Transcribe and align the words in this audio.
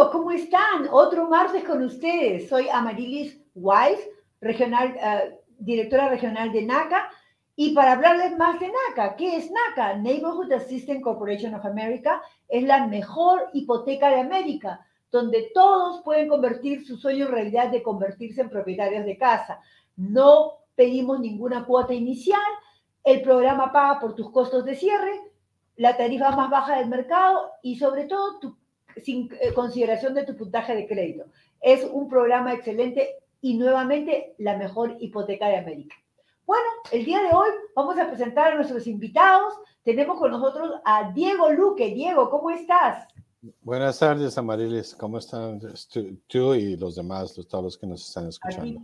Amigos, 0.00 0.16
¿cómo 0.18 0.30
están? 0.30 0.88
Otro 0.90 1.28
martes 1.28 1.62
con 1.62 1.82
ustedes. 1.84 2.48
Soy 2.48 2.70
Amarilis 2.70 3.38
Wise, 3.54 4.10
regional, 4.40 4.96
eh, 4.98 5.38
directora 5.58 6.08
regional 6.08 6.52
de 6.52 6.62
NACA. 6.62 7.10
Y 7.54 7.74
para 7.74 7.92
hablarles 7.92 8.34
más 8.38 8.58
de 8.58 8.68
NACA, 8.68 9.14
¿qué 9.16 9.36
es 9.36 9.50
NACA? 9.50 9.98
Neighborhood 9.98 10.50
Assistance 10.52 11.02
Corporation 11.02 11.54
of 11.54 11.66
America 11.66 12.22
es 12.48 12.64
la 12.64 12.86
mejor 12.86 13.50
hipoteca 13.52 14.08
de 14.08 14.20
América, 14.20 14.80
donde 15.10 15.50
todos 15.52 16.00
pueden 16.02 16.28
convertir 16.28 16.86
su 16.86 16.96
sueño 16.96 17.26
en 17.26 17.32
realidad 17.32 17.68
de 17.68 17.82
convertirse 17.82 18.40
en 18.40 18.48
propietarios 18.48 19.04
de 19.04 19.18
casa. 19.18 19.60
No 19.96 20.60
pedimos 20.76 21.20
ninguna 21.20 21.66
cuota 21.66 21.92
inicial, 21.92 22.40
el 23.04 23.20
programa 23.20 23.70
paga 23.70 24.00
por 24.00 24.14
tus 24.14 24.30
costos 24.30 24.64
de 24.64 24.76
cierre, 24.76 25.20
la 25.76 25.94
tarifa 25.98 26.30
más 26.30 26.48
baja 26.48 26.78
del 26.78 26.88
mercado 26.88 27.50
y 27.62 27.76
sobre 27.76 28.04
todo 28.04 28.38
sin 29.02 29.30
eh, 29.40 29.52
consideración 29.52 30.14
de 30.14 30.24
tu 30.24 30.36
puntaje 30.36 30.74
de 30.74 30.86
crédito. 30.86 31.26
Es 31.60 31.84
un 31.84 32.08
programa 32.08 32.52
excelente 32.54 33.16
y 33.40 33.56
nuevamente 33.56 34.34
la 34.38 34.56
mejor 34.56 34.96
hipoteca 35.00 35.48
de 35.48 35.56
América. 35.56 35.96
Bueno, 36.46 36.66
el 36.90 37.04
día 37.04 37.22
de 37.22 37.28
hoy 37.32 37.48
vamos 37.76 37.96
a 37.98 38.08
presentar 38.08 38.52
a 38.52 38.56
nuestros 38.56 38.86
invitados. 38.86 39.54
Tenemos 39.84 40.18
con 40.18 40.30
nosotros 40.30 40.80
a 40.84 41.12
Diego 41.12 41.50
Luque. 41.50 41.94
Diego, 41.94 42.28
¿cómo 42.28 42.50
estás? 42.50 43.06
Buenas 43.62 43.98
tardes, 43.98 44.36
Amarilis. 44.36 44.94
¿Cómo 44.94 45.18
están 45.18 45.60
tú 46.26 46.54
y 46.54 46.76
los 46.76 46.96
demás, 46.96 47.34
todos 47.48 47.64
los 47.64 47.78
que 47.78 47.86
nos 47.86 48.06
están 48.06 48.28
escuchando? 48.28 48.82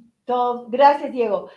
Gracias, 0.68 1.12
Diego. 1.12 1.48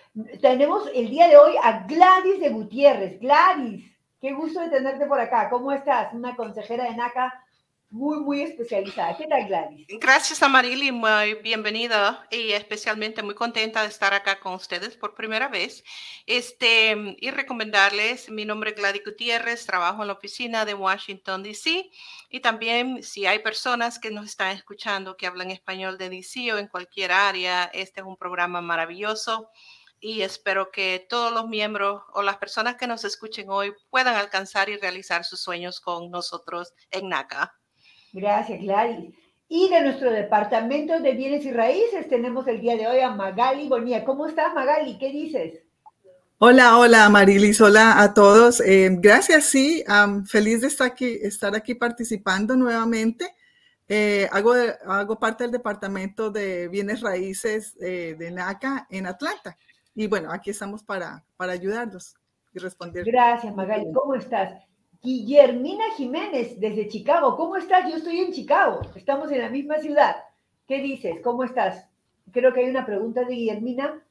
Tenemos 0.42 0.90
el 0.94 1.10
día 1.10 1.28
de 1.28 1.38
hoy 1.38 1.54
a 1.62 1.86
Gladys 1.88 2.40
de 2.40 2.50
Gutiérrez. 2.50 3.20
Gladys, 3.20 3.86
qué 4.20 4.34
gusto 4.34 4.60
de 4.60 4.70
tenerte 4.70 5.06
por 5.06 5.20
acá. 5.20 5.50
¿Cómo 5.50 5.72
estás? 5.72 6.14
Una 6.14 6.36
consejera 6.36 6.84
de 6.86 6.96
NACA 6.96 7.34
muy, 7.90 8.20
muy 8.20 8.42
especializada. 8.42 9.18
¿Qué 9.18 9.26
tal, 9.26 9.48
Gladys? 9.48 9.88
Gracias, 10.00 10.44
Amarili, 10.44 10.92
muy 10.92 11.34
bienvenida 11.36 12.28
y 12.30 12.52
especialmente 12.52 13.24
muy 13.24 13.34
contenta 13.34 13.82
de 13.82 13.88
estar 13.88 14.14
acá 14.14 14.40
con 14.40 14.54
ustedes 14.54 14.96
por 14.96 15.16
primera 15.16 15.48
vez. 15.48 15.84
Este, 16.28 16.96
y 17.20 17.32
recomendarles, 17.32 18.30
mi 18.30 18.46
nombre 18.46 18.72
es 18.72 18.76
Gladys 18.76 19.04
Gutiérrez, 19.04 19.66
trabajo 19.66 20.04
en 20.04 20.08
la 20.08 20.14
oficina 20.14 20.66
de 20.66 20.76
Washington, 20.76 21.42
D.C. 21.42 21.90
Y 22.30 22.40
también, 22.42 23.02
si 23.02 23.26
hay 23.26 23.40
personas 23.40 23.98
que 23.98 24.12
nos 24.12 24.26
están 24.26 24.56
escuchando 24.56 25.18
que 25.18 25.26
hablan 25.26 25.50
español 25.50 25.98
de 25.98 26.10
D.C. 26.10 26.54
o 26.54 26.60
en 26.60 26.68
cualquier 26.68 27.12
área, 27.12 27.66
este 27.74 28.02
es 28.02 28.06
un 28.06 28.18
programa 28.18 28.62
maravilloso 28.62 29.50
y 30.00 30.22
espero 30.22 30.72
que 30.72 31.06
todos 31.10 31.34
los 31.34 31.48
miembros 31.48 32.04
o 32.14 32.22
las 32.22 32.38
personas 32.38 32.76
que 32.76 32.88
nos 32.88 33.04
escuchen 33.04 33.50
hoy 33.50 33.74
puedan 33.90 34.16
alcanzar 34.16 34.70
y 34.70 34.78
realizar 34.78 35.26
sus 35.26 35.42
sueños 35.42 35.82
con 35.82 36.10
nosotros 36.10 36.74
en 36.92 37.10
NACA. 37.10 37.59
Gracias, 38.14 38.62
Gladys. 38.62 39.14
Y 39.48 39.70
de 39.70 39.82
nuestro 39.82 40.12
departamento 40.12 41.00
de 41.00 41.14
bienes 41.14 41.44
y 41.46 41.52
raíces 41.52 42.08
tenemos 42.08 42.48
el 42.48 42.62
día 42.62 42.78
de 42.78 42.88
hoy 42.88 43.00
a 43.00 43.12
Magali 43.12 43.68
Bonilla. 43.68 44.06
¿Cómo 44.06 44.28
estás, 44.28 44.54
Magali? 44.54 44.98
¿Qué 45.00 45.12
dices? 45.12 45.64
Hola, 46.38 46.78
hola, 46.78 47.10
Marilis. 47.10 47.60
Hola 47.60 48.02
a 48.02 48.14
todos. 48.14 48.62
Eh, 48.62 48.90
gracias, 48.92 49.46
sí. 49.46 49.84
feliz 50.28 50.62
de 50.62 50.68
estar 50.68 50.88
aquí, 50.88 51.20
estar 51.22 51.56
aquí 51.56 51.76
participando 51.76 52.56
nuevamente. 52.56 53.36
Eh, 53.88 54.30
hago, 54.32 54.54
hago 54.86 55.20
parte 55.20 55.44
del 55.44 55.52
departamento 55.52 56.30
de 56.30 56.68
bienes 56.68 57.02
raíces 57.02 57.76
eh, 57.82 58.16
de 58.18 58.32
NACA 58.32 58.86
en 58.92 59.08
Atlanta. 59.08 59.58
Y 59.96 60.08
bueno, 60.08 60.32
aquí 60.32 60.52
estamos 60.52 60.84
para, 60.84 61.26
para 61.36 61.54
ayudarlos 61.54 62.16
y 62.54 62.60
responder. 62.60 63.04
Gracias, 63.04 63.54
Magali. 63.56 63.92
¿Cómo 63.92 64.14
estás? 64.14 64.54
Guillermina 65.02 65.86
Jiménez, 65.96 66.60
desde 66.60 66.90
Chicago. 66.90 67.38
¿Cómo 67.38 67.56
estás? 67.56 67.90
Yo 67.90 67.96
estoy 67.96 68.20
en 68.20 68.34
Chicago. 68.34 68.82
Estamos 68.96 69.32
en 69.32 69.40
la 69.40 69.50
misma 69.50 69.78
ciudad. 69.78 70.18
¿Qué 70.68 70.82
dices? 70.82 71.22
¿Cómo 71.24 71.46
estás? 71.46 71.88
Creo 72.32 72.54
que 72.54 72.62
hay 72.62 72.70
una 72.70 72.86
pregunta 72.86 73.24
de 73.24 73.34
Guillermina. 73.34 74.04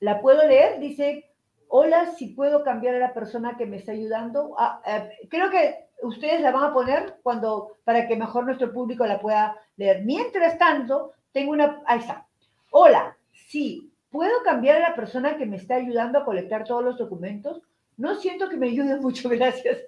¿La 0.00 0.20
puedo 0.22 0.46
leer? 0.46 0.80
Dice, 0.80 1.30
hola, 1.68 2.06
si 2.06 2.28
puedo 2.28 2.64
cambiar 2.64 2.94
a 2.94 2.98
la 2.98 3.12
persona 3.12 3.56
que 3.58 3.66
me 3.66 3.76
está 3.76 3.92
ayudando. 3.92 4.54
Ah, 4.58 4.80
eh, 4.86 5.28
creo 5.28 5.50
que 5.50 5.88
ustedes 6.02 6.40
la 6.40 6.50
van 6.50 6.64
a 6.64 6.72
poner 6.72 7.18
cuando, 7.22 7.76
para 7.84 8.08
que 8.08 8.16
mejor 8.16 8.46
nuestro 8.46 8.72
público 8.72 9.06
la 9.06 9.20
pueda 9.20 9.56
leer. 9.76 10.04
Mientras 10.04 10.56
tanto, 10.56 11.12
tengo 11.32 11.52
una, 11.52 11.82
ahí 11.86 11.98
está. 11.98 12.26
Hola, 12.70 13.16
sí, 13.30 13.92
¿puedo 14.10 14.42
cambiar 14.42 14.76
a 14.76 14.88
la 14.88 14.94
persona 14.94 15.36
que 15.36 15.44
me 15.44 15.56
está 15.56 15.74
ayudando 15.74 16.18
a 16.18 16.24
colectar 16.24 16.64
todos 16.64 16.82
los 16.82 16.96
documentos? 16.96 17.60
No 17.96 18.14
siento 18.16 18.48
que 18.48 18.56
me 18.56 18.68
ayuden 18.68 19.00
mucho, 19.00 19.28
gracias. 19.30 19.78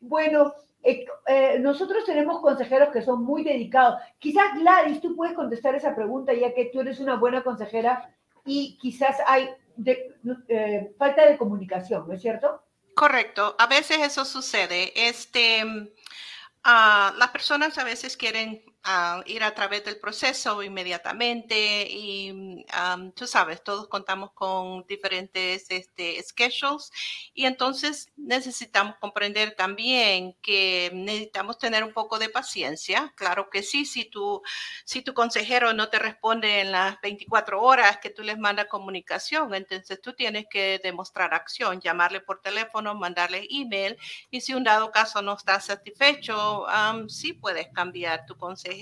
bueno, 0.00 0.54
eh, 0.82 1.04
eh, 1.26 1.58
nosotros 1.58 2.04
tenemos 2.04 2.40
consejeros 2.40 2.90
que 2.90 3.02
son 3.02 3.24
muy 3.24 3.42
dedicados. 3.42 4.00
Quizás 4.18 4.54
Gladys, 4.58 5.00
tú 5.00 5.16
puedes 5.16 5.34
contestar 5.34 5.74
esa 5.74 5.94
pregunta 5.94 6.32
ya 6.32 6.54
que 6.54 6.66
tú 6.66 6.80
eres 6.80 7.00
una 7.00 7.16
buena 7.16 7.42
consejera 7.42 8.14
y 8.44 8.78
quizás 8.78 9.16
hay 9.26 9.48
eh, 10.48 10.94
falta 10.96 11.26
de 11.26 11.36
comunicación, 11.36 12.06
¿no 12.06 12.14
es 12.14 12.22
cierto? 12.22 12.62
Correcto, 12.94 13.56
a 13.58 13.66
veces 13.66 13.98
eso 13.98 14.24
sucede. 14.24 14.92
Este, 14.94 15.62
uh, 15.64 15.88
las 16.64 17.28
personas 17.30 17.76
a 17.78 17.84
veces 17.84 18.16
quieren 18.16 18.62
ir 19.26 19.42
a 19.42 19.54
través 19.54 19.84
del 19.84 19.98
proceso 19.98 20.62
inmediatamente 20.62 21.86
y 21.90 22.64
tú 23.14 23.26
sabes, 23.26 23.62
todos 23.64 23.88
contamos 23.88 24.32
con 24.32 24.84
diferentes 24.86 25.66
este, 25.70 26.22
schedules 26.22 26.92
y 27.34 27.46
entonces 27.46 28.12
necesitamos 28.16 28.96
comprender 29.00 29.56
también 29.56 30.34
que 30.40 30.90
necesitamos 30.94 31.58
tener 31.58 31.82
un 31.82 31.92
poco 31.92 32.18
de 32.18 32.28
paciencia. 32.28 33.12
Claro 33.16 33.50
que 33.50 33.62
sí, 33.62 33.84
si 33.84 34.04
tu, 34.04 34.42
si 34.84 35.02
tu 35.02 35.14
consejero 35.14 35.72
no 35.72 35.88
te 35.88 35.98
responde 35.98 36.60
en 36.60 36.70
las 36.70 37.00
24 37.00 37.60
horas 37.60 37.98
que 37.98 38.10
tú 38.10 38.22
les 38.22 38.38
mandas 38.38 38.66
comunicación, 38.66 39.52
entonces 39.54 40.00
tú 40.00 40.12
tienes 40.14 40.46
que 40.48 40.80
demostrar 40.82 41.34
acción, 41.34 41.80
llamarle 41.80 42.20
por 42.20 42.40
teléfono, 42.40 42.94
mandarle 42.94 43.46
email 43.50 43.96
y 44.30 44.40
si 44.40 44.54
un 44.54 44.62
dado 44.62 44.92
caso 44.92 45.22
no 45.22 45.34
está 45.34 45.60
satisfecho, 45.60 46.66
sí 47.08 47.32
puedes 47.32 47.68
cambiar 47.72 48.26
tu 48.26 48.36
consejero 48.36 48.75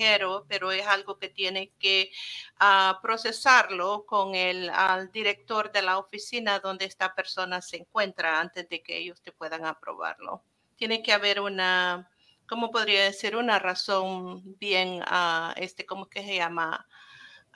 pero 0.48 0.72
es 0.72 0.86
algo 0.86 1.18
que 1.18 1.28
tiene 1.28 1.72
que 1.78 2.10
ah, 2.58 2.98
procesarlo 3.02 4.04
con 4.06 4.34
el 4.34 4.70
director 5.12 5.72
de 5.72 5.82
la 5.82 5.98
oficina 5.98 6.58
donde 6.58 6.84
esta 6.84 7.14
persona 7.14 7.60
se 7.60 7.78
encuentra 7.78 8.40
antes 8.40 8.68
de 8.68 8.82
que 8.82 8.98
ellos 8.98 9.20
te 9.22 9.32
puedan 9.32 9.64
aprobarlo. 9.64 10.42
Tiene 10.76 11.02
que 11.02 11.12
haber 11.12 11.40
una, 11.40 12.10
¿cómo 12.48 12.70
podría 12.70 13.04
decir? 13.04 13.36
Una 13.36 13.58
razón 13.58 14.42
bien, 14.58 15.02
uh, 15.02 15.52
este, 15.56 15.86
¿cómo 15.86 16.08
que 16.08 16.24
se 16.24 16.36
llama? 16.36 16.86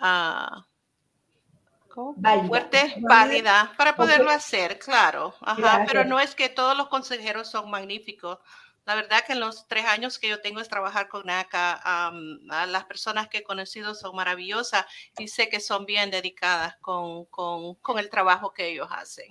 Uh, 0.01 0.63
fuerte, 2.47 2.95
válida, 3.01 3.73
para 3.77 3.97
poderlo 3.97 4.31
hacer, 4.31 4.79
claro. 4.79 5.35
Ajá, 5.41 5.85
pero 5.87 6.05
no 6.05 6.21
es 6.21 6.35
que 6.35 6.49
todos 6.49 6.77
los 6.77 6.89
consejeros 6.89 7.51
son 7.51 7.71
magníficos. 7.71 8.39
La 8.89 8.95
verdad 8.95 9.19
que 9.27 9.35
en 9.35 9.41
los 9.41 9.69
tres 9.69 9.85
años 9.85 10.19
que 10.19 10.31
yo 10.31 10.41
tengo 10.41 10.61
es 10.61 10.69
trabajar 10.71 11.09
con 11.09 11.27
NACA, 11.27 12.11
las 12.69 12.85
personas 12.85 13.29
que 13.29 13.37
he 13.39 13.43
conocido 13.43 13.95
son 13.95 14.17
maravillosas 14.17 14.87
y 15.19 15.29
sé 15.29 15.51
que 15.51 15.61
son 15.61 15.85
bien 15.85 16.11
dedicadas 16.11 16.79
con, 16.79 17.27
con, 17.27 17.75
con 17.83 17.99
el 17.99 18.09
trabajo 18.09 18.55
que 18.55 18.71
ellos 18.71 18.89
hacen. 18.91 19.27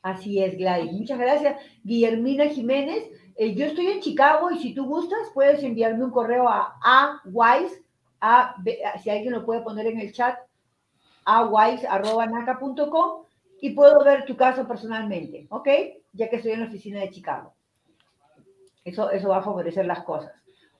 Así 0.00 0.42
es, 0.42 0.56
Gladys. 0.56 0.92
Muchas 0.92 1.18
gracias. 1.18 1.60
Guillermina 1.84 2.46
Jiménez, 2.46 3.04
eh, 3.36 3.54
yo 3.54 3.66
estoy 3.66 3.88
en 3.88 4.00
Chicago 4.00 4.50
y 4.50 4.58
si 4.58 4.72
tú 4.72 4.86
gustas 4.86 5.28
puedes 5.34 5.62
enviarme 5.62 6.04
un 6.04 6.10
correo 6.10 6.48
a 6.48 6.80
awise, 6.82 7.82
a, 8.18 8.56
si 9.02 9.10
alguien 9.10 9.34
lo 9.34 9.44
puede 9.44 9.60
poner 9.60 9.88
en 9.88 10.00
el 10.00 10.14
chat, 10.14 10.38
awise.naca.com 11.26 13.24
y 13.60 13.74
puedo 13.74 14.02
ver 14.04 14.24
tu 14.24 14.38
caso 14.38 14.66
personalmente, 14.66 15.48
¿ok? 15.50 15.68
Ya 16.14 16.30
que 16.30 16.36
estoy 16.36 16.52
en 16.52 16.60
la 16.60 16.66
oficina 16.68 17.00
de 17.00 17.10
Chicago. 17.10 17.54
Eso, 18.84 19.10
eso 19.10 19.28
va 19.28 19.38
a 19.38 19.42
favorecer 19.42 19.86
las 19.86 20.02
cosas. 20.02 20.32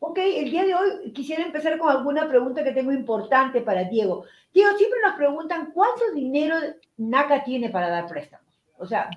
Ok, 0.05 0.19
el 0.19 0.51
día 0.51 0.65
de 0.65 0.75
hoy 0.75 1.13
quisiera 1.13 1.45
empezar 1.45 1.79
con 1.79 1.89
alguna 1.89 2.29
pregunta 2.29 2.65
que 2.65 2.73
tengo 2.73 2.91
importante 2.91 3.61
para 3.61 3.85
Diego. 3.85 4.25
Diego, 4.53 4.77
siempre 4.77 4.99
nos 5.07 5.15
preguntan 5.15 5.71
cuánto 5.73 6.11
dinero 6.13 6.57
NACA 6.97 7.45
tiene 7.45 7.71
para 7.71 7.89
dar 7.89 8.09
préstamos. 8.09 8.43
O 8.79 8.87
sea, 8.87 9.09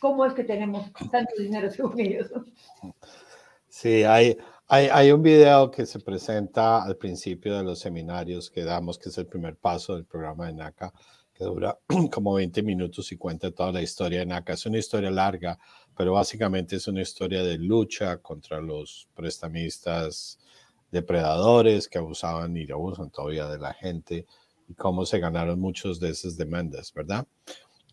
¿cómo 0.00 0.24
es 0.24 0.32
que 0.32 0.44
tenemos 0.44 0.90
tanto 1.10 1.34
dinero 1.38 1.70
según 1.70 2.00
ellos? 2.00 2.30
Sí, 3.68 4.02
hay, 4.02 4.38
hay, 4.66 4.86
hay, 4.86 5.12
un 5.12 5.22
video 5.22 5.70
que 5.70 5.84
se 5.84 6.00
presenta 6.00 6.82
al 6.82 6.96
principio 6.96 7.58
de 7.58 7.62
los 7.62 7.78
seminarios 7.78 8.50
que 8.50 8.64
damos, 8.64 8.98
que 8.98 9.10
es 9.10 9.18
el 9.18 9.26
primer 9.26 9.56
paso 9.56 9.94
del 9.94 10.06
programa 10.06 10.46
de 10.46 10.54
NACA, 10.54 10.90
que 11.34 11.44
dura 11.44 11.78
como 12.10 12.32
20 12.32 12.62
minutos 12.62 13.12
y 13.12 13.18
cuenta 13.18 13.50
toda 13.50 13.72
la 13.72 13.82
historia 13.82 14.20
de 14.20 14.26
NACA. 14.26 14.54
Es 14.54 14.64
una 14.64 14.78
historia 14.78 15.10
larga, 15.10 15.58
pero 16.00 16.14
básicamente 16.14 16.76
es 16.76 16.88
una 16.88 17.02
historia 17.02 17.42
de 17.42 17.58
lucha 17.58 18.16
contra 18.22 18.58
los 18.58 19.06
prestamistas 19.14 20.38
depredadores 20.90 21.88
que 21.88 21.98
abusaban 21.98 22.56
y 22.56 22.62
abusan 22.72 23.10
todavía 23.10 23.46
de 23.46 23.58
la 23.58 23.74
gente 23.74 24.24
y 24.66 24.72
cómo 24.72 25.04
se 25.04 25.18
ganaron 25.18 25.60
muchos 25.60 26.00
de 26.00 26.08
esas 26.08 26.38
demandas, 26.38 26.90
¿verdad? 26.94 27.26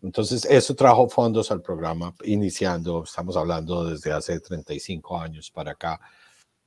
Entonces, 0.00 0.46
eso 0.46 0.74
trajo 0.74 1.06
fondos 1.10 1.50
al 1.50 1.60
programa, 1.60 2.14
iniciando, 2.24 3.04
estamos 3.04 3.36
hablando 3.36 3.84
desde 3.84 4.10
hace 4.10 4.40
35 4.40 5.20
años 5.20 5.50
para 5.50 5.72
acá. 5.72 6.00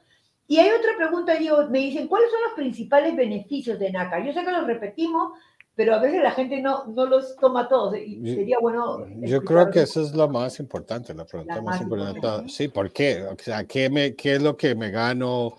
Y 0.47 0.57
hay 0.59 0.69
otra 0.69 0.95
pregunta, 0.97 1.35
Diego, 1.35 1.67
me 1.69 1.79
dicen, 1.79 2.07
¿cuáles 2.07 2.31
son 2.31 2.39
los 2.43 2.53
principales 2.53 3.15
beneficios 3.15 3.77
de 3.77 3.91
NACA? 3.91 4.25
Yo 4.25 4.31
sé 4.31 4.45
que 4.45 4.51
los 4.51 4.65
repetimos, 4.65 5.33
pero 5.75 5.93
a 5.93 5.99
veces 5.99 6.23
la 6.23 6.31
gente 6.31 6.61
no, 6.61 6.85
no 6.85 7.05
los 7.05 7.35
toma 7.35 7.67
todos 7.67 7.97
y 7.97 8.19
sería 8.33 8.57
bueno. 8.59 9.05
Yo 9.21 9.41
creo 9.43 9.69
que 9.69 9.81
eso 9.81 10.01
es 10.01 10.13
lo 10.13 10.27
más 10.29 10.59
importante, 10.59 11.13
la 11.13 11.25
pregunta 11.25 11.61
más, 11.61 11.81
importante. 11.81 12.49
Sí, 12.49 12.69
¿por 12.69 12.91
qué? 12.91 13.23
O 13.23 13.35
sea, 13.37 13.65
¿qué, 13.65 13.89
me, 13.89 14.15
¿qué 14.15 14.35
es 14.35 14.41
lo 14.41 14.55
que 14.55 14.73
me 14.73 14.89
gano 14.89 15.55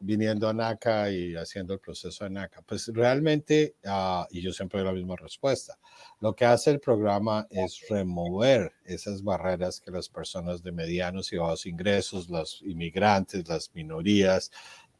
viniendo 0.00 0.48
a 0.48 0.52
NACA 0.52 1.10
y 1.10 1.34
haciendo 1.34 1.74
el 1.74 1.80
proceso 1.80 2.24
de 2.24 2.30
NACA? 2.30 2.62
Pues 2.62 2.88
realmente, 2.88 3.76
uh, 3.84 4.24
y 4.30 4.40
yo 4.40 4.52
siempre 4.52 4.80
doy 4.80 4.88
la 4.88 4.94
misma 4.94 5.16
respuesta, 5.16 5.78
lo 6.20 6.34
que 6.34 6.44
hace 6.44 6.70
el 6.70 6.80
programa 6.80 7.46
es 7.50 7.86
remover 7.88 8.72
esas 8.84 9.22
barreras 9.22 9.80
que 9.80 9.90
las 9.90 10.08
personas 10.08 10.62
de 10.62 10.72
medianos 10.72 11.32
y 11.32 11.36
bajos 11.36 11.66
ingresos, 11.66 12.28
los 12.28 12.62
inmigrantes, 12.62 13.48
las 13.48 13.74
minorías, 13.74 14.50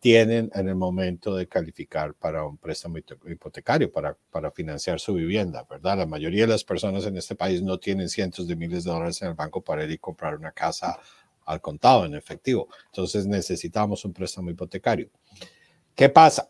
tienen 0.01 0.51
en 0.55 0.69
el 0.69 0.77
momento 0.77 1.35
de 1.35 1.49
calificar 1.49 2.15
para 2.15 2.45
un 2.45 2.57
préstamo 2.57 2.99
hipotecario, 2.99 3.91
para, 3.91 4.17
para 4.31 4.51
financiar 4.53 5.01
su 5.01 5.15
vivienda, 5.15 5.67
¿verdad? 5.69 5.99
La 5.99 6.07
mayoría 6.07 6.43
de 6.43 6.53
las 6.53 6.63
personas 6.63 7.05
en 7.07 7.17
este 7.17 7.35
país 7.35 7.63
no 7.63 7.79
tienen 7.79 8.09
cientos 8.09 8.47
de 8.47 8.55
miles 8.55 8.85
de 8.85 8.93
dólares 8.93 9.21
en 9.23 9.29
el 9.29 9.35
banco 9.35 9.61
para 9.61 9.85
ir 9.85 9.91
y 9.91 9.99
comprar 9.99 10.37
una 10.37 10.53
casa 10.53 10.99
al 11.49 11.61
contado, 11.61 12.05
en 12.05 12.15
efectivo. 12.15 12.69
Entonces 12.87 13.27
necesitamos 13.27 14.05
un 14.05 14.13
préstamo 14.13 14.51
hipotecario. 14.51 15.11
¿Qué 15.95 16.09
pasa? 16.09 16.49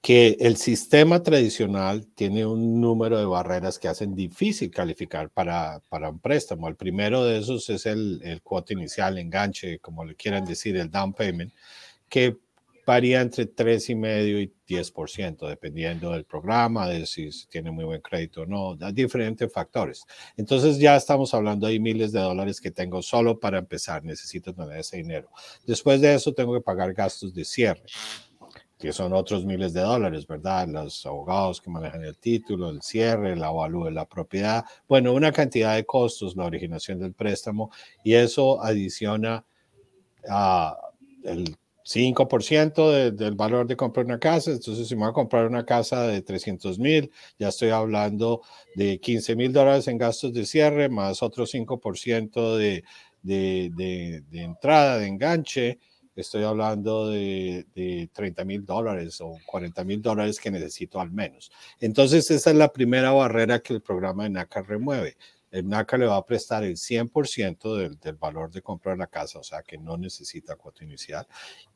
Que 0.00 0.36
el 0.40 0.56
sistema 0.56 1.22
tradicional 1.22 2.06
tiene 2.14 2.44
un 2.44 2.80
número 2.80 3.18
de 3.18 3.24
barreras 3.24 3.78
que 3.78 3.88
hacen 3.88 4.14
difícil 4.14 4.70
calificar 4.70 5.30
para, 5.30 5.80
para 5.88 6.10
un 6.10 6.18
préstamo. 6.18 6.68
El 6.68 6.76
primero 6.76 7.24
de 7.24 7.38
esos 7.38 7.70
es 7.70 7.86
el, 7.86 8.20
el 8.24 8.42
cuota 8.42 8.74
inicial, 8.74 9.16
enganche, 9.18 9.78
como 9.78 10.04
le 10.04 10.14
quieran 10.14 10.44
decir, 10.44 10.76
el 10.76 10.90
down 10.90 11.14
payment, 11.14 11.52
que 12.08 12.36
varía 12.86 13.20
entre 13.20 13.46
3,5 13.46 14.42
y 14.42 14.74
10%, 14.74 15.48
dependiendo 15.48 16.10
del 16.10 16.24
programa, 16.24 16.88
de 16.88 17.06
si 17.06 17.30
tiene 17.48 17.70
muy 17.70 17.84
buen 17.84 18.00
crédito 18.00 18.42
o 18.42 18.46
no, 18.46 18.74
da 18.74 18.90
diferentes 18.90 19.52
factores. 19.52 20.04
Entonces 20.36 20.78
ya 20.78 20.96
estamos 20.96 21.32
hablando 21.34 21.66
de 21.66 21.78
miles 21.78 22.12
de 22.12 22.20
dólares 22.20 22.60
que 22.60 22.70
tengo 22.70 23.02
solo 23.02 23.38
para 23.38 23.58
empezar, 23.58 24.04
necesito 24.04 24.54
tener 24.54 24.78
ese 24.78 24.96
dinero. 24.96 25.30
Después 25.66 26.00
de 26.00 26.14
eso 26.14 26.32
tengo 26.32 26.54
que 26.54 26.60
pagar 26.60 26.92
gastos 26.92 27.32
de 27.34 27.44
cierre, 27.44 27.84
que 28.78 28.92
son 28.92 29.12
otros 29.12 29.44
miles 29.44 29.72
de 29.72 29.80
dólares, 29.80 30.26
¿verdad? 30.26 30.66
Los 30.66 31.06
abogados 31.06 31.60
que 31.60 31.70
manejan 31.70 32.04
el 32.04 32.18
título, 32.18 32.70
el 32.70 32.82
cierre, 32.82 33.36
la 33.36 33.46
avalúo 33.46 33.84
de 33.84 33.92
la 33.92 34.06
propiedad, 34.08 34.64
bueno, 34.88 35.12
una 35.12 35.30
cantidad 35.30 35.76
de 35.76 35.84
costos, 35.84 36.34
la 36.36 36.46
originación 36.46 36.98
del 36.98 37.12
préstamo, 37.12 37.70
y 38.02 38.14
eso 38.14 38.60
adiciona 38.60 39.44
a 40.28 40.76
el 41.22 41.56
5% 41.84 43.12
del 43.12 43.34
valor 43.34 43.66
de 43.66 43.76
comprar 43.76 44.06
una 44.06 44.18
casa. 44.18 44.50
Entonces, 44.50 44.88
si 44.88 44.94
me 44.94 45.02
voy 45.02 45.10
a 45.10 45.14
comprar 45.14 45.46
una 45.46 45.64
casa 45.64 46.06
de 46.06 46.22
300 46.22 46.78
mil, 46.78 47.10
ya 47.38 47.48
estoy 47.48 47.70
hablando 47.70 48.42
de 48.74 48.98
15 49.00 49.36
mil 49.36 49.52
dólares 49.52 49.88
en 49.88 49.98
gastos 49.98 50.32
de 50.32 50.46
cierre, 50.46 50.88
más 50.88 51.22
otro 51.22 51.46
5% 51.46 52.56
de, 52.56 52.84
de, 53.22 53.70
de, 53.76 54.22
de, 54.30 54.42
entrada, 54.42 54.98
de 54.98 55.06
enganche. 55.06 55.78
Estoy 56.14 56.44
hablando 56.44 57.08
de, 57.08 57.66
de 57.74 58.10
30 58.12 58.44
mil 58.44 58.66
dólares 58.66 59.18
o 59.20 59.38
40 59.46 59.82
mil 59.84 60.02
dólares 60.02 60.38
que 60.38 60.50
necesito 60.50 61.00
al 61.00 61.10
menos. 61.10 61.50
Entonces, 61.80 62.30
esa 62.30 62.50
es 62.50 62.56
la 62.56 62.72
primera 62.72 63.12
barrera 63.12 63.60
que 63.60 63.72
el 63.72 63.80
programa 63.80 64.24
de 64.24 64.30
NACA 64.30 64.62
remueve 64.62 65.16
el 65.52 65.68
NACA 65.68 65.98
le 65.98 66.06
va 66.06 66.16
a 66.16 66.24
prestar 66.24 66.64
el 66.64 66.76
100% 66.76 67.76
del, 67.76 68.00
del, 68.00 68.16
valor 68.16 68.50
de 68.50 68.62
comprar 68.62 68.96
la 68.96 69.06
casa, 69.06 69.38
o 69.38 69.44
sea 69.44 69.62
que 69.62 69.76
no 69.76 69.98
necesita 69.98 70.56
cuota 70.56 70.82
inicial. 70.82 71.26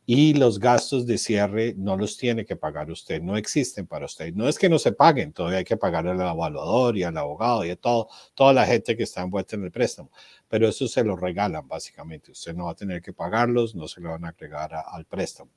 Y 0.09 0.35
los 0.35 0.61
gastos 0.61 1.05
de 1.05 1.19
cierre 1.19 1.75
no 1.77 1.97
los 1.97 2.17
tiene 2.17 2.45
que 2.45 2.55
pagar 2.55 2.91
usted, 2.93 3.21
no 3.21 3.37
existen 3.37 3.89
para 3.89 4.07
usted. 4.07 4.33
No 4.35 4.49
es 4.49 4.57
que 4.57 4.69
no 4.69 4.79
se 4.79 4.93
paguen, 4.93 5.33
todavía 5.33 5.59
hay 5.59 5.65
que 5.65 5.77
pagar 5.77 6.07
al 6.07 6.21
evaluador 6.21 6.97
y 6.97 7.03
al 7.03 7.17
abogado 7.17 7.65
y 7.65 7.71
a 7.71 7.77
todo, 7.77 8.09
toda 8.35 8.53
la 8.53 8.67
gente 8.67 8.97
que 8.97 9.03
está 9.03 9.23
envuelta 9.23 9.57
en 9.57 9.65
el 9.65 9.73
préstamo, 9.73 10.13
pero 10.49 10.69
eso 10.69 10.87
se 10.87 11.03
lo 11.03 11.17
regalan 11.17 11.67
básicamente. 11.67 12.31
Usted 12.31 12.55
no 12.55 12.67
va 12.67 12.71
a 12.71 12.77
tener 12.77 13.03
que 13.03 13.13
pagarlos, 13.13 13.75
no 13.75 13.89
se 13.89 14.01
le 14.01 14.07
van 14.09 14.25
a 14.25 14.29
agregar 14.29 14.71
al 14.75 15.07
préstamo. 15.07 15.51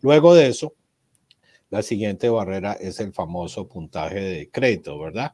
Luego 0.00 0.34
de 0.34 0.48
eso, 0.48 0.74
la 1.68 1.82
siguiente 1.82 2.28
barrera 2.30 2.72
es 2.74 2.98
el 3.00 3.12
famoso 3.12 3.68
puntaje 3.68 4.20
de 4.20 4.50
crédito, 4.50 4.98
¿verdad? 4.98 5.32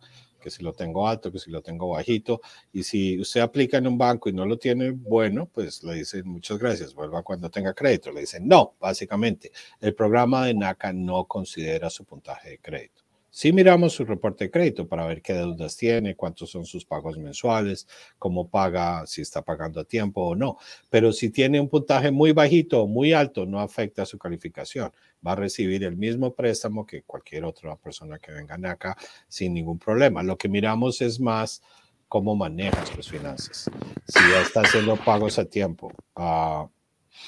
Si 0.51 0.63
lo 0.63 0.73
tengo 0.73 1.09
alto, 1.09 1.33
que 1.33 1.39
si 1.39 1.51
lo 1.51 1.63
tengo 1.63 1.89
bajito. 1.91 2.41
Y 2.73 2.83
si 2.83 3.19
usted 3.21 3.41
aplica 3.41 3.79
en 3.79 3.87
un 3.87 3.99
banco 3.99 4.29
y 4.29 4.33
no 4.33 4.47
lo 4.47 4.59
tiene 4.59 4.91
bueno, 4.91 5.47
pues 5.47 5.83
le 5.83 5.95
dicen 5.95 6.29
muchas 6.29 6.59
gracias, 6.59 6.95
vuelva 6.95 7.23
cuando 7.23 7.51
tenga 7.51 7.75
crédito. 7.75 8.13
Le 8.13 8.21
dicen 8.21 8.47
no, 8.47 8.75
básicamente. 8.81 9.53
El 9.81 9.95
programa 9.95 10.47
de 10.47 10.55
NACA 10.55 10.93
no 10.93 11.25
considera 11.25 11.91
su 11.91 12.05
puntaje 12.05 12.51
de 12.51 12.59
crédito. 12.59 13.08
Si 13.31 13.53
miramos 13.53 13.93
su 13.93 14.05
reporte 14.05 14.45
de 14.45 14.51
crédito 14.51 14.89
para 14.89 15.07
ver 15.07 15.23
qué 15.23 15.35
deudas 15.35 15.77
tiene, 15.77 16.17
cuántos 16.17 16.51
son 16.51 16.65
sus 16.65 16.85
pagos 16.85 17.19
mensuales, 17.19 17.87
cómo 18.19 18.49
paga, 18.49 19.07
si 19.07 19.23
está 19.23 19.43
pagando 19.43 19.81
a 19.81 19.85
tiempo 19.85 20.23
o 20.23 20.35
no. 20.35 20.57
Pero 20.91 21.13
si 21.13 21.31
tiene 21.31 21.61
un 21.61 21.69
puntaje 21.69 22.11
muy 22.11 22.33
bajito 22.33 22.83
o 22.83 22.87
muy 22.87 23.13
alto, 23.13 23.47
no 23.47 23.61
afecta 23.61 24.07
su 24.07 24.19
calificación. 24.19 24.93
Va 25.27 25.33
a 25.33 25.37
recibir 25.37 25.85
el 25.85 25.97
mismo 25.97 26.35
préstamo 26.35 26.87
que 26.87 27.03
cualquier 27.03 27.45
otra 27.45 27.77
persona 27.77 28.19
que 28.19 28.33
venga 28.33 28.59
acá 28.71 28.97
sin 29.29 29.55
ningún 29.55 29.79
problema. 29.79 30.23
Lo 30.23 30.37
que 30.37 30.49
miramos 30.49 31.01
es 31.01 31.21
más 31.21 31.63
cómo 32.09 32.35
maneja 32.35 32.85
sus 32.87 33.09
finanzas. 33.09 33.71
Si 34.07 34.19
ya 34.31 34.41
está 34.41 34.63
haciendo 34.63 34.97
pagos 34.97 35.39
a 35.39 35.45
tiempo, 35.45 35.93
uh, 36.17 36.69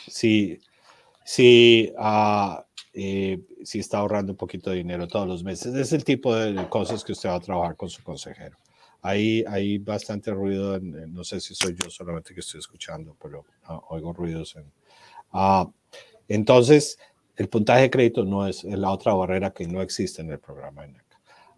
si, 0.08 0.58
si 1.24 1.92
uh, 1.98 2.62
eh, 2.92 3.40
si 3.62 3.78
está 3.78 3.98
ahorrando 3.98 4.32
un 4.32 4.36
poquito 4.36 4.70
de 4.70 4.76
dinero 4.76 5.06
todos 5.06 5.28
los 5.28 5.44
meses. 5.44 5.74
Es 5.74 5.92
el 5.92 6.04
tipo 6.04 6.34
de 6.34 6.68
cosas 6.68 7.04
que 7.04 7.12
usted 7.12 7.28
va 7.28 7.36
a 7.36 7.40
trabajar 7.40 7.76
con 7.76 7.88
su 7.88 8.02
consejero. 8.02 8.56
Hay, 9.02 9.44
hay 9.48 9.78
bastante 9.78 10.30
ruido, 10.30 10.78
no 10.80 11.24
sé 11.24 11.40
si 11.40 11.54
soy 11.54 11.74
yo 11.74 11.88
solamente 11.88 12.34
que 12.34 12.40
estoy 12.40 12.60
escuchando, 12.60 13.16
pero 13.20 13.46
ah, 13.64 13.80
oigo 13.88 14.12
ruidos. 14.12 14.56
En, 14.56 14.70
uh, 15.32 15.72
entonces, 16.28 16.98
el 17.36 17.48
puntaje 17.48 17.82
de 17.82 17.90
crédito 17.90 18.24
no 18.24 18.46
es 18.46 18.64
la 18.64 18.90
otra 18.90 19.14
barrera 19.14 19.52
que 19.52 19.66
no 19.66 19.80
existe 19.80 20.20
en 20.20 20.30
el 20.30 20.38
programa. 20.38 20.84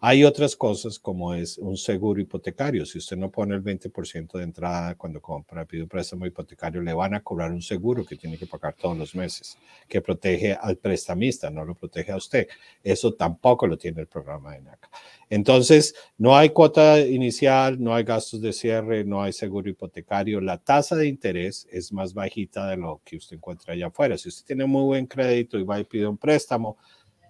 Hay 0.05 0.25
otras 0.25 0.57
cosas 0.57 0.99
como 0.99 1.33
es 1.33 1.59
un 1.59 1.77
seguro 1.77 2.21
hipotecario. 2.21 2.85
Si 2.85 2.99
usted 2.99 3.17
no 3.17 3.31
pone 3.31 3.55
el 3.55 3.63
20% 3.63 4.37
de 4.37 4.43
entrada 4.43 4.97
cuando 4.97 5.23
compra, 5.23 5.65
pide 5.65 5.85
un 5.85 5.89
préstamo 5.89 6.27
hipotecario, 6.27 6.83
le 6.83 6.93
van 6.93 7.15
a 7.15 7.23
cobrar 7.23 7.53
un 7.53 7.63
seguro 7.63 8.05
que 8.05 8.17
tiene 8.17 8.37
que 8.37 8.47
pagar 8.47 8.75
todos 8.75 8.99
los 8.99 9.15
meses, 9.15 9.57
que 9.87 10.01
protege 10.01 10.59
al 10.61 10.77
prestamista, 10.77 11.51
no 11.51 11.65
lo 11.65 11.77
protege 11.77 12.11
a 12.11 12.17
usted. 12.17 12.49
Eso 12.83 13.15
tampoco 13.15 13.69
lo 13.69 13.79
tiene 13.79 14.01
el 14.01 14.09
programa 14.09 14.55
de 14.55 14.63
NACA. 14.63 14.91
Entonces, 15.31 15.95
no 16.19 16.37
hay 16.37 16.51
cuota 16.51 16.99
inicial, 16.99 17.81
no 17.81 17.95
hay 17.95 18.03
gastos 18.03 18.41
de 18.41 18.53
cierre, 18.53 19.05
no 19.05 19.23
hay 19.23 19.33
seguro 19.33 19.71
hipotecario. 19.71 20.41
La 20.41 20.59
tasa 20.59 20.97
de 20.97 21.07
interés 21.07 21.69
es 21.71 21.93
más 21.93 22.13
bajita 22.13 22.67
de 22.67 22.77
lo 22.77 23.01
que 23.05 23.19
usted 23.19 23.37
encuentra 23.37 23.75
allá 23.75 23.87
afuera. 23.87 24.19
Si 24.19 24.29
usted 24.29 24.47
tiene 24.47 24.67
muy 24.67 24.83
buen 24.83 25.07
crédito 25.07 25.61
y 25.61 25.63
va 25.63 25.79
y 25.79 25.85
pide 25.85 26.09
un 26.09 26.19
préstamo, 26.19 26.77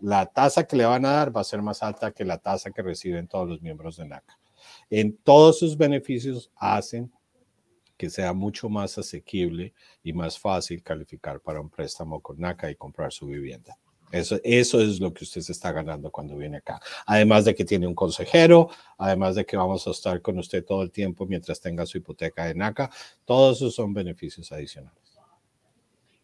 la 0.02 0.26
tasa 0.26 0.64
que 0.64 0.76
le 0.76 0.85
van 0.85 1.06
a 1.06 1.12
dar 1.12 1.35
va 1.35 1.40
a 1.40 1.44
ser 1.44 1.62
más 1.62 1.82
alta 1.82 2.11
que 2.11 2.25
la 2.25 2.38
tasa 2.38 2.71
que 2.71 2.82
reciben 2.82 3.28
todos 3.28 3.49
los 3.49 3.62
miembros 3.62 3.97
de 3.97 4.04
NACA. 4.04 4.37
En 4.90 5.16
todos 5.16 5.61
sus 5.61 5.76
beneficios 5.76 6.50
hacen 6.56 7.11
que 7.97 8.11
sea 8.11 8.32
mucho 8.32 8.68
más 8.68 8.99
asequible 8.99 9.73
y 10.02 10.12
más 10.12 10.38
fácil 10.38 10.82
calificar 10.82 11.40
para 11.40 11.61
un 11.61 11.71
préstamo 11.71 12.21
con 12.21 12.40
NACA 12.40 12.68
y 12.71 12.75
comprar 12.75 13.12
su 13.12 13.26
vivienda. 13.26 13.78
Eso, 14.11 14.38
eso 14.42 14.80
es 14.80 15.00
lo 15.00 15.14
que 15.14 15.25
usted 15.25 15.40
se 15.40 15.52
está 15.52 15.71
ganando 15.71 16.11
cuando 16.11 16.37
viene 16.37 16.59
acá. 16.59 16.80
Además 17.06 17.44
de 17.44 17.54
que 17.54 17.64
tiene 17.64 17.87
un 17.87 17.94
consejero, 17.94 18.68
además 18.99 19.37
de 19.37 19.47
que 19.47 19.56
vamos 19.56 19.87
a 19.87 19.92
estar 19.92 20.21
con 20.21 20.38
usted 20.38 20.64
todo 20.64 20.82
el 20.82 20.90
tiempo 20.90 21.26
mientras 21.26 21.61
tenga 21.61 21.87
su 21.87 21.99
hipoteca 21.99 22.44
de 22.44 22.54
NACA, 22.54 22.90
todos 23.25 23.59
esos 23.59 23.75
son 23.75 23.94
beneficios 23.94 24.50
adicionales. 24.50 25.02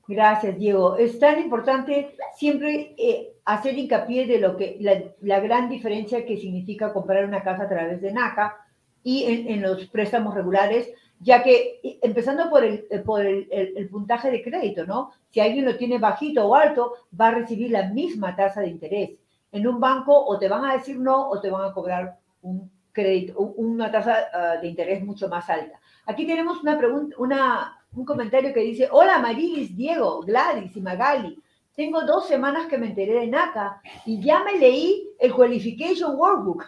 Gracias, 0.08 0.58
Diego. 0.58 0.96
Es 0.96 1.18
tan 1.18 1.38
importante 1.38 2.16
siempre 2.34 2.94
eh, 2.96 3.34
hacer 3.48 3.78
hincapié 3.78 4.26
de 4.26 4.38
lo 4.38 4.58
que 4.58 4.76
la, 4.80 5.40
gran 5.40 5.70
diferencia 5.70 6.26
que 6.26 6.36
significa 6.36 6.92
comprar 6.92 7.24
una 7.24 7.42
casa 7.42 7.62
a 7.62 7.68
través 7.68 8.02
de 8.02 8.12
NACA 8.12 8.56
y 9.02 9.24
en, 9.48 9.62
los 9.62 9.86
préstamos 9.86 10.34
regulares, 10.34 10.90
ya 11.20 11.42
que 11.42 11.80
empezando 12.02 12.50
por, 12.50 12.62
el, 12.62 12.84
eh, 12.90 12.98
por 12.98 13.24
el, 13.24 13.48
el, 13.50 13.88
puntaje 13.88 14.30
de 14.30 14.42
crédito, 14.42 14.84
¿no? 14.84 15.12
Si 15.30 15.40
alguien 15.40 15.64
lo 15.64 15.78
tiene 15.78 15.98
bajito 15.98 16.46
o 16.46 16.54
alto, 16.54 16.92
va 17.18 17.28
a 17.28 17.36
recibir 17.36 17.70
la 17.70 17.88
misma 17.88 18.36
tasa 18.36 18.60
de 18.60 18.68
interés. 18.68 19.10
En 19.50 19.66
un 19.66 19.80
banco 19.80 20.26
o 20.26 20.38
te 20.38 20.46
van 20.46 20.66
a 20.66 20.74
decir 20.74 20.98
no 20.98 21.30
o 21.30 21.40
te 21.40 21.48
van 21.48 21.70
a 21.70 21.72
cobrar 21.72 22.18
un 22.42 22.70
crédito, 22.92 23.38
una 23.38 23.90
tasa 23.90 24.26
ah, 24.30 24.56
de 24.60 24.68
interés 24.68 25.02
mucho 25.02 25.26
más 25.26 25.48
alta. 25.48 25.80
Aquí 26.04 26.26
tenemos 26.26 26.62
una 26.62 26.76
pregunta, 26.76 27.16
una, 27.18 27.78
un 27.94 28.04
comentario 28.04 28.52
que 28.52 28.60
dice, 28.60 28.88
hola 28.92 29.18
Marilis, 29.18 29.74
Diego, 29.74 30.20
Gladys 30.20 30.76
y 30.76 30.82
Magali. 30.82 31.42
Tengo 31.78 32.02
dos 32.02 32.26
semanas 32.26 32.66
que 32.66 32.76
me 32.76 32.88
enteré 32.88 33.20
de 33.20 33.28
NACA 33.28 33.80
y 34.04 34.20
ya 34.20 34.42
me 34.42 34.58
leí 34.58 35.14
el 35.20 35.32
Qualification 35.32 36.16
Workbook. 36.16 36.64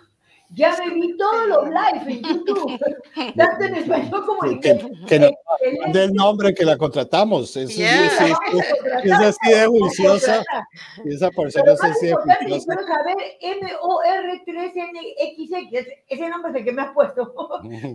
Ya 0.50 0.76
me 0.78 0.90
vi 0.94 1.16
todos 1.16 1.48
los 1.48 1.68
live 1.68 2.04
en 2.06 2.22
YouTube, 2.22 2.78
tanto 3.36 3.64
en 3.64 3.74
español 3.74 4.24
como 4.24 4.44
en 4.44 4.52
inglés. 4.52 4.84
Que, 5.08 5.18
que 5.18 5.32
del 5.92 6.14
nombre 6.14 6.54
que 6.54 6.64
la 6.64 6.78
contratamos. 6.78 7.56
Es, 7.56 7.76
yeah. 7.76 8.06
es, 8.06 8.20
es, 8.20 8.36
es, 9.02 9.12
así 9.12 9.50
de 9.50 9.66
juiciosa. 9.66 10.44
Y 11.04 11.12
esa 11.12 11.32
persona 11.32 11.72
es 11.72 11.82
así 11.82 12.06
de 12.06 12.14
juiciosa. 12.14 12.76
Quiero 12.76 12.86
saber 12.86 13.16
M-O-R-3-N-X-X, 13.40 15.88
ese 16.06 16.28
nombre 16.28 16.52
es 16.52 16.58
el 16.58 16.64
que 16.64 16.72
me 16.72 16.82
has 16.82 16.92
puesto. 16.92 17.34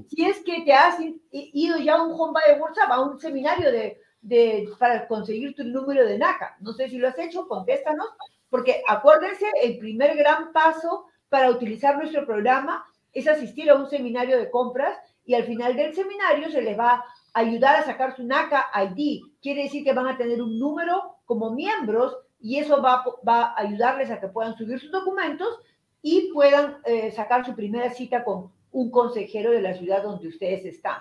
si 0.09 0.25
es 0.29 0.43
que 0.43 0.63
te 0.63 0.73
has 0.73 0.97
ido 1.31 1.77
ya 1.77 1.95
a 1.95 2.03
un 2.03 2.11
home 2.11 2.33
by 2.33 2.59
WhatsApp, 2.59 2.91
a 2.91 2.99
un 2.99 3.17
seminario 3.21 3.71
de, 3.71 4.01
de, 4.25 4.67
para 4.79 5.07
conseguir 5.07 5.55
tu 5.55 5.63
número 5.63 6.05
de 6.05 6.17
NACA. 6.17 6.57
No 6.59 6.73
sé 6.73 6.89
si 6.89 6.97
lo 6.97 7.07
has 7.07 7.19
hecho, 7.19 7.47
contéstanos, 7.47 8.07
porque 8.49 8.81
acuérdense, 8.87 9.45
el 9.61 9.77
primer 9.77 10.17
gran 10.17 10.51
paso 10.51 11.05
para 11.29 11.51
utilizar 11.51 11.97
nuestro 11.97 12.25
programa 12.25 12.85
es 13.13 13.27
asistir 13.27 13.69
a 13.69 13.75
un 13.75 13.87
seminario 13.87 14.37
de 14.37 14.49
compras 14.49 14.97
y 15.25 15.35
al 15.35 15.43
final 15.43 15.75
del 15.75 15.93
seminario 15.93 16.49
se 16.49 16.61
les 16.61 16.77
va 16.77 16.93
a 16.93 17.05
ayudar 17.33 17.75
a 17.75 17.83
sacar 17.83 18.15
su 18.15 18.23
NACA 18.23 18.65
ID. 18.83 19.21
Quiere 19.41 19.63
decir 19.63 19.83
que 19.83 19.93
van 19.93 20.07
a 20.07 20.17
tener 20.17 20.41
un 20.41 20.57
número 20.57 21.17
como 21.25 21.51
miembros 21.51 22.17
y 22.39 22.57
eso 22.57 22.81
va, 22.81 23.03
va 23.27 23.43
a 23.43 23.61
ayudarles 23.61 24.09
a 24.09 24.19
que 24.19 24.27
puedan 24.27 24.57
subir 24.57 24.79
sus 24.79 24.91
documentos 24.91 25.59
y 26.01 26.31
puedan 26.33 26.77
eh, 26.85 27.11
sacar 27.11 27.45
su 27.45 27.55
primera 27.55 27.91
cita 27.91 28.23
con 28.23 28.51
un 28.71 28.91
consejero 28.91 29.51
de 29.51 29.61
la 29.61 29.73
ciudad 29.75 30.03
donde 30.03 30.27
ustedes 30.27 30.65
están. 30.65 30.97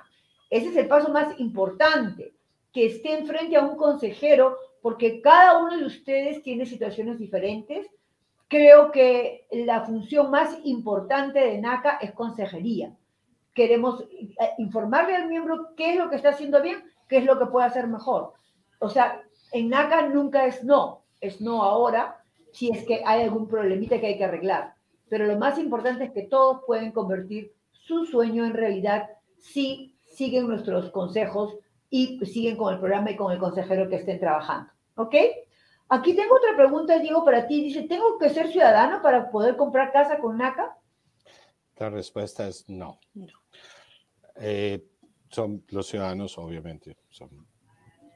Ese 0.51 0.69
es 0.69 0.77
el 0.77 0.89
paso 0.89 1.11
más 1.11 1.39
importante, 1.41 2.34
que 2.75 2.87
estén 2.87 3.27
frente 3.27 3.57
a 3.57 3.65
un 3.65 3.77
consejero, 3.77 4.59
porque 4.83 5.23
cada 5.23 5.59
uno 5.59 5.79
de 5.79 5.87
ustedes 5.87 6.43
tiene 6.43 6.67
situaciones 6.67 7.19
diferentes, 7.19 7.89
Creo 8.49 8.93
que 8.93 9.47
la 9.51 9.85
función 9.85 10.31
más 10.31 10.57
importante 10.65 11.41
de 11.41 11.61
NACA 11.61 11.99
es 12.01 12.13
consejería. 12.13 12.95
Queremos 13.55 14.03
eh, 14.03 14.37
informarle 14.59 15.17
al 15.17 15.29
miembro 15.29 15.75
qué 15.77 15.93
es 15.93 15.97
lo 15.99 16.11
que 16.11 16.17
está 16.17 16.31
haciendo 16.31 16.61
bien, 16.63 16.85
qué 17.09 17.19
es 17.19 17.25
lo 17.25 17.39
que 17.39 17.47
puede 17.47 17.67
hacer 17.67 17.89
mejor. 17.89 18.35
O 18.79 18.89
sea, 18.89 19.23
en 19.53 19.71
NACA 19.71 20.09
nunca 20.09 20.47
es 20.47 20.63
no, 20.63 21.03
es 21.21 21.41
no 21.41 21.63
ahora, 21.63 22.23
si 22.53 22.71
es 22.71 22.85
que 22.85 23.03
hay 23.05 23.23
algún 23.23 23.49
problemita 23.49 23.99
que 23.99 24.07
hay 24.07 24.19
que 24.19 24.25
arreglar. 24.25 24.75
Pero 25.09 25.27
lo 25.27 25.37
más 25.37 25.59
importante 25.59 26.05
es 26.05 26.13
que 26.13 26.23
todos 26.23 26.63
pueden 26.67 26.93
convertir 26.93 27.53
su 27.73 28.05
sueño 28.05 28.45
en 28.45 28.55
realidad 28.55 29.09
si 29.39 29.97
siguen 30.05 30.47
nuestros 30.47 30.91
consejos 30.91 31.57
y 31.97 32.19
siguen 32.27 32.57
con 32.57 32.75
el 32.75 32.81
programa 32.81 33.13
y 33.13 33.17
con 33.17 33.31
el 33.31 33.39
consejero 33.39 33.89
que 33.89 33.95
estén 33.95 34.19
trabajando. 34.19 34.69
¿Ok? 34.97 35.15
Aquí 35.91 36.13
tengo 36.17 36.35
otra 36.35 36.57
pregunta, 36.57 36.99
Diego, 36.99 37.25
para 37.25 37.47
ti. 37.47 37.63
Dice, 37.63 37.83
¿tengo 37.83 38.19
que 38.19 38.31
ser 38.31 38.51
ciudadano 38.51 39.01
para 39.01 39.31
poder 39.31 39.57
comprar 39.57 39.93
casa 39.93 40.19
con 40.19 40.37
NACA? 40.37 40.77
La 41.77 41.91
respuesta 41.91 42.49
es 42.49 42.69
no. 42.69 42.99
Eh, 44.35 44.85
son 45.29 45.63
los 45.69 45.87
ciudadanos, 45.87 46.37
obviamente, 46.37 46.97
son 47.11 47.47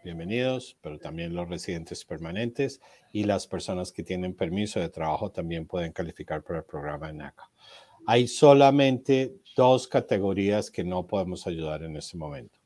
bienvenidos, 0.03 0.77
pero 0.81 0.99
también 0.99 1.33
los 1.33 1.49
residentes 1.49 2.05
permanentes 2.05 2.81
y 3.13 3.23
las 3.23 3.47
personas 3.47 3.93
que 3.93 4.03
tienen 4.03 4.35
permiso 4.35 4.81
de 4.81 4.89
trabajo 4.89 5.31
también 5.31 5.69
pueden 5.69 5.93
calificar 5.93 6.43
para 6.43 6.59
el 6.59 6.65
programa 6.65 7.07
de 7.07 7.13
NACA. 7.13 7.49
Hay 8.09 8.27
solamente 8.27 9.37
dos 9.55 9.87
categorías 9.87 10.69
que 10.69 10.83
no 10.83 11.07
podemos 11.07 11.47
ayudar 11.47 11.85
en 11.85 11.97
este 11.97 12.17
momento 12.17 12.58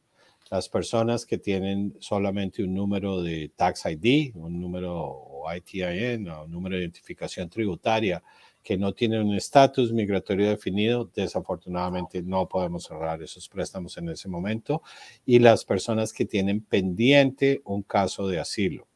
las 0.52 0.68
personas 0.68 1.24
que 1.24 1.38
tienen 1.38 1.96
solamente 1.98 2.62
un 2.62 2.74
número 2.74 3.22
de 3.22 3.50
Tax 3.56 3.86
ID, 3.86 4.32
un 4.34 4.60
número 4.60 5.44
ITIN 5.56 6.28
o 6.28 6.44
un 6.44 6.50
número 6.50 6.76
de 6.76 6.82
identificación 6.82 7.48
tributaria 7.48 8.22
que 8.62 8.76
no 8.76 8.92
tienen 8.92 9.22
un 9.22 9.34
estatus 9.34 9.94
migratorio 9.94 10.50
definido, 10.50 11.10
desafortunadamente 11.14 12.22
no 12.22 12.46
podemos 12.50 12.84
cerrar 12.84 13.22
esos 13.22 13.48
préstamos 13.48 13.96
en 13.96 14.10
ese 14.10 14.28
momento. 14.28 14.82
Y 15.24 15.38
las 15.38 15.64
personas 15.64 16.12
que 16.12 16.26
tienen 16.26 16.60
pendiente 16.60 17.62
un 17.64 17.82
caso 17.82 18.28
de 18.28 18.38
asilo. 18.38 18.91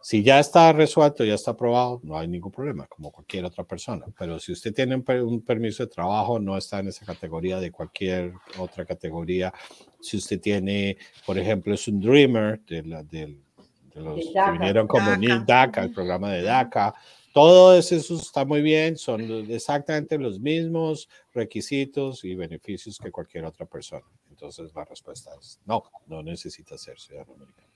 Si 0.00 0.22
ya 0.22 0.38
está 0.38 0.72
resuelto, 0.72 1.24
ya 1.24 1.34
está 1.34 1.50
aprobado, 1.50 2.00
no 2.04 2.16
hay 2.16 2.28
ningún 2.28 2.52
problema, 2.52 2.86
como 2.86 3.10
cualquier 3.10 3.44
otra 3.44 3.64
persona. 3.64 4.06
Pero 4.18 4.38
si 4.38 4.52
usted 4.52 4.72
tiene 4.72 4.94
un, 4.94 5.42
permiso 5.42 5.84
de 5.84 5.90
trabajo, 5.90 6.38
no 6.38 6.56
está 6.56 6.78
en 6.78 6.88
esa 6.88 7.04
categoría 7.04 7.58
de 7.58 7.72
cualquier 7.72 8.32
otra 8.58 8.84
categoría. 8.84 9.52
Si 10.00 10.16
usted 10.16 10.40
tiene, 10.40 10.96
por 11.26 11.36
ejemplo, 11.36 11.74
es 11.74 11.86
un 11.88 12.00
Dreamer 12.00 12.60
de, 12.60 12.82
la, 12.84 13.02
de, 13.02 13.36
los 13.94 14.20
que 14.32 14.52
vinieron 14.52 14.86
como 14.86 15.10
DACA. 15.10 15.44
DACA, 15.46 15.82
el 15.82 15.92
programa 15.92 16.32
de 16.32 16.42
DACA, 16.42 16.94
todo 17.32 17.76
eso 17.76 17.96
está 17.96 18.44
muy 18.44 18.62
bien, 18.62 18.96
son 18.96 19.20
exactamente 19.50 20.18
los 20.18 20.40
mismos 20.40 21.08
requisitos 21.32 22.24
y 22.24 22.34
beneficios 22.34 22.98
que 22.98 23.10
cualquier 23.10 23.44
otra 23.44 23.66
persona. 23.66 24.06
Entonces 24.30 24.72
la 24.74 24.84
respuesta 24.84 25.32
es 25.40 25.60
no, 25.66 25.82
no 26.06 26.22
necesita 26.22 26.78
ser 26.78 26.98
ciudadano 26.98 27.34
americano. 27.34 27.68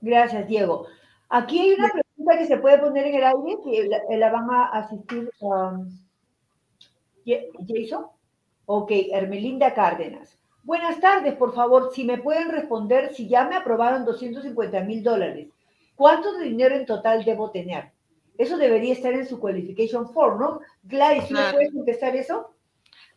Gracias, 0.00 0.46
Diego. 0.46 0.86
Aquí 1.30 1.60
hay 1.60 1.72
una 1.72 1.90
pregunta 1.90 2.38
que 2.38 2.46
se 2.46 2.56
puede 2.56 2.78
poner 2.78 3.06
en 3.06 3.14
el 3.16 3.24
aire, 3.24 3.58
que 3.64 4.16
la, 4.16 4.30
van 4.30 4.50
a 4.50 4.64
asistir 4.66 5.30
um, 5.40 5.88
Jason. 7.24 8.06
Ok, 8.66 8.90
Hermelinda 9.12 9.74
Cárdenas. 9.74 10.38
Buenas 10.62 11.00
tardes, 11.00 11.34
por 11.34 11.54
favor, 11.54 11.90
si 11.94 12.04
me 12.04 12.18
pueden 12.18 12.50
responder 12.50 13.14
si 13.14 13.28
ya 13.28 13.44
me 13.44 13.56
aprobaron 13.56 14.04
250 14.04 14.80
mil 14.82 15.02
dólares, 15.02 15.48
¿cuánto 15.96 16.32
de 16.32 16.44
dinero 16.44 16.74
en 16.74 16.84
total 16.84 17.24
debo 17.24 17.50
tener? 17.50 17.92
Eso 18.36 18.56
debería 18.56 18.92
estar 18.92 19.12
en 19.14 19.26
su 19.26 19.40
qualification 19.40 20.12
form, 20.12 20.38
¿no? 20.38 20.60
Gladys, 20.82 21.30
¿me 21.30 21.52
puedes 21.52 21.72
contestar 21.72 22.14
eso? 22.16 22.54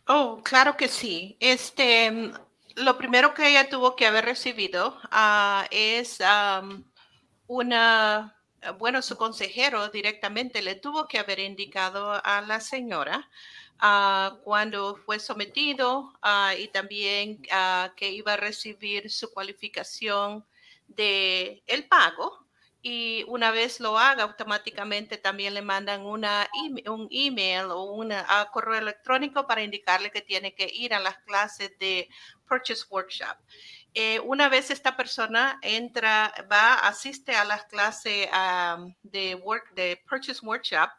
Oh, 0.08 0.39
claro 0.44 0.75
que 0.77 0.88
sí. 0.88 1.38
Este, 1.39 2.32
lo 2.75 2.98
primero 2.98 3.34
que 3.34 3.50
ella 3.50 3.70
tuvo 3.70 3.96
que 3.96 4.08
haber 4.08 4.25
recibido 4.25 4.98
uh, 5.12 5.63
es 5.70 6.20
um, 6.22 6.84
una, 7.51 8.34
bueno, 8.79 9.01
su 9.01 9.17
consejero 9.17 9.89
directamente 9.89 10.62
le 10.62 10.75
tuvo 10.75 11.05
que 11.05 11.20
haber 11.20 11.39
indicado 11.39 12.13
a 12.24 12.39
la 12.39 12.62
señora 12.62 13.29
uh, 13.81 14.38
cuando 14.43 14.96
fue 14.96 15.20
sometido 15.20 16.13
uh, 16.24 16.58
y 16.58 16.70
también 16.70 17.41
uh, 17.51 17.93
que 17.98 18.10
iba 18.10 18.34
a 18.34 18.38
recibir 18.38 19.12
su 19.12 19.34
cualificación 19.34 20.46
de 20.88 21.62
el 21.67 21.89
pago 21.89 22.48
y 22.81 23.25
una 23.27 23.51
vez 23.51 23.81
lo 23.81 23.98
haga, 23.98 24.24
automáticamente 24.24 25.17
también 25.17 25.53
le 25.53 25.62
mandan 25.62 26.05
una 26.05 26.50
un 26.88 27.08
email 27.12 27.65
o 27.65 27.84
un 27.84 28.13
correo 28.53 28.79
electrónico 28.79 29.46
para 29.46 29.62
indicarle 29.62 30.10
que 30.10 30.22
tiene 30.22 30.55
que 30.55 30.67
ir 30.74 30.93
a 30.93 31.00
las 31.00 31.17
clases 31.20 31.77
de 31.79 32.10
Purchase 32.48 32.86
Workshop. 32.89 33.38
Eh, 33.94 34.20
una 34.22 34.48
vez 34.50 34.72
esta 34.72 34.96
persona 34.96 35.60
entra, 35.62 36.34
va, 36.52 36.76
asiste 36.76 37.36
a 37.36 37.44
las 37.44 37.66
clases 37.66 38.30
de, 39.04 39.36
work, 39.36 39.74
de 39.74 40.02
Purchase 40.08 40.46
Workshop 40.46 40.90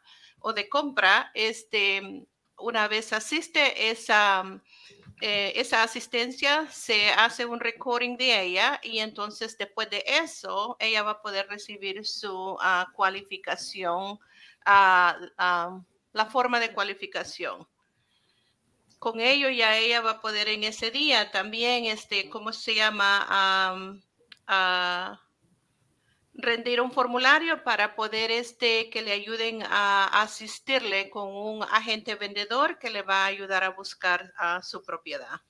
o 0.41 0.53
de 0.53 0.69
compra, 0.69 1.31
este, 1.35 2.27
una 2.59 2.89
vez 2.89 3.13
asiste 3.13 3.91
esa 3.91 4.61
eh, 5.25 5.53
esa 5.61 5.85
asistencia 5.85 6.67
se 6.69 7.11
hace 7.11 7.45
un 7.45 7.61
recording 7.61 8.17
de 8.17 8.43
ella 8.43 8.81
y 8.83 8.99
entonces 8.99 9.57
después 9.57 9.89
de 9.89 10.03
eso 10.05 10.77
ella 10.81 11.05
va 11.05 11.13
a 11.13 11.23
poder 11.23 11.47
recibir 11.49 12.05
su 12.05 12.57
ah, 12.61 12.89
cualificación, 12.93 14.19
ah, 14.67 15.17
ah, 15.39 15.81
la 16.13 16.27
forma 16.27 16.59
de 16.59 16.73
cualificación. 16.73 17.69
Con 19.03 19.19
ello 19.19 19.51
ya 19.51 19.77
ella 19.77 20.01
va 20.01 20.13
a 20.13 20.21
poder 20.21 20.47
en 20.47 20.63
ese 20.63 20.93
día 20.93 21.33
también, 21.33 21.87
este, 21.87 22.31
¿cómo 22.31 22.53
se 22.53 22.77
llama? 22.77 23.99
rendir 26.35 26.81
un 26.81 26.93
formulario 26.93 27.65
para 27.65 27.97
poder 27.97 28.31
este 28.31 28.91
que 28.91 29.03
le 29.03 29.11
ayuden 29.11 29.65
a 29.65 30.23
asistirle 30.23 31.11
con 31.11 31.35
un 31.35 31.65
agente 31.65 32.15
vendedor 32.15 32.79
que 32.79 32.91
le 32.91 33.03
va 33.03 33.25
a 33.25 33.27
ayudar 33.27 33.65
a 33.65 33.71
buscar 33.71 34.33
a 34.39 34.63
su 34.63 34.85
propiedad. 34.85 35.41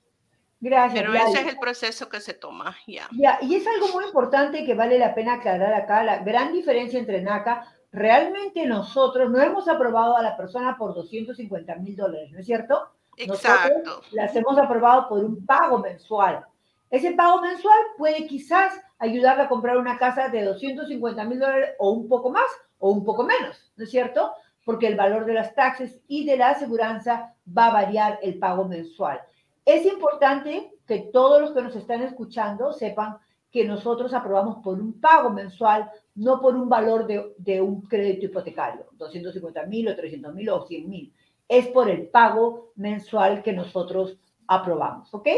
Gracias. 0.59 1.03
Pero 1.03 1.13
ese 1.13 1.43
es 1.43 1.47
el 1.49 1.59
proceso 1.59 2.09
que 2.09 2.21
se 2.21 2.33
toma, 2.33 2.75
ya. 2.87 3.07
Ya, 3.13 3.39
y 3.43 3.57
es 3.57 3.67
algo 3.67 3.89
muy 3.89 4.07
importante 4.07 4.65
que 4.65 4.73
vale 4.73 4.99
la 4.99 5.15
pena 5.15 5.35
aclarar 5.35 5.75
acá, 5.75 6.03
la 6.03 6.25
gran 6.25 6.55
diferencia 6.55 6.99
entre 6.99 7.21
NACA, 7.21 7.71
realmente 7.93 8.65
nosotros 8.65 9.31
no 9.31 9.43
hemos 9.43 9.69
aprobado 9.69 10.17
a 10.17 10.23
la 10.23 10.39
persona 10.39 10.79
por 10.79 10.95
250 10.95 11.77
mil 11.77 11.97
dólares, 11.97 12.31
¿no 12.33 12.39
es 12.39 12.47
cierto? 12.47 12.93
Exacto. 13.25 13.79
Nosotros 13.79 14.13
las 14.13 14.37
hemos 14.37 14.59
aprobado 14.59 15.09
por 15.09 15.25
un 15.25 15.45
pago 15.45 15.79
mensual. 15.79 16.45
Ese 16.91 17.13
pago 17.13 17.41
mensual 17.41 17.79
puede 17.97 18.27
quizás 18.27 18.75
ayudarle 18.99 19.45
a 19.45 19.49
comprar 19.49 19.79
una 19.79 19.99
casa 19.99 20.29
de 20.29 20.45
250 20.45 21.25
mil 21.25 21.39
dólares 21.39 21.71
o 21.79 21.91
un 21.91 22.09
poco 22.09 22.31
más 22.31 22.47
o 22.79 22.91
un 22.91 23.05
poco 23.05 23.25
menos, 23.25 23.73
¿no 23.77 23.85
es 23.85 23.91
cierto? 23.91 24.33
Porque 24.65 24.89
el 24.89 24.97
valor 24.97 25.25
de 25.25 25.33
las 25.33 25.55
taxes 25.55 26.01
y 26.07 26.27
de 26.27 26.37
la 26.37 26.51
aseguranza 26.51 27.35
va 27.47 27.67
a 27.67 27.73
variar 27.73 28.19
el 28.23 28.39
pago 28.39 28.67
mensual. 28.67 29.21
Es 29.65 29.87
importante 29.87 30.73
que 30.87 31.11
todos 31.13 31.41
los 31.41 31.53
que 31.53 31.63
nos 31.63 31.75
están 31.77 32.03
escuchando 32.03 32.73
sepan 32.73 33.17
que 33.51 33.65
nosotros 33.65 34.13
aprobamos 34.15 34.59
por 34.63 34.81
un 34.81 35.01
pago 35.01 35.31
mensual, 35.31 35.91
no 36.15 36.41
por 36.41 36.57
un 36.57 36.69
valor 36.69 37.07
de, 37.07 37.35
de 37.39 37.61
un 37.61 37.83
crédito 37.83 38.27
hipotecario, 38.27 38.87
250 38.93 39.67
mil 39.67 39.89
o 39.89 39.97
300 39.97 40.35
mil 40.35 40.49
o 40.51 40.67
100 40.67 40.89
mil. 40.89 41.13
Es 41.53 41.67
por 41.67 41.91
el 41.91 42.07
pago 42.07 42.73
mensual 42.77 43.43
que 43.43 43.53
nosotros 43.53 44.17
aprobamos, 44.47 45.13
¿ok? 45.13 45.29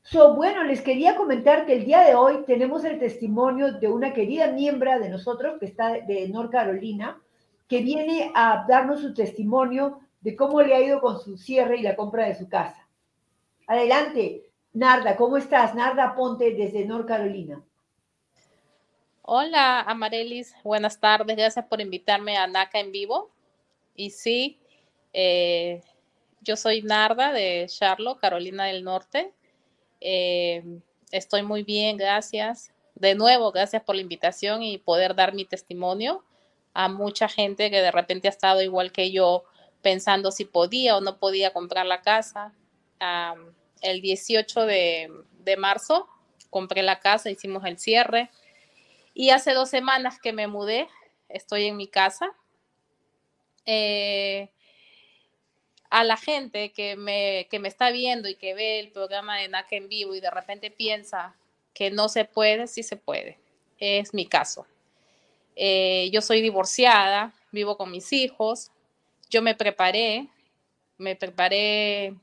So, 0.00 0.32
bueno, 0.36 0.64
les 0.64 0.80
quería 0.80 1.16
comentar 1.16 1.66
que 1.66 1.74
el 1.74 1.84
día 1.84 2.00
de 2.00 2.14
hoy 2.14 2.44
tenemos 2.46 2.82
el 2.82 2.98
testimonio 2.98 3.74
de 3.74 3.88
una 3.88 4.14
querida 4.14 4.46
miembro 4.52 4.98
de 4.98 5.10
nosotros 5.10 5.60
que 5.60 5.66
está 5.66 6.00
de 6.00 6.30
North 6.30 6.50
Carolina, 6.50 7.20
que 7.68 7.82
viene 7.82 8.32
a 8.34 8.64
darnos 8.66 9.02
su 9.02 9.12
testimonio 9.12 10.00
de 10.22 10.34
cómo 10.34 10.62
le 10.62 10.76
ha 10.76 10.80
ido 10.80 11.02
con 11.02 11.20
su 11.20 11.36
cierre 11.36 11.76
y 11.76 11.82
la 11.82 11.94
compra 11.94 12.26
de 12.26 12.36
su 12.36 12.48
casa. 12.48 12.88
Adelante, 13.66 14.50
Narda, 14.72 15.14
¿cómo 15.14 15.36
estás? 15.36 15.74
Narda 15.74 16.14
Ponte 16.14 16.54
desde 16.54 16.86
North 16.86 17.06
Carolina. 17.06 17.62
Hola, 19.20 19.82
Amarelis, 19.82 20.54
buenas 20.64 20.98
tardes, 20.98 21.36
gracias 21.36 21.66
por 21.66 21.82
invitarme 21.82 22.38
a 22.38 22.46
NACA 22.46 22.80
en 22.80 22.92
vivo. 22.92 23.30
Y 23.94 24.08
sí, 24.08 24.58
eh, 25.14 25.80
yo 26.42 26.56
soy 26.56 26.82
Narda 26.82 27.32
de 27.32 27.66
Charlotte, 27.68 28.20
Carolina 28.20 28.66
del 28.66 28.84
Norte. 28.84 29.32
Eh, 30.00 30.62
estoy 31.10 31.42
muy 31.42 31.62
bien, 31.62 31.96
gracias. 31.96 32.72
De 32.94 33.14
nuevo, 33.14 33.50
gracias 33.50 33.82
por 33.82 33.94
la 33.94 34.02
invitación 34.02 34.62
y 34.62 34.76
poder 34.78 35.14
dar 35.14 35.32
mi 35.32 35.44
testimonio 35.46 36.22
a 36.74 36.88
mucha 36.88 37.28
gente 37.28 37.70
que 37.70 37.80
de 37.80 37.90
repente 37.90 38.28
ha 38.28 38.30
estado 38.30 38.60
igual 38.60 38.92
que 38.92 39.12
yo 39.12 39.44
pensando 39.80 40.32
si 40.32 40.44
podía 40.44 40.96
o 40.96 41.00
no 41.00 41.18
podía 41.18 41.52
comprar 41.52 41.86
la 41.86 42.02
casa. 42.02 42.52
el 43.80 44.00
18 44.00 44.66
de, 44.66 45.10
marzo 45.58 46.08
compré 46.50 46.82
la 46.82 47.00
casa, 47.00 47.30
hicimos 47.30 47.64
el 47.64 47.78
cierre 47.78 48.30
y 49.12 49.30
hace 49.30 49.52
dos 49.54 49.70
semanas 49.70 50.18
que 50.20 50.32
me 50.32 50.46
mudé, 50.46 50.88
estoy 51.28 51.66
en 51.66 51.76
mi 51.76 51.86
casa. 51.86 52.32
Eh, 53.66 54.50
a 55.90 56.04
la 56.04 56.16
gente 56.16 56.72
que 56.72 56.96
me, 56.96 57.46
que 57.50 57.58
me 57.58 57.68
está 57.68 57.90
viendo 57.90 58.28
y 58.28 58.34
que 58.34 58.54
ve 58.54 58.80
el 58.80 58.90
programa 58.90 59.38
de 59.38 59.48
NACA 59.48 59.76
en 59.76 59.88
vivo 59.88 60.14
y 60.14 60.20
de 60.20 60.30
repente 60.30 60.70
piensa 60.70 61.34
que 61.72 61.90
no 61.90 62.08
se 62.08 62.24
puede, 62.24 62.66
sí 62.66 62.82
se 62.82 62.96
puede. 62.96 63.38
Es 63.78 64.14
mi 64.14 64.26
caso. 64.26 64.66
Eh, 65.56 66.10
yo 66.12 66.20
soy 66.20 66.40
divorciada, 66.40 67.32
vivo 67.52 67.76
con 67.76 67.90
mis 67.90 68.12
hijos, 68.12 68.70
yo 69.30 69.42
me 69.42 69.54
preparé, 69.54 70.28
me 70.98 71.16
preparé 71.16 72.14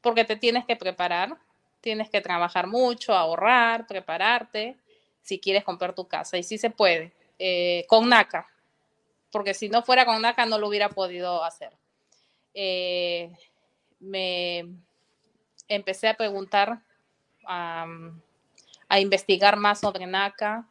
porque 0.00 0.24
te 0.24 0.36
tienes 0.36 0.64
que 0.64 0.76
preparar, 0.76 1.36
tienes 1.80 2.10
que 2.10 2.20
trabajar 2.20 2.66
mucho, 2.66 3.14
ahorrar, 3.14 3.86
prepararte 3.86 4.76
si 5.22 5.38
quieres 5.38 5.64
comprar 5.64 5.94
tu 5.94 6.06
casa 6.06 6.36
y 6.38 6.42
sí 6.42 6.58
se 6.58 6.70
puede, 6.70 7.12
eh, 7.38 7.84
con 7.88 8.08
NACA, 8.08 8.46
porque 9.30 9.54
si 9.54 9.68
no 9.68 9.82
fuera 9.82 10.04
con 10.04 10.20
NACA 10.20 10.46
no 10.46 10.58
lo 10.58 10.68
hubiera 10.68 10.88
podido 10.88 11.44
hacer. 11.44 11.72
Eh, 12.60 13.30
me 14.00 14.64
empecé 15.68 16.08
a 16.08 16.14
preguntar, 16.14 16.82
a 17.46 17.86
investigar 18.98 19.56
más 19.56 19.78
sobre 19.78 20.06
NACA, 20.06 20.68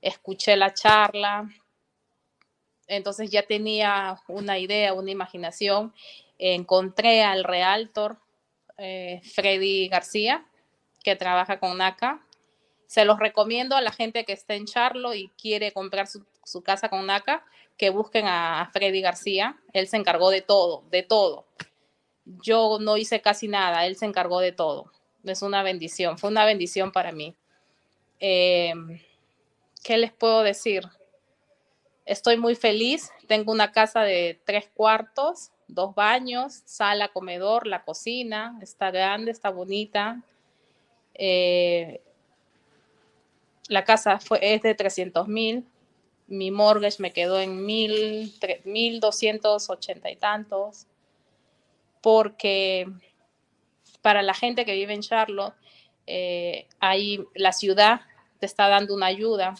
escuché 0.00 0.56
la 0.56 0.72
charla, 0.72 1.48
entonces 2.86 3.30
ya 3.30 3.42
tenía 3.42 4.20
una 4.28 4.58
idea, 4.58 4.94
una 4.94 5.10
imaginación. 5.10 5.92
Encontré 6.38 7.24
al 7.24 7.42
realtor 7.42 8.18
eh, 8.78 9.20
Freddy 9.34 9.88
García, 9.88 10.46
que 11.02 11.16
trabaja 11.16 11.58
con 11.58 11.76
NACA. 11.78 12.20
Se 12.86 13.04
los 13.04 13.18
recomiendo 13.18 13.76
a 13.76 13.80
la 13.80 13.92
gente 13.92 14.24
que 14.24 14.32
está 14.32 14.54
en 14.54 14.66
Charlo 14.66 15.14
y 15.14 15.28
quiere 15.40 15.72
comprar 15.72 16.06
su, 16.06 16.24
casa 16.62 16.88
con 16.88 17.06
NACA 17.06 17.44
que 17.76 17.90
busquen 17.90 18.26
a 18.26 18.70
Freddy 18.72 19.00
García. 19.00 19.56
Él 19.72 19.88
se 19.88 19.96
encargó 19.96 20.30
de 20.30 20.42
todo, 20.42 20.84
de 20.90 21.02
todo. 21.02 21.46
Yo 22.24 22.78
no 22.80 22.96
hice 22.96 23.20
casi 23.20 23.48
nada, 23.48 23.86
él 23.86 23.96
se 23.96 24.06
encargó 24.06 24.40
de 24.40 24.52
todo. 24.52 24.92
Es 25.24 25.42
una 25.42 25.62
bendición, 25.62 26.18
fue 26.18 26.30
una 26.30 26.44
bendición 26.44 26.92
para 26.92 27.12
mí. 27.12 27.34
Em, 28.20 29.00
¿Qué 29.82 29.98
les 29.98 30.12
puedo 30.12 30.42
decir? 30.42 30.84
Estoy 32.04 32.36
muy 32.36 32.54
feliz. 32.54 33.10
Tengo 33.26 33.52
una 33.52 33.72
casa 33.72 34.02
de 34.02 34.40
tres 34.44 34.68
cuartos, 34.72 35.50
dos 35.68 35.94
baños, 35.94 36.62
sala, 36.64 37.08
comedor, 37.08 37.66
la 37.66 37.84
cocina. 37.84 38.58
Está 38.62 38.90
grande, 38.90 39.32
está 39.32 39.50
bonita. 39.50 40.22
Eh, 41.14 42.00
la 43.68 43.84
casa 43.84 44.18
fue, 44.18 44.38
es 44.42 44.62
de 44.62 44.74
300 44.74 45.28
mil 45.28 45.66
mi 46.28 46.50
mortgage 46.50 46.96
me 47.00 47.12
quedó 47.12 47.40
en 47.40 47.64
mil, 47.64 48.34
mil 48.64 49.00
doscientos 49.00 49.70
ochenta 49.70 50.10
y 50.10 50.16
tantos, 50.16 50.86
porque 52.00 52.88
para 54.02 54.22
la 54.22 54.34
gente 54.34 54.64
que 54.64 54.74
vive 54.74 54.94
en 54.94 55.02
Charlotte, 55.02 55.54
eh, 56.06 56.66
ahí 56.80 57.24
la 57.34 57.52
ciudad 57.52 58.00
te 58.38 58.46
está 58.46 58.68
dando 58.68 58.94
una 58.94 59.06
ayuda 59.06 59.54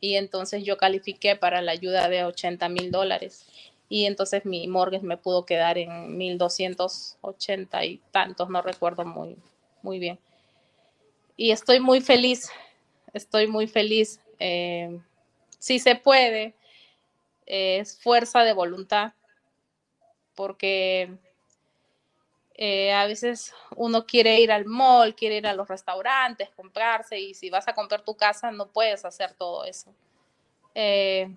y 0.00 0.16
entonces 0.16 0.64
yo 0.64 0.76
califiqué 0.76 1.36
para 1.36 1.60
la 1.62 1.72
ayuda 1.72 2.08
de 2.08 2.24
80 2.24 2.68
mil 2.68 2.90
dólares 2.90 3.46
y 3.88 4.06
entonces 4.06 4.44
mi 4.44 4.66
mortgage 4.66 5.04
me 5.04 5.16
pudo 5.16 5.44
quedar 5.44 5.78
en 5.78 6.16
1280 6.16 7.84
y 7.84 8.00
tantos, 8.12 8.48
no 8.48 8.62
recuerdo 8.62 9.04
muy, 9.04 9.36
muy 9.82 9.98
bien. 9.98 10.18
Y 11.36 11.50
estoy 11.50 11.80
muy 11.80 12.00
feliz, 12.00 12.50
estoy 13.12 13.46
muy 13.46 13.66
feliz. 13.66 14.20
Eh, 14.38 15.00
si 15.58 15.78
se 15.78 15.96
puede, 15.96 16.54
es 17.46 18.00
fuerza 18.00 18.44
de 18.44 18.52
voluntad, 18.52 19.12
porque 20.34 21.10
eh, 22.54 22.92
a 22.92 23.06
veces 23.06 23.54
uno 23.76 24.06
quiere 24.06 24.38
ir 24.40 24.52
al 24.52 24.66
mall, 24.66 25.14
quiere 25.14 25.36
ir 25.36 25.46
a 25.46 25.54
los 25.54 25.68
restaurantes, 25.68 26.50
comprarse, 26.50 27.18
y 27.18 27.34
si 27.34 27.50
vas 27.50 27.66
a 27.68 27.74
comprar 27.74 28.02
tu 28.02 28.14
casa 28.16 28.50
no 28.50 28.68
puedes 28.68 29.04
hacer 29.04 29.32
todo 29.32 29.64
eso. 29.64 29.94
Eh, 30.74 31.34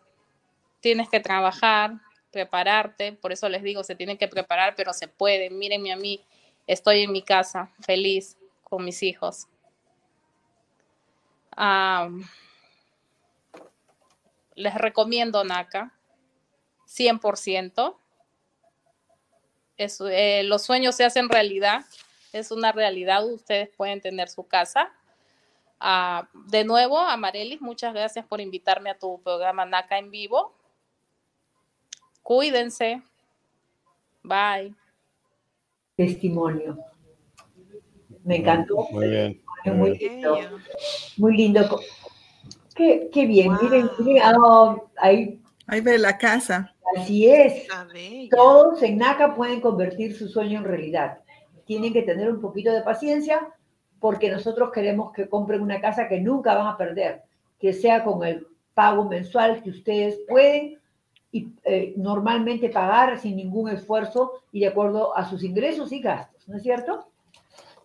tienes 0.82 1.10
que 1.10 1.22
trabajar, 1.22 1.94
prepararte, 2.30 3.14
por 3.14 3.32
eso 3.32 3.48
les 3.48 3.64
digo, 3.64 3.84
se 3.84 3.96
tienen 3.96 4.18
que 4.18 4.28
preparar, 4.28 4.76
pero 4.76 4.92
se 4.92 5.08
puede. 5.08 5.50
Mírenme 5.50 5.94
a 5.94 5.96
mí, 5.96 6.22
estoy 6.68 7.04
en 7.04 7.12
mi 7.14 7.22
casa, 7.22 7.72
feliz 7.80 8.38
con 8.64 8.84
mis 8.84 9.02
hijos. 9.02 9.48
Les 14.56 14.76
recomiendo 14.76 15.44
NACA, 15.44 15.94
100%. 16.88 17.96
Eh, 19.78 20.44
los 20.44 20.62
sueños 20.62 20.96
se 20.96 21.04
hacen 21.04 21.30
realidad, 21.30 21.84
es 22.32 22.52
una 22.52 22.72
realidad, 22.72 23.26
ustedes 23.26 23.70
pueden 23.70 24.02
tener 24.02 24.30
su 24.30 24.48
casa. 24.48 24.92
Ah, 25.80 26.30
de 26.34 26.64
nuevo, 26.64 26.98
Amarelis, 26.98 27.62
muchas 27.62 27.94
gracias 27.94 28.26
por 28.26 28.40
invitarme 28.40 28.90
a 28.90 28.98
tu 28.98 29.22
programa 29.22 29.66
NACA 29.66 29.98
en 29.98 30.12
vivo. 30.12 30.54
Cuídense. 32.22 33.02
Bye. 34.24 34.74
Testimonio. 35.98 36.78
Me 38.24 38.38
encantó. 38.38 38.88
Muy 38.92 39.10
bien. 39.10 39.43
Muy 39.66 39.98
lindo. 39.98 40.38
Muy 41.18 41.38
lindo. 41.38 41.80
Qué, 42.76 43.10
bien. 43.14 43.52
Miren, 43.62 43.90
ah, 44.22 44.76
ahí, 44.98 45.42
ahí 45.68 45.82
ve 45.82 45.98
la 45.98 46.18
casa. 46.18 46.74
Así 46.96 47.30
es. 47.30 47.68
Todos 48.30 48.82
en 48.84 48.98
NACA 48.98 49.36
pueden 49.36 49.62
convertir 49.62 50.16
su 50.16 50.28
sueño 50.28 50.60
en 50.60 50.66
realidad. 50.66 51.20
Tienen 51.66 51.94
que 51.94 52.02
tener 52.02 52.30
un 52.30 52.42
poquito 52.42 52.72
de 52.72 52.82
paciencia 52.82 53.48
porque 54.00 54.30
nosotros 54.30 54.72
queremos 54.74 55.14
que 55.14 55.30
compren 55.30 55.62
una 55.62 55.80
casa 55.80 56.10
que 56.10 56.20
nunca 56.20 56.56
van 56.56 56.68
a 56.68 56.78
perder, 56.78 57.24
que 57.60 57.72
sea 57.72 58.04
con 58.04 58.24
el 58.26 58.46
pago 58.74 59.06
mensual 59.06 59.64
que 59.64 59.70
ustedes 59.70 60.20
pueden 60.28 60.80
y 61.32 61.54
eh, 61.64 61.94
normalmente 61.96 62.70
pagar 62.70 63.18
sin 63.18 63.38
ningún 63.38 63.70
esfuerzo 63.70 64.44
y 64.52 64.60
de 64.60 64.68
acuerdo 64.68 65.16
a 65.16 65.28
sus 65.30 65.44
ingresos 65.44 65.92
y 65.92 66.00
gastos, 66.00 66.48
¿no 66.48 66.58
es 66.58 66.64
cierto? 66.64 67.08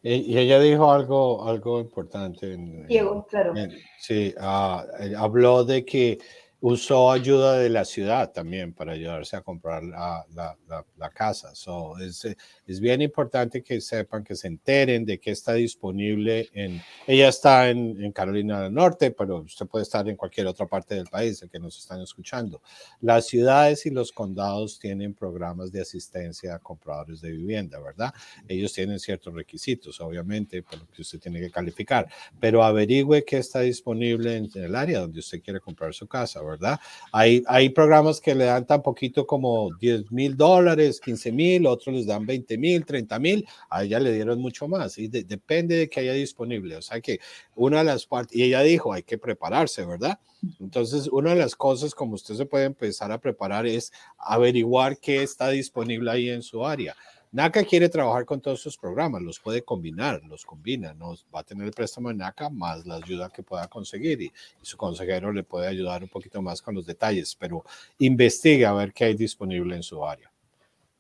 Y 0.03 0.39
ella 0.39 0.61
dijo 0.61 0.93
algo, 0.93 1.47
algo 1.47 1.81
importante. 1.81 2.57
Diego, 2.87 3.27
claro. 3.27 3.55
sí, 3.99 4.35
ah, 4.39 4.85
eh, 5.01 5.15
habló 5.17 5.65
de 5.65 5.85
que 5.85 6.19
usó 6.61 7.11
ayuda 7.13 7.59
de 7.59 7.69
la 7.69 7.85
ciudad 7.85 8.33
también 8.33 8.73
para 8.73 8.93
ayudarse 8.93 9.37
a 9.37 9.43
comprar 9.43 9.83
la, 9.83 10.25
la, 10.35 10.57
la, 10.97 11.11
casa. 11.11 11.55
So, 11.55 11.99
es, 11.99 12.27
es, 12.69 12.81
bien 12.81 13.03
importante 13.03 13.63
que 13.63 13.81
sepan, 13.81 14.23
que 14.23 14.37
se 14.37 14.47
enteren 14.47 15.05
de 15.05 15.19
que 15.19 15.31
está 15.31 15.55
disponible 15.55 16.49
en... 16.53 16.81
Ella 17.07 17.29
está 17.29 17.71
en, 17.71 18.03
en, 18.03 18.13
Carolina 18.13 18.63
del 18.63 18.75
Norte, 18.75 19.11
pero 19.11 19.39
usted 19.39 19.67
puede 19.67 19.83
estar 19.83 20.09
en 20.09 20.17
cualquier 20.17 20.47
otra 20.47 20.67
parte 20.67 20.95
del 20.95 21.07
país, 21.07 21.43
el 21.43 21.51
que 21.51 21.59
nos 21.59 21.79
están 21.79 22.01
escuchando. 22.01 22.61
Las 23.01 23.27
ciudades 23.27 23.87
y 23.87 23.91
los 23.91 24.13
condados 24.13 24.79
tienen 24.79 25.15
programas 25.15 25.73
de 25.73 25.81
asistencia 25.81 26.55
a 26.55 26.59
compradores 26.59 27.21
de 27.21 27.31
vivienda, 27.31 27.81
¿verdad? 27.81 28.13
Ellos 28.47 28.73
tienen 28.73 28.99
ciertos 28.99 29.35
requisitos, 29.35 30.01
obviamente, 30.01 30.63
por 30.63 30.79
lo 30.79 30.87
que 30.89 31.03
usted 31.03 31.19
tiene 31.19 31.41
que 31.41 31.51
calificar, 31.51 32.09
pero 32.39 32.63
averigüe 32.63 33.25
qué 33.25 33.39
está 33.39 33.61
disponible 33.61 34.37
en 34.37 34.51
el 34.55 34.75
área 34.75 35.01
donde 35.01 35.21
usted 35.21 35.43
quiere 35.43 35.61
comprar 35.61 35.95
su 35.95 36.07
casa, 36.07 36.43
¿verdad? 36.43 36.79
Hay, 37.13 37.43
hay 37.47 37.71
programas 37.71 38.21
que 38.21 38.35
le 38.35 38.45
dan 38.45 38.67
tan 38.67 38.83
poquito 38.83 39.27
como 39.27 39.71
10 39.81 40.13
mil 40.13 40.37
dólares, 40.37 41.01
15 41.01 41.33
mil, 41.33 41.67
otros 41.67 41.95
les 41.95 42.07
dan 42.07 42.27
20 42.27 42.58
mil, 42.59 42.85
30 42.85 43.19
mil, 43.19 43.49
a 43.71 43.85
ella 43.85 44.01
le 44.01 44.13
dieron 44.13 44.41
mucho 44.41 44.69
más, 44.69 44.99
y 44.99 45.09
depende 45.09 45.77
de 45.77 45.89
que 45.89 46.01
haya 46.01 46.13
disponible. 46.13 46.77
O 46.77 46.83
sea 46.83 47.01
que 47.01 47.21
una 47.55 47.79
de 47.79 47.85
las 47.85 48.07
partes, 48.07 48.37
y 48.37 48.43
ella 48.43 48.61
dijo, 48.61 48.93
hay 48.93 49.03
que 49.03 49.19
prepararse, 49.19 49.87
¿verdad? 49.87 50.19
Entonces, 50.61 51.09
una 51.09 51.31
de 51.31 51.37
las 51.37 51.57
cosas 51.57 51.95
como 51.95 52.15
usted 52.15 52.35
se 52.35 52.47
puede 52.47 52.65
empezar 52.65 53.11
a 53.11 53.19
preparar 53.19 53.67
es 53.67 53.93
averiguar 54.19 54.99
qué 54.99 55.23
está 55.23 55.49
disponible 55.49 56.11
ahí 56.11 56.31
en 56.31 56.43
su 56.43 56.65
área. 56.67 56.95
NACA 57.31 57.63
quiere 57.65 57.91
trabajar 57.91 58.25
con 58.25 58.41
todos 58.41 58.61
sus 58.61 58.79
programas, 58.79 59.21
los 59.21 59.39
puede 59.39 59.63
combinar, 59.63 60.23
los 60.25 60.47
combina, 60.47 60.95
nos 60.95 61.27
va 61.35 61.41
a 61.41 61.45
tener 61.45 61.67
el 61.67 61.73
préstamo 61.73 62.09
de 62.09 62.15
NACA 62.15 62.49
más 62.49 62.87
la 62.87 62.95
ayuda 62.95 63.29
que 63.29 63.43
pueda 63.43 63.69
conseguir 63.69 64.23
y, 64.23 64.33
su 64.63 64.79
consejero 64.79 65.31
le 65.33 65.43
puede 65.43 65.67
ayudar 65.67 66.03
un 66.03 66.09
poquito 66.09 66.41
más 66.41 66.63
con 66.63 66.75
los 66.75 66.87
detalles, 66.87 67.35
pero 67.35 67.65
investigue 67.99 68.65
a 68.65 68.73
ver 68.73 68.93
qué 68.95 69.05
hay 69.05 69.15
disponible 69.15 69.77
en 69.77 69.83
su 69.83 70.05
área. 70.07 70.31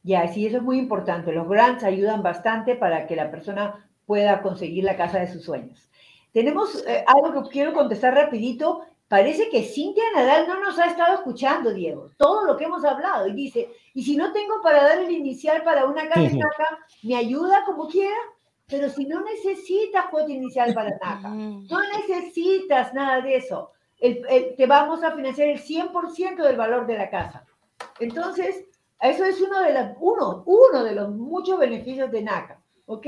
Ya, 0.08 0.26
sí, 0.28 0.46
eso 0.46 0.56
es 0.56 0.62
muy 0.62 0.78
importante. 0.78 1.32
Los 1.32 1.48
grants 1.48 1.84
ayudan 1.84 2.22
bastante 2.22 2.76
para 2.76 3.06
que 3.06 3.14
la 3.14 3.30
persona 3.30 3.86
pueda 4.06 4.40
conseguir 4.40 4.84
la 4.84 4.96
casa 4.96 5.18
de 5.18 5.30
sus 5.30 5.44
sueños. 5.44 5.90
Tenemos 6.32 6.82
eh, 6.86 7.04
algo 7.06 7.42
que 7.42 7.50
quiero 7.50 7.74
contestar 7.74 8.14
rapidito 8.14 8.84
Parece 9.08 9.48
que 9.48 9.62
Cintia 9.62 10.04
Nadal 10.14 10.46
no 10.46 10.60
nos 10.60 10.78
ha 10.78 10.84
estado 10.84 11.14
escuchando, 11.14 11.72
Diego, 11.72 12.10
todo 12.18 12.44
lo 12.44 12.58
que 12.58 12.64
hemos 12.64 12.84
hablado. 12.84 13.26
Y 13.26 13.32
dice, 13.32 13.70
y 13.94 14.02
si 14.02 14.16
no 14.16 14.32
tengo 14.32 14.60
para 14.62 14.82
dar 14.82 14.98
el 14.98 15.10
inicial 15.10 15.62
para 15.62 15.86
una 15.86 16.06
casa 16.08 16.28
NACA, 16.28 16.78
¿me 17.02 17.16
ayuda 17.16 17.64
como 17.64 17.88
quiera? 17.88 18.16
Pero 18.66 18.90
si 18.90 19.06
no 19.06 19.22
necesitas 19.22 20.06
cuota 20.10 20.30
inicial 20.30 20.74
para 20.74 20.90
NACA, 20.90 21.30
no 21.30 21.80
necesitas 21.96 22.92
nada 22.92 23.22
de 23.22 23.36
eso. 23.36 23.72
te 23.98 24.66
vamos 24.66 25.02
a 25.02 25.12
financiar 25.12 25.48
el 25.48 25.58
100% 25.58 26.42
del 26.42 26.56
valor 26.58 26.86
de 26.86 26.98
la 26.98 27.08
casa. 27.08 27.46
Entonces, 28.00 28.66
eso 29.00 29.24
es 29.24 29.40
uno 29.40 29.61
de, 29.62 29.74
los, 29.74 29.96
uno, 30.00 30.42
uno 30.46 30.84
de 30.84 30.92
los 30.92 31.11
muchos 31.11 31.58
beneficios 31.58 32.11
de 32.11 32.22
NACA, 32.22 32.61
¿ok? 32.87 33.06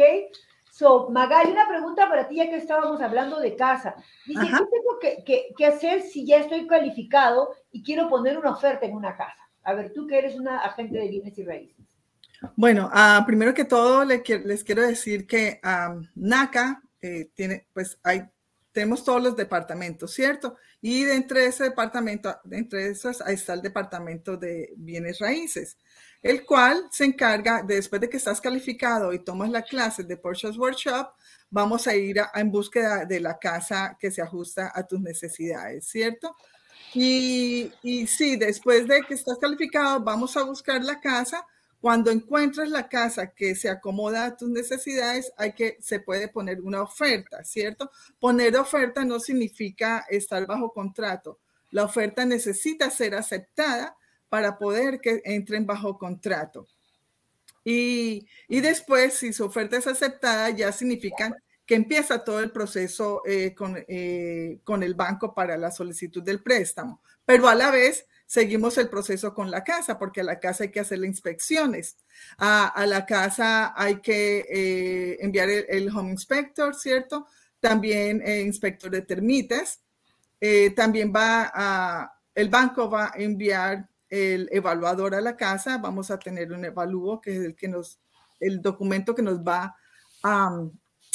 So, 0.70 1.10
Magali, 1.10 1.50
una 1.50 1.68
pregunta 1.68 2.08
para 2.08 2.28
ti, 2.28 2.36
ya 2.36 2.48
que 2.48 2.56
estábamos 2.56 3.02
hablando 3.02 3.40
de 3.40 3.56
casa. 3.56 3.96
Dice, 4.24 4.40
¿qué 4.40 4.50
tengo 4.50 5.54
que, 5.56 5.66
hacer 5.66 6.02
si 6.02 6.24
ya 6.24 6.38
estoy 6.38 6.66
calificado 6.66 7.50
y 7.72 7.82
quiero 7.82 8.08
poner 8.08 8.38
una 8.38 8.52
oferta 8.52 8.86
en 8.86 8.94
una 8.94 9.16
casa? 9.16 9.42
A 9.64 9.74
ver, 9.74 9.92
tú 9.92 10.06
que 10.06 10.18
eres 10.18 10.36
una 10.36 10.58
agente 10.60 10.98
de 10.98 11.08
bienes 11.08 11.36
y 11.36 11.44
raíces. 11.44 11.86
Bueno, 12.56 12.90
uh, 12.94 13.26
primero 13.26 13.52
que 13.52 13.64
todo 13.64 14.04
les, 14.04 14.26
les 14.26 14.64
quiero 14.64 14.82
decir 14.82 15.26
que 15.26 15.60
NACA 16.14 16.80
eh, 17.02 17.30
tiene, 17.34 17.66
pues 17.74 17.98
hay, 18.02 18.22
tenemos 18.72 19.04
todos 19.04 19.22
los 19.22 19.36
departamentos, 19.36 20.12
¿cierto? 20.14 20.56
Y 20.80 21.04
dentro 21.04 21.38
de 21.38 21.46
ese 21.46 21.64
departamento, 21.64 22.34
entre 22.50 22.88
esos, 22.88 23.20
está 23.26 23.52
el 23.52 23.62
departamento 23.62 24.36
de 24.36 24.72
bienes 24.76 25.18
raíces 25.18 25.76
el 26.22 26.44
cual 26.44 26.86
se 26.90 27.04
encarga, 27.04 27.62
después 27.62 28.00
de 28.00 28.08
que 28.08 28.18
estás 28.18 28.40
calificado 28.40 29.12
y 29.12 29.20
tomas 29.20 29.50
la 29.50 29.62
clase 29.62 30.04
de 30.04 30.16
Purchase 30.16 30.58
Workshop, 30.58 31.08
vamos 31.48 31.86
a 31.86 31.96
ir 31.96 32.20
en 32.34 32.50
búsqueda 32.50 33.04
de 33.06 33.20
la 33.20 33.38
casa 33.38 33.96
que 33.98 34.10
se 34.10 34.20
ajusta 34.20 34.70
a 34.74 34.86
tus 34.86 35.00
necesidades, 35.00 35.86
¿cierto? 35.86 36.36
Y, 36.94 37.72
y 37.82 38.06
sí, 38.06 38.36
después 38.36 38.86
de 38.86 39.02
que 39.02 39.14
estás 39.14 39.38
calificado, 39.38 40.00
vamos 40.00 40.36
a 40.36 40.42
buscar 40.42 40.82
la 40.84 41.00
casa. 41.00 41.46
Cuando 41.80 42.10
encuentres 42.10 42.68
la 42.68 42.88
casa 42.88 43.32
que 43.32 43.54
se 43.54 43.70
acomoda 43.70 44.26
a 44.26 44.36
tus 44.36 44.50
necesidades, 44.50 45.32
hay 45.38 45.54
que, 45.54 45.78
se 45.80 46.00
puede 46.00 46.28
poner 46.28 46.60
una 46.60 46.82
oferta, 46.82 47.42
¿cierto? 47.42 47.90
Poner 48.18 48.56
oferta 48.56 49.02
no 49.04 49.18
significa 49.18 50.04
estar 50.10 50.46
bajo 50.46 50.72
contrato. 50.72 51.38
La 51.70 51.84
oferta 51.84 52.26
necesita 52.26 52.90
ser 52.90 53.14
aceptada 53.14 53.96
para 54.28 54.58
poder 54.58 55.00
que 55.00 55.22
entren 55.24 55.64
bajo 55.64 55.96
contrato. 55.96 56.66
Y, 57.64 58.26
después, 58.48 59.14
si 59.14 59.32
su 59.32 59.44
oferta 59.44 59.78
es 59.78 59.86
aceptada, 59.86 60.50
ya 60.50 60.72
significa 60.72 61.34
que 61.64 61.76
empieza 61.76 62.24
todo 62.24 62.40
el 62.40 62.50
proceso 62.50 63.22
eh, 63.24 63.54
con, 63.54 63.82
eh, 63.88 64.60
con, 64.64 64.82
el 64.82 64.94
banco 64.94 65.34
para 65.34 65.56
la 65.56 65.70
solicitud 65.70 66.22
del 66.22 66.42
préstamo. 66.42 67.00
Pero 67.24 67.48
a 67.48 67.54
la 67.54 67.70
vez 67.70 68.06
seguimos 68.30 68.78
el 68.78 68.88
proceso 68.88 69.34
con 69.34 69.50
la 69.50 69.64
casa, 69.64 69.98
porque 69.98 70.20
a 70.20 70.24
la 70.24 70.38
casa 70.38 70.62
hay 70.62 70.70
que 70.70 70.78
hacerle 70.78 71.08
inspecciones. 71.08 71.96
A, 72.38 72.86
la 72.86 73.04
casa 73.04 73.74
hay 73.76 73.96
que 73.96 74.46
eh, 74.48 75.18
enviar 75.18 75.48
el, 75.48 75.88
home 75.88 76.12
inspector, 76.12 76.72
¿cierto? 76.76 77.26
También 77.58 78.22
inspector 78.46 78.88
de 78.88 79.02
termites. 79.02 79.80
también 80.76 81.12
va 81.12 81.50
a, 81.52 82.12
el 82.32 82.48
banco 82.48 82.88
va 82.88 83.06
a 83.06 83.12
enviar 83.16 83.88
el 84.08 84.48
evaluador 84.52 85.16
a 85.16 85.20
la 85.20 85.36
casa, 85.36 85.78
vamos 85.78 86.12
a 86.12 86.18
tener 86.20 86.52
un 86.52 86.64
evalúo 86.64 87.20
que 87.20 87.36
es 87.36 87.44
el 87.44 87.56
que 87.56 87.66
nos, 87.66 87.98
el 88.38 88.62
documento 88.62 89.12
que 89.12 89.22
nos 89.22 89.40
va 89.40 89.74
a, 90.22 90.56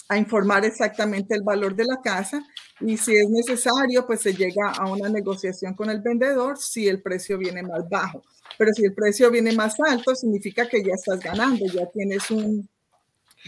a 0.09 0.17
informar 0.17 0.65
exactamente 0.65 1.33
el 1.33 1.43
valor 1.43 1.77
de 1.77 1.85
la 1.85 2.01
casa 2.01 2.45
y 2.81 2.97
si 2.97 3.15
es 3.15 3.29
necesario, 3.29 4.05
pues 4.05 4.21
se 4.21 4.33
llega 4.33 4.71
a 4.71 4.89
una 4.89 5.07
negociación 5.07 5.73
con 5.75 5.89
el 5.89 6.01
vendedor 6.01 6.57
si 6.57 6.87
el 6.87 7.01
precio 7.01 7.37
viene 7.37 7.63
más 7.63 7.87
bajo. 7.89 8.21
Pero 8.57 8.73
si 8.73 8.83
el 8.83 8.93
precio 8.93 9.31
viene 9.31 9.53
más 9.53 9.75
alto, 9.79 10.13
significa 10.13 10.67
que 10.67 10.83
ya 10.83 10.93
estás 10.93 11.19
ganando, 11.21 11.65
ya 11.67 11.89
tienes 11.89 12.29
un, 12.31 12.67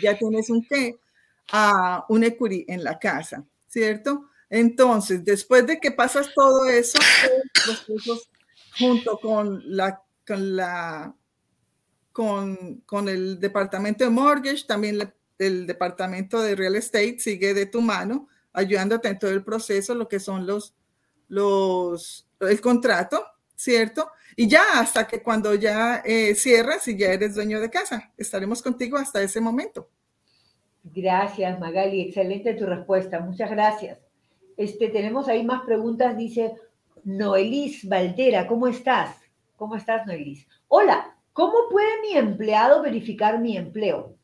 ya 0.02 0.18
tienes 0.18 0.50
un 0.50 0.66
qué, 0.66 0.98
a 1.52 2.06
un 2.10 2.24
equity 2.24 2.66
en 2.68 2.84
la 2.84 2.98
casa, 3.00 3.46
¿cierto? 3.68 4.30
Entonces, 4.50 5.26
después 5.26 5.68
de 5.68 5.80
que 5.80 5.92
pasas 5.92 6.34
todo 6.34 6.66
eso, 6.66 7.00
los 7.68 7.84
procesos 7.84 8.30
junto 8.80 9.20
con 9.20 9.62
la, 9.66 10.02
con 10.26 10.56
la 10.56 11.13
con, 12.13 12.82
con, 12.86 13.10
el 13.10 13.40
departamento 13.40 14.04
de 14.04 14.10
mortgage, 14.10 14.66
también 14.66 15.13
el 15.38 15.68
departamento 15.68 16.42
de 16.42 16.56
real 16.56 16.76
estate 16.76 17.20
sigue 17.20 17.54
de 17.54 17.68
tu 17.68 17.82
mano, 17.82 18.28
ayudándote 18.58 19.08
en 19.08 19.20
todo 19.20 19.30
el 19.30 19.43
proceso, 19.43 19.93
lo 19.93 20.08
que 20.08 20.20
son 20.20 20.48
los, 20.48 20.74
los, 21.28 22.28
el 22.39 22.60
contrato, 22.60 23.24
¿cierto? 23.56 24.10
Y 24.36 24.48
ya 24.48 24.80
hasta 24.80 25.08
que 25.08 25.22
cuando 25.22 25.54
ya 25.54 26.02
eh, 26.04 26.34
cierras 26.34 26.88
y 26.88 26.98
ya 26.98 27.13
eres 27.13 27.36
dueño 27.36 27.62
de 27.62 27.70
casa, 27.70 28.12
estaremos 28.17 28.63
contigo 28.63 28.98
hasta 28.98 29.22
ese 29.22 29.39
momento. 29.39 29.89
Gracias, 30.84 31.60
Magali, 31.60 32.02
excelente 32.02 32.56
tu 32.56 32.65
respuesta, 32.65 33.20
muchas 33.20 33.52
gracias. 33.52 34.00
Este, 34.58 34.89
tenemos 34.89 35.28
ahí 35.28 35.46
más 35.46 35.62
preguntas, 35.63 36.17
dice, 36.17 36.56
Noelis 37.04 37.88
Valdera, 37.88 38.48
¿cómo 38.48 38.67
estás? 38.67 39.17
¿Cómo 39.56 39.76
estás, 39.76 40.08
Noelis? 40.08 40.48
Hola, 40.67 41.15
¿cómo 41.32 41.70
puede 41.70 42.02
mi 42.02 42.17
empleado 42.17 42.82
verificar 42.82 43.39
mi 43.39 43.56
empleo? 43.56 44.15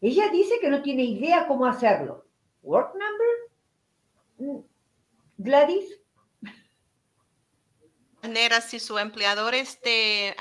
Ella 0.00 0.30
dice 0.30 0.54
que 0.58 0.70
no 0.70 0.80
tiene 0.80 1.02
idea 1.04 1.46
cómo 1.46 1.66
hacerlo. 1.66 2.24
¿Work 2.62 2.94
number? 2.94 3.43
Gladys. 5.38 5.98
manera 8.22 8.60
si 8.60 8.80
su 8.80 8.98
empleador 8.98 9.54
este, 9.54 10.34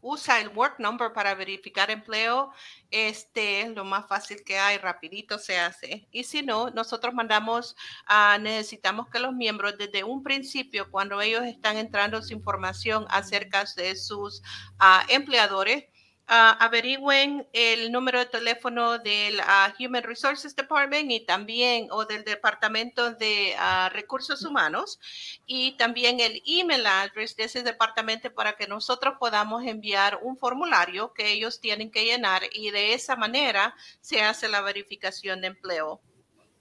usa 0.00 0.40
el 0.40 0.48
work 0.50 0.78
number 0.78 1.12
para 1.12 1.34
verificar 1.34 1.90
empleo, 1.90 2.52
este 2.90 3.62
es 3.62 3.70
lo 3.70 3.84
más 3.84 4.06
fácil 4.06 4.44
que 4.44 4.56
hay, 4.56 4.78
rapidito 4.78 5.38
se 5.38 5.58
hace. 5.58 6.06
Y 6.12 6.22
si 6.22 6.42
no, 6.42 6.70
nosotros 6.70 7.12
mandamos, 7.12 7.74
a 8.06 8.38
necesitamos 8.38 9.08
que 9.08 9.18
los 9.18 9.34
miembros 9.34 9.76
desde 9.76 10.04
un 10.04 10.22
principio, 10.22 10.90
cuando 10.90 11.20
ellos 11.20 11.44
están 11.44 11.76
entrando 11.76 12.22
su 12.22 12.32
información 12.32 13.06
acerca 13.08 13.64
de 13.76 13.96
sus 13.96 14.42
ah, 14.78 15.04
empleadores, 15.08 15.86
Uh, 16.28 16.58
averigüen 16.58 17.46
el 17.52 17.92
número 17.92 18.18
de 18.18 18.26
teléfono 18.26 18.98
del 18.98 19.38
uh, 19.38 19.72
Human 19.78 20.02
Resources 20.02 20.56
Department 20.56 21.08
y 21.12 21.20
también 21.20 21.86
o 21.92 22.04
del 22.04 22.24
Departamento 22.24 23.12
de 23.12 23.54
uh, 23.56 23.88
Recursos 23.90 24.44
Humanos 24.44 24.98
y 25.46 25.76
también 25.76 26.18
el 26.18 26.42
email 26.44 26.84
address 26.84 27.36
de 27.36 27.44
ese 27.44 27.62
departamento 27.62 28.34
para 28.34 28.54
que 28.54 28.66
nosotros 28.66 29.14
podamos 29.20 29.62
enviar 29.64 30.18
un 30.20 30.36
formulario 30.36 31.12
que 31.12 31.30
ellos 31.30 31.60
tienen 31.60 31.92
que 31.92 32.04
llenar 32.04 32.42
y 32.50 32.72
de 32.72 32.94
esa 32.94 33.14
manera 33.14 33.76
se 34.00 34.20
hace 34.20 34.48
la 34.48 34.62
verificación 34.62 35.40
de 35.40 35.46
empleo. 35.46 36.00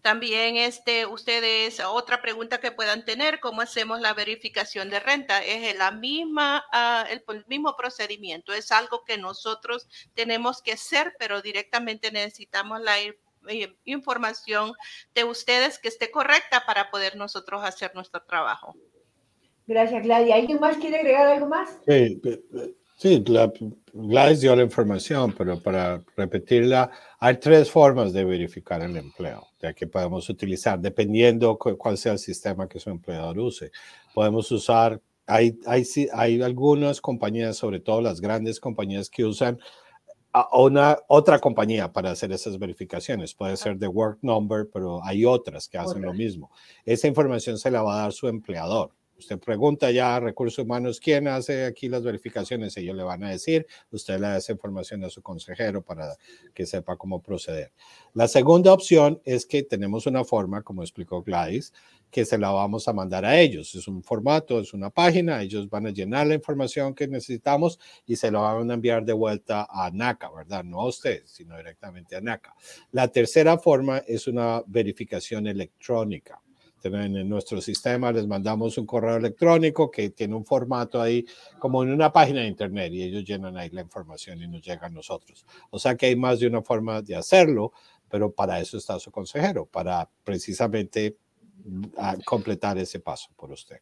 También 0.06 0.56
este, 0.58 1.08
ustedes, 1.08 1.80
otra 1.84 2.22
pregunta 2.22 2.60
que 2.60 2.72
puedan 2.72 3.06
tener, 3.06 3.40
¿cómo 3.40 3.62
hacemos 3.62 4.02
la 4.02 4.14
verificación 4.14 4.92
de 4.92 5.00
renta? 5.00 5.44
Es 5.44 5.76
la 5.80 5.90
misma, 5.90 6.64
ah, 6.72 7.08
el, 7.10 7.24
mismo 7.48 7.76
procedimiento, 7.76 8.54
es 8.54 8.72
algo 8.72 9.04
que 9.04 9.18
nosotros 9.18 9.88
tenemos 10.14 10.62
que 10.62 10.74
hacer, 10.74 11.16
pero 11.18 11.42
directamente 11.42 12.12
necesitamos 12.12 12.82
la 12.82 13.00
eh, 13.00 13.76
información 13.86 14.74
de 15.16 15.24
ustedes 15.24 15.80
que 15.80 15.88
esté 15.88 16.12
correcta 16.12 16.68
para 16.68 16.92
poder 16.92 17.16
nosotros 17.16 17.64
hacer 17.64 17.96
nuestro 17.96 18.22
trabajo. 18.22 18.76
Gracias, 19.66 20.04
Claudia. 20.04 20.36
¿Alguien 20.36 20.60
más 20.60 20.78
quiere 20.78 20.98
agregar 20.98 21.26
algo 21.26 21.48
más? 21.48 21.80
Sí, 21.88 22.22
Sí, 22.96 23.24
Gladys 23.94 24.42
dio 24.42 24.56
la 24.56 24.64
información, 24.64 25.34
pero 25.38 25.62
para 25.62 26.02
repetirla, 26.16 26.92
hay 27.20 27.38
tres 27.38 27.70
formas 27.70 28.14
de 28.14 28.24
verificar 28.24 28.82
el 28.82 28.96
empleo 28.96 29.48
ya 29.66 29.74
que 29.74 29.88
podemos 29.88 30.30
utilizar, 30.30 30.80
dependiendo 30.80 31.58
cuál 31.58 31.98
sea 31.98 32.14
el 32.14 32.20
sistema 32.20 32.68
que 32.68 32.80
su 32.80 32.90
empleador 32.90 33.40
use. 33.40 33.72
Podemos 34.14 34.52
usar, 34.52 35.02
hay, 35.26 35.60
hay, 35.66 35.84
hay 36.14 36.42
algunas 36.42 37.02
compañías, 37.02 37.58
sobre 37.58 37.80
todo 37.80 38.02
las 38.02 38.22
grandes 38.22 38.60
compañías, 38.60 39.10
que 39.10 39.26
usan 39.26 39.60
a 40.34 40.58
una 40.60 40.98
otra 41.08 41.40
compañía 41.40 41.92
para 41.92 42.12
hacer 42.12 42.32
esas 42.32 42.60
verificaciones. 42.60 43.34
Puede 43.34 43.58
ser 43.58 43.78
de 43.78 43.88
Work 43.88 44.20
Number, 44.22 44.70
pero 44.72 45.04
hay 45.04 45.26
otras 45.26 45.68
que 45.68 45.78
hacen 45.78 46.02
lo 46.02 46.14
mismo. 46.14 46.52
Esa 46.86 47.08
información 47.08 47.58
se 47.58 47.72
la 47.72 47.82
va 47.82 47.96
a 47.96 48.02
dar 48.04 48.14
su 48.14 48.28
empleador. 48.28 48.92
Usted 49.18 49.40
pregunta 49.40 49.92
ya 49.92 50.16
a 50.16 50.20
recursos 50.20 50.60
humanos 50.60 51.00
quién 51.00 51.28
hace 51.28 51.66
aquí 51.66 51.88
las 51.88 52.04
verificaciones, 52.04 52.76
ellos 52.76 52.96
le 52.98 53.04
van 53.04 53.24
a 53.24 53.30
decir, 53.30 53.66
usted 53.92 54.16
le 54.16 54.28
da 54.28 54.38
esa 54.38 54.52
información 54.52 55.04
a 55.06 55.10
su 55.10 55.22
consejero 55.22 55.82
para 55.82 56.16
que 56.54 56.66
sepa 56.66 56.98
cómo 56.98 57.22
proceder. 57.22 57.72
La 58.14 58.28
segunda 58.28 58.74
opción 58.74 59.22
es 59.24 59.46
que 59.46 59.64
tenemos 59.64 60.06
una 60.06 60.26
forma, 60.26 60.64
como 60.64 60.84
explicó 60.84 61.24
Gladys, 61.24 61.72
que 62.12 62.26
se 62.26 62.38
la 62.38 62.50
vamos 62.52 62.88
a 62.88 62.94
mandar 62.94 63.26
a 63.26 63.40
ellos. 63.40 63.74
Es 63.76 63.88
un 63.88 64.04
formato, 64.04 64.60
es 64.60 64.74
una 64.74 64.90
página, 64.90 65.42
ellos 65.42 65.70
van 65.70 65.88
a 65.88 65.92
llenar 65.92 66.28
la 66.28 66.36
información 66.36 66.94
que 66.94 67.08
necesitamos 67.08 67.80
y 68.06 68.16
se 68.18 68.32
lo 68.32 68.42
van 68.42 68.70
a 68.70 68.74
enviar 68.74 69.06
de 69.06 69.14
vuelta 69.14 69.68
a 69.70 69.92
NACA, 69.92 70.30
¿verdad? 70.32 70.64
No 70.64 70.82
a 70.82 70.88
usted, 70.88 71.24
sino 71.26 71.58
directamente 71.58 72.16
a 72.16 72.22
NACA. 72.22 72.54
La 72.92 73.08
tercera 73.08 73.58
forma 73.58 74.00
es 74.00 74.28
una 74.28 74.62
verificación 74.68 75.48
electrónica 75.48 76.42
en 76.94 77.28
nuestro 77.30 77.62
sistema 77.62 78.12
les 78.12 78.28
mandamos 78.28 78.78
un 78.78 78.86
correo 78.86 79.16
electrónico 79.18 79.90
que 79.90 80.10
tiene 80.12 80.36
un 80.36 80.46
formato 80.46 81.02
ahí 81.02 81.26
como 81.60 81.84
en 81.84 81.92
una 81.92 82.12
página 82.12 82.42
de 82.42 82.48
internet 82.48 82.94
y 82.94 83.04
ellos 83.04 83.24
llenan 83.24 83.58
ahí 83.58 83.70
la 83.70 83.82
información 83.82 84.42
y 84.42 84.48
nos 84.48 84.62
llega 84.62 84.88
a 84.88 84.90
nosotros. 84.90 85.46
O 85.70 85.80
sea 85.80 85.96
que 85.96 86.08
hay 86.08 86.16
más 86.16 86.40
de 86.40 86.48
una 86.48 86.62
forma 86.62 87.02
de 87.02 87.16
hacerlo, 87.16 87.72
pero 88.10 88.32
para 88.32 88.60
eso 88.60 88.78
está 88.78 89.00
su 89.00 89.12
consejero, 89.12 89.66
para 89.66 90.10
precisamente 90.24 91.18
mm, 91.64 91.86
completar 92.26 92.78
ese 92.78 93.00
paso 93.00 93.30
por 93.36 93.52
usted. 93.52 93.78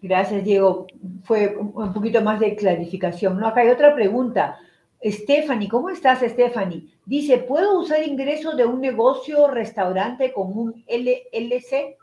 Gracias, 0.00 0.44
Diego. 0.44 0.86
Fue 1.24 1.56
un 1.56 1.92
poquito 1.92 2.22
más 2.22 2.38
de 2.40 2.54
clarificación. 2.54 3.38
No, 3.38 3.48
acá 3.48 3.62
hay 3.62 3.68
otra 3.68 3.94
pregunta. 3.94 4.58
Stephanie, 5.02 5.68
¿cómo 5.68 5.90
estás, 5.90 6.20
Stephanie? 6.20 6.88
Dice, 7.06 7.38
¿puedo 7.38 7.78
usar 7.78 8.02
ingresos 8.02 8.56
de 8.56 8.66
un 8.66 8.80
negocio 8.80 9.46
restaurante 9.48 10.32
como 10.32 10.60
un 10.60 10.84
LLC? 10.88 11.96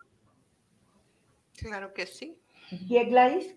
Claro 1.57 1.93
que 1.93 2.05
sí. 2.05 2.37
¿Qué, 2.87 3.03
Gladys? 3.05 3.55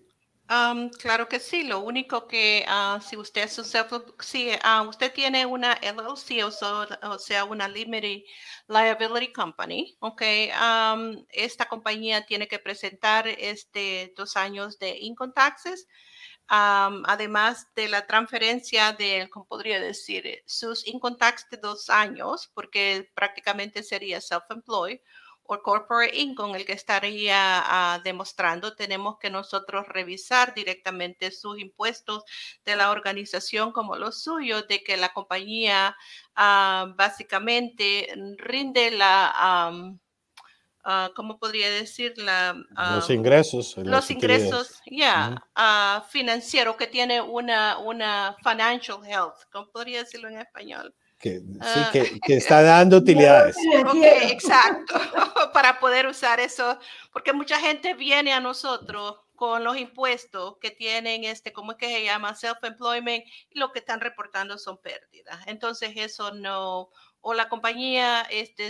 Um, 0.49 0.89
claro 0.89 1.29
que 1.29 1.39
sí. 1.39 1.63
Lo 1.63 1.81
único 1.81 2.27
que 2.27 2.65
uh, 2.67 2.99
si 3.01 3.15
usted 3.15 3.47
si 3.47 4.49
uh, 4.49 4.89
usted 4.89 5.13
tiene 5.13 5.45
una 5.45 5.77
LLC 5.81 6.43
o, 6.43 7.19
sea 7.19 7.45
una 7.45 7.67
limited 7.67 8.23
liability 8.67 9.31
company, 9.31 9.95
okay, 9.99 10.49
um, 10.51 11.23
esta 11.29 11.67
compañía 11.67 12.25
tiene 12.25 12.47
que 12.47 12.57
presentar 12.57 13.27
este 13.27 14.11
dos 14.17 14.35
años 14.35 14.79
de 14.79 14.97
income 14.97 15.33
taxes 15.35 15.87
además 16.49 17.67
de 17.75 17.87
la 17.87 18.07
transferencia 18.07 18.93
de, 18.93 19.29
¿cómo 19.31 19.45
podría 19.45 19.79
decir? 19.79 20.25
Eh, 20.25 20.43
sus 20.45 20.87
income 20.87 21.17
tax 21.17 21.47
de 21.51 21.57
dos 21.57 21.89
años, 21.89 22.51
porque 22.53 23.11
prácticamente 23.13 23.83
sería 23.83 24.19
self-employed 24.19 24.99
o 25.43 25.61
corporate 25.63 26.15
income 26.15 26.57
el 26.57 26.65
que 26.65 26.73
estaría 26.73 27.35
ah, 27.35 27.99
demostrando, 28.03 28.75
tenemos 28.75 29.17
que 29.19 29.31
nosotros 29.31 29.87
revisar 29.87 30.53
directamente 30.53 31.31
sus 31.31 31.59
impuestos 31.59 32.23
de 32.65 32.75
la 32.75 32.91
organización 32.91 33.71
como 33.71 33.95
los 33.95 34.21
suyos, 34.23 34.67
de 34.67 34.83
que 34.83 34.95
la 34.97 35.13
compañía 35.13 35.95
ah, 36.35 36.93
básicamente 36.95 38.13
rinde 38.37 38.91
la... 38.91 39.71
Ah, 40.83 41.11
¿cómo 41.15 41.37
podría 41.37 41.69
decir? 41.69 42.13
La, 42.17 42.55
los 42.95 43.09
ingresos. 43.09 43.75
Los 43.77 44.09
ingresos, 44.09 44.79
ya, 44.85 45.43
ah, 45.55 46.05
financiero, 46.09 46.77
que 46.77 46.87
tiene 46.87 47.21
una, 47.21 47.77
una 47.79 48.35
financial 48.43 48.99
health, 49.05 49.35
¿cómo 49.51 49.69
podría 49.71 49.99
decirlo 49.99 50.29
en 50.29 50.37
español? 50.37 50.95
Que, 51.19 51.39
sí, 51.39 51.59
ah. 51.61 51.89
que, 51.91 52.19
que, 52.25 52.33
está 52.37 52.61
dando 52.61 52.97
utilidades. 52.97 53.57
Ok, 53.85 54.03
exacto, 54.31 54.95
para 55.53 55.79
poder 55.81 56.07
usar 56.07 56.39
eso, 56.39 56.79
porque 57.11 57.33
mucha 57.33 57.59
gente 57.59 57.93
viene 57.93 58.31
a 58.31 58.39
nosotros 58.39 59.17
con 59.35 59.63
los 59.63 59.77
impuestos 59.77 60.57
que 60.59 60.71
tienen, 60.71 61.23
este, 61.23 61.53
¿cómo 61.53 61.71
es 61.71 61.77
que 61.77 61.87
se 61.87 62.03
llama? 62.03 62.35
Self-employment, 62.35 63.23
y 63.49 63.59
lo 63.59 63.71
que 63.71 63.79
están 63.79 64.01
reportando 64.01 64.57
son 64.57 64.77
pérdidas. 64.77 65.39
Entonces, 65.45 65.91
eso 65.95 66.33
no, 66.33 66.89
o 67.21 67.33
la 67.33 67.47
compañía, 67.47 68.21
este, 68.29 68.69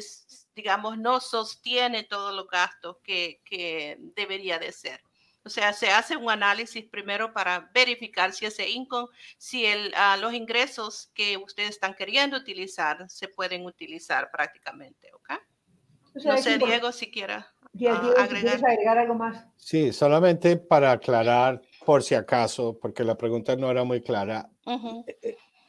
digamos, 0.60 0.98
no 0.98 1.19
sostiene 1.22 2.04
todos 2.04 2.36
los 2.36 2.48
gastos 2.48 2.98
que, 3.04 3.41
que 3.45 3.98
debería 4.15 4.60
de 4.60 4.72
ser. 4.72 5.02
O 5.45 5.50
sea, 5.50 5.72
se 5.72 5.89
hace 5.89 6.17
un 6.17 6.30
análisis 6.30 6.86
primero 6.86 7.32
para 7.32 7.72
verificar 7.74 8.34
si 8.34 8.45
ese 8.45 8.69
income, 8.69 9.08
si 9.38 9.65
el, 9.65 9.93
uh, 9.93 10.19
los 10.19 10.34
ingresos 10.34 11.12
que 11.15 11.38
ustedes 11.38 11.72
están 11.72 11.93
queriendo 11.93 12.38
utilizar 12.38 13.10
se 13.10 13.30
pueden 13.30 13.65
utilizar 13.65 14.30
prácticamente, 14.32 15.10
¿ok? 15.13 15.32
no 16.26 16.38
sé, 16.38 16.58
Diego, 16.58 16.91
si 16.91 17.10
quiera 17.10 17.48
uh, 17.74 18.19
agregar. 18.19 18.60
agregar 18.65 18.98
algo 18.98 19.15
más. 19.15 19.45
Sí, 19.56 19.93
solamente 19.93 20.58
para 20.58 20.91
aclarar, 20.91 21.62
por 21.86 22.04
si 22.04 22.15
acaso, 22.15 22.78
porque 22.78 23.06
la 23.06 23.15
pregunta 23.15 23.56
no 23.56 23.72
era 23.72 23.86
muy 23.86 24.02
clara 24.02 24.50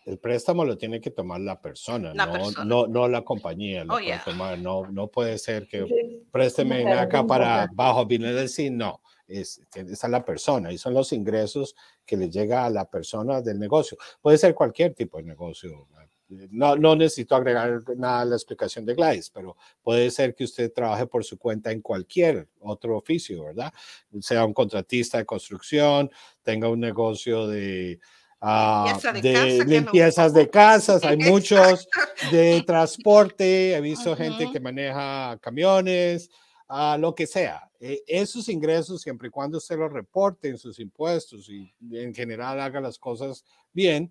el 0.06 0.18
préstamo 0.18 0.64
lo 0.64 0.78
tiene 0.78 1.00
que 1.00 1.10
tomar 1.10 1.40
la 1.40 1.60
persona, 1.60 2.14
no, 2.14 2.64
No, 2.64 2.86
no 2.86 3.08
la 3.08 3.22
compañía. 3.22 3.84
Lo 3.84 3.94
oh, 3.94 3.98
puede 3.98 4.20
tomar. 4.24 4.58
No, 4.58 4.86
no 4.90 5.08
puede 5.08 5.38
ser 5.38 5.66
que 5.68 5.86
présteme 6.30 6.90
acá 6.92 7.26
para 7.26 7.68
bajo 7.72 8.06
decir 8.06 8.72
no. 8.72 9.00
Es, 9.26 9.62
es 9.76 10.02
la 10.08 10.24
persona 10.24 10.72
y 10.72 10.78
son 10.78 10.92
los 10.92 11.12
ingresos 11.12 11.76
que 12.04 12.16
le 12.16 12.28
llega 12.28 12.64
a 12.64 12.70
la 12.70 12.90
persona 12.90 13.40
del 13.40 13.60
negocio. 13.60 13.96
Puede 14.20 14.38
ser 14.38 14.54
cualquier 14.54 14.92
tipo 14.94 15.18
de 15.18 15.22
negocio. 15.22 15.86
No, 16.50 16.74
no 16.74 16.96
necesito 16.96 17.36
agregar 17.36 17.82
nada 17.96 18.22
a 18.22 18.24
la 18.24 18.36
explicación 18.36 18.84
de 18.84 18.94
Gladys, 18.94 19.30
pero 19.30 19.56
puede 19.82 20.10
ser 20.10 20.34
que 20.34 20.44
usted 20.44 20.72
trabaje 20.72 21.06
por 21.06 21.24
su 21.24 21.38
cuenta 21.38 21.70
en 21.70 21.80
cualquier 21.80 22.48
otro 22.60 22.96
oficio, 22.96 23.44
¿verdad? 23.44 23.72
Sea 24.20 24.44
un 24.44 24.54
contratista 24.54 25.18
de 25.18 25.26
construcción, 25.26 26.10
tenga 26.42 26.68
un 26.68 26.80
negocio 26.80 27.46
de, 27.46 28.00
Ah, 28.40 28.98
de, 29.20 29.64
limpiezas 29.66 30.32
de 30.32 30.48
casas, 30.48 31.04
hay 31.04 31.16
muchos 31.30 31.86
de 32.30 32.62
transporte, 32.66 33.74
he 33.74 33.80
visto 33.82 34.16
gente 34.16 34.50
que 34.50 34.60
maneja 34.60 35.38
camiones, 35.42 36.30
a 36.66 36.96
lo 36.96 37.14
que 37.14 37.26
sea. 37.26 37.68
Eh, 37.80 38.02
esos 38.06 38.48
ingresos, 38.48 39.02
siempre 39.02 39.28
y 39.28 39.30
cuando 39.30 39.58
usted 39.58 39.76
los 39.76 39.92
reporte 39.92 40.48
en 40.48 40.56
sus 40.56 40.78
impuestos 40.78 41.48
y 41.48 41.74
en 41.90 42.14
general 42.14 42.60
haga 42.60 42.80
las 42.80 42.96
cosas 42.96 43.44
bien, 43.72 44.10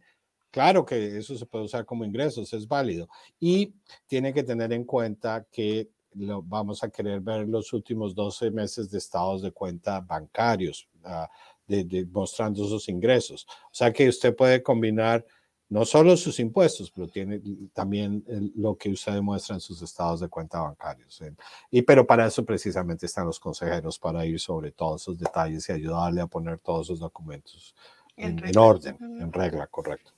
claro 0.52 0.86
que 0.86 1.18
eso 1.18 1.38
se 1.38 1.46
puede 1.46 1.65
usar 1.65 1.86
como 1.86 2.04
ingresos, 2.04 2.52
es 2.52 2.68
válido. 2.68 3.08
Y 3.39 3.74
tiene 4.08 4.34
que 4.34 4.44
tener 4.44 4.74
en 4.74 4.84
cuenta 4.84 5.48
que 5.50 5.89
lo, 6.15 6.42
vamos 6.42 6.84
a 6.84 6.89
querer 6.89 7.22
ver 7.22 7.48
los 7.48 7.72
últimos 7.72 8.13
12 8.13 8.52
meses 8.52 8.92
de 8.92 8.98
estados 8.98 9.42
de 9.42 9.54
cuenta 9.54 10.02
bancarios, 10.02 10.89
ah, 11.06 11.30
de, 11.69 12.08
mostrando 12.12 12.65
sus 12.65 12.89
ingresos. 12.89 13.47
O 13.65 13.73
sea 13.73 13.93
que 13.93 14.10
usted 14.10 14.36
puede 14.36 14.63
combinar 14.63 15.25
no 15.69 15.86
solo 15.86 16.17
sus 16.17 16.39
impuestos, 16.39 16.91
pero 16.91 17.08
tiene 17.08 17.39
también 17.73 18.23
lo 18.55 18.75
que 18.75 18.89
usted 18.89 19.13
demuestra 19.13 19.55
en 19.55 19.62
sus 19.62 19.82
estados 19.84 20.19
de 20.19 20.27
cuenta 20.27 20.62
bancarios. 20.62 21.21
Y 21.69 21.84
pero 21.84 22.08
para 22.08 22.25
eso 22.25 22.43
precisamente 22.43 23.05
están 23.05 23.27
los 23.27 23.39
consejeros, 23.39 23.99
para 23.99 24.25
ir 24.25 24.39
sobre 24.39 24.71
todos 24.71 25.03
esos 25.03 25.19
detalles 25.19 25.69
y 25.69 25.73
ayudarle 25.73 26.21
a 26.21 26.27
poner 26.27 26.60
todos 26.60 26.88
esos 26.88 26.99
documentos 26.99 27.75
en, 28.17 28.58
orden, 28.58 28.97
en 28.99 29.32
regla, 29.32 29.67
correcto. 29.67 30.12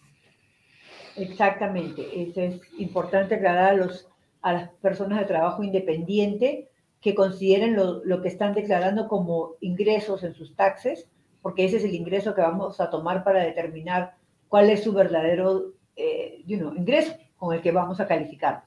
Exactamente. 1.17 2.23
Eso 2.23 2.41
es 2.41 2.61
importante 2.77 3.35
aclarar 3.35 3.73
a, 3.73 3.73
los, 3.73 4.07
a 4.41 4.53
las 4.53 4.69
personas 4.81 5.19
de 5.19 5.25
trabajo 5.25 5.63
independiente 5.63 6.69
que 7.01 7.13
consideren 7.13 7.75
lo, 7.75 8.03
lo 8.05 8.21
que 8.21 8.29
están 8.29 8.53
declarando 8.53 9.07
como 9.07 9.55
ingresos 9.59 10.23
en 10.23 10.33
sus 10.33 10.55
taxes, 10.55 11.07
porque 11.41 11.65
ese 11.65 11.77
es 11.77 11.84
el 11.84 11.95
ingreso 11.95 12.36
que 12.36 12.41
vamos 12.41 12.80
a 12.80 12.89
tomar 12.89 13.23
para 13.23 13.43
determinar 13.43 14.15
cuál 14.47 14.69
es 14.69 14.84
su 14.84 14.93
verdadero 14.93 15.73
eh, 15.95 16.43
ingreso 16.45 17.15
con 17.38 17.56
el 17.56 17.62
que 17.62 17.71
vamos 17.71 17.99
a 17.99 18.08
calificar. 18.08 18.65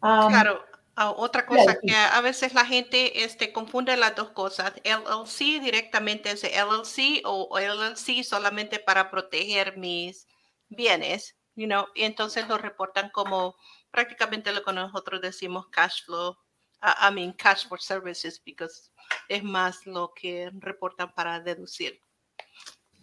claro, 0.00 0.62
ah, 0.96 1.14
otra 1.16 1.46
cosa 1.46 1.78
que 1.80 1.94
a 1.94 2.20
veces 2.20 2.54
la 2.54 2.66
gente 2.66 3.24
este, 3.24 3.52
confunde 3.52 3.96
las 3.96 4.14
dos 4.14 4.30
cosas. 4.30 4.72
LLC 4.84 5.60
directamente 5.62 6.30
es 6.30 6.42
LLC 6.42 7.22
o 7.24 7.58
LLC 7.58 8.22
solamente 8.22 8.78
para 8.78 9.10
proteger 9.10 9.78
mis 9.78 10.26
bienes, 10.68 11.36
you 11.54 11.66
know, 11.66 11.86
y 11.94 12.04
entonces 12.04 12.48
lo 12.48 12.58
reportan 12.58 13.10
como 13.10 13.56
prácticamente 13.90 14.52
lo 14.52 14.62
que 14.62 14.72
nosotros 14.72 15.20
decimos 15.20 15.68
cash 15.68 16.04
flow, 16.04 16.36
I 16.82 17.10
mean 17.12 17.32
cash 17.32 17.66
for 17.66 17.80
services, 17.80 18.40
because 18.44 18.90
es 19.28 19.42
más 19.42 19.86
lo 19.86 20.12
que 20.14 20.50
reportan 20.58 21.12
para 21.14 21.40
deducir. 21.40 21.98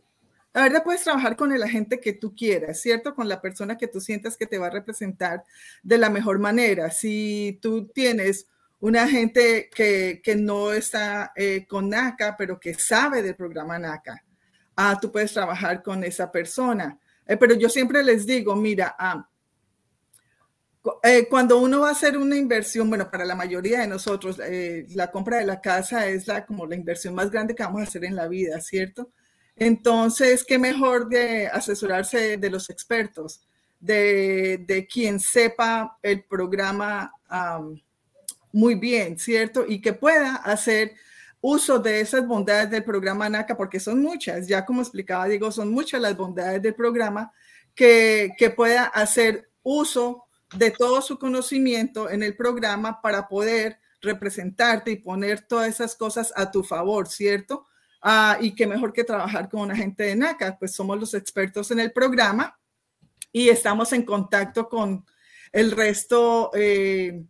la 0.54 0.62
verdad 0.62 0.82
puedes 0.82 1.04
trabajar 1.04 1.36
con 1.36 1.52
el 1.52 1.62
agente 1.62 2.00
que 2.00 2.14
tú 2.14 2.34
quieras, 2.34 2.80
¿cierto? 2.80 3.14
Con 3.14 3.28
la 3.28 3.40
persona 3.40 3.76
que 3.76 3.86
tú 3.86 4.00
sientas 4.00 4.36
que 4.36 4.46
te 4.46 4.58
va 4.58 4.66
a 4.66 4.70
representar 4.70 5.44
de 5.84 5.98
la 5.98 6.10
mejor 6.10 6.40
manera. 6.40 6.90
Si 6.90 7.60
tú 7.62 7.86
tienes 7.86 8.48
un 8.80 8.96
agente 8.96 9.68
que, 9.74 10.20
que 10.22 10.36
no 10.36 10.72
está 10.72 11.32
con 11.68 11.88
NACA, 11.88 12.36
pero 12.36 12.58
que 12.60 12.74
sabe 12.74 13.22
del 13.22 13.34
programa 13.34 13.78
NACA 13.78 14.22
ah, 14.78 14.96
tú 15.00 15.10
puedes 15.10 15.32
trabajar 15.32 15.82
con 15.82 16.04
esa 16.04 16.30
persona. 16.30 16.98
Eh, 17.26 17.36
pero 17.36 17.54
yo 17.54 17.68
siempre 17.68 18.02
les 18.04 18.24
digo, 18.24 18.54
mira, 18.54 18.94
ah, 18.98 19.28
eh, 21.02 21.26
cuando 21.28 21.58
uno 21.58 21.80
va 21.80 21.88
a 21.88 21.92
hacer 21.92 22.16
una 22.16 22.36
inversión, 22.36 22.88
bueno, 22.88 23.10
para 23.10 23.24
la 23.24 23.34
mayoría 23.34 23.80
de 23.80 23.88
nosotros, 23.88 24.40
eh, 24.42 24.86
la 24.94 25.10
compra 25.10 25.38
de 25.38 25.46
la 25.46 25.60
casa 25.60 26.06
es 26.06 26.26
la, 26.28 26.46
como 26.46 26.64
la 26.64 26.76
inversión 26.76 27.14
más 27.14 27.30
grande 27.30 27.54
que 27.54 27.64
vamos 27.64 27.80
a 27.80 27.84
hacer 27.84 28.04
en 28.04 28.14
la 28.14 28.28
vida, 28.28 28.60
¿cierto? 28.60 29.10
Entonces, 29.56 30.44
qué 30.46 30.58
mejor 30.58 31.08
de 31.08 31.48
asesorarse 31.48 32.36
de 32.36 32.50
los 32.50 32.70
expertos, 32.70 33.42
de, 33.80 34.64
de 34.66 34.86
quien 34.86 35.18
sepa 35.18 35.98
el 36.02 36.22
programa 36.24 37.12
muy 38.52 38.74
bien, 38.74 39.18
¿cierto? 39.18 39.64
Y 39.66 39.80
que 39.80 39.92
pueda 39.92 40.36
hacer 40.36 40.94
uso 41.40 41.78
de 41.78 42.00
esas 42.00 42.26
bondades 42.26 42.70
del 42.70 42.84
programa 42.84 43.28
NACA, 43.28 43.56
porque 43.56 43.80
son 43.80 44.02
muchas, 44.02 44.48
ya 44.48 44.64
como 44.64 44.82
explicaba 44.82 45.26
Diego, 45.26 45.52
son 45.52 45.70
muchas 45.70 46.00
las 46.00 46.16
bondades 46.16 46.62
del 46.62 46.74
programa, 46.74 47.32
que, 47.74 48.32
que 48.36 48.50
pueda 48.50 48.84
hacer 48.84 49.50
uso 49.62 50.24
de 50.54 50.70
todo 50.70 51.00
su 51.02 51.18
conocimiento 51.18 52.10
en 52.10 52.22
el 52.22 52.34
programa 52.36 53.00
para 53.00 53.28
poder 53.28 53.78
representarte 54.00 54.90
y 54.92 54.96
poner 54.96 55.42
todas 55.42 55.68
esas 55.68 55.94
cosas 55.94 56.32
a 56.36 56.50
tu 56.50 56.64
favor, 56.64 57.08
¿cierto? 57.08 57.66
Ah, 58.00 58.38
y 58.40 58.54
qué 58.54 58.66
mejor 58.66 58.92
que 58.92 59.04
trabajar 59.04 59.48
con 59.48 59.60
un 59.60 59.72
agente 59.72 60.04
de 60.04 60.16
NACA, 60.16 60.56
pues 60.58 60.72
somos 60.72 60.98
los 60.98 61.14
expertos 61.14 61.70
en 61.70 61.80
el 61.80 61.92
programa 61.92 62.58
y 63.32 63.48
estamos 63.48 63.92
en 63.92 64.04
contacto 64.04 64.68
con 64.68 65.04
el 65.52 65.72
resto 65.72 66.50
eh, 66.54 67.24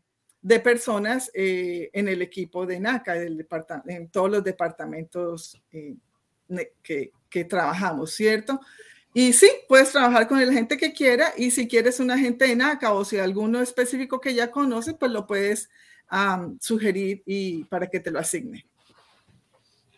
de 0.48 0.60
personas 0.60 1.30
eh, 1.34 1.90
en 1.92 2.08
el 2.08 2.22
equipo 2.22 2.64
de 2.64 2.80
NACA, 2.80 3.16
en 3.22 4.08
todos 4.08 4.30
los 4.30 4.42
departamentos 4.42 5.60
eh, 5.70 5.94
que, 6.82 7.12
que, 7.28 7.44
trabajamos, 7.44 8.12
¿cierto? 8.12 8.58
Y 9.12 9.34
sí, 9.34 9.50
puedes 9.68 9.92
trabajar 9.92 10.26
con 10.26 10.40
el 10.40 10.50
gente 10.50 10.78
que 10.78 10.94
quiera 10.94 11.34
y 11.36 11.50
si 11.50 11.68
quieres 11.68 12.00
un 12.00 12.10
agente 12.10 12.46
de 12.46 12.56
NACA 12.56 12.94
o 12.94 13.04
si 13.04 13.18
alguno 13.18 13.60
específico 13.60 14.22
que 14.22 14.32
ya 14.32 14.50
conoces, 14.50 14.94
pues 14.98 15.12
lo 15.12 15.26
puedes 15.26 15.68
sugerir 16.60 17.22
y 17.26 17.64
para 17.64 17.86
que 17.86 18.00
te 18.00 18.10
lo 18.10 18.18
asigne. 18.18 18.64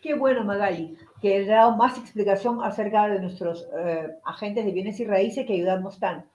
Qué 0.01 0.15
bueno, 0.15 0.43
Magali, 0.43 0.97
que 1.21 1.37
he 1.37 1.45
dado 1.45 1.77
más 1.77 1.97
explicación 1.97 2.61
acerca 2.61 3.07
de 3.07 3.21
nuestros 3.21 3.69
eh, 3.77 4.09
agentes 4.25 4.65
de 4.65 4.71
bienes 4.73 4.99
y 4.99 5.05
raíces 5.05 5.45
que 5.47 5.53
ayudamos 5.53 5.97
tanto. 5.97 6.27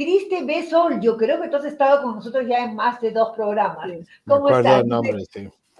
Cristi 0.00 0.42
Besol, 0.46 0.98
yo 0.98 1.14
creo 1.18 1.42
que 1.42 1.48
tú 1.48 1.56
has 1.58 1.66
estado 1.66 2.02
con 2.02 2.14
nosotros 2.14 2.46
ya 2.48 2.64
en 2.64 2.74
más 2.74 3.02
de 3.02 3.10
dos 3.10 3.36
programas. 3.36 3.86
¿Cómo 4.26 4.48
estás? 4.48 4.82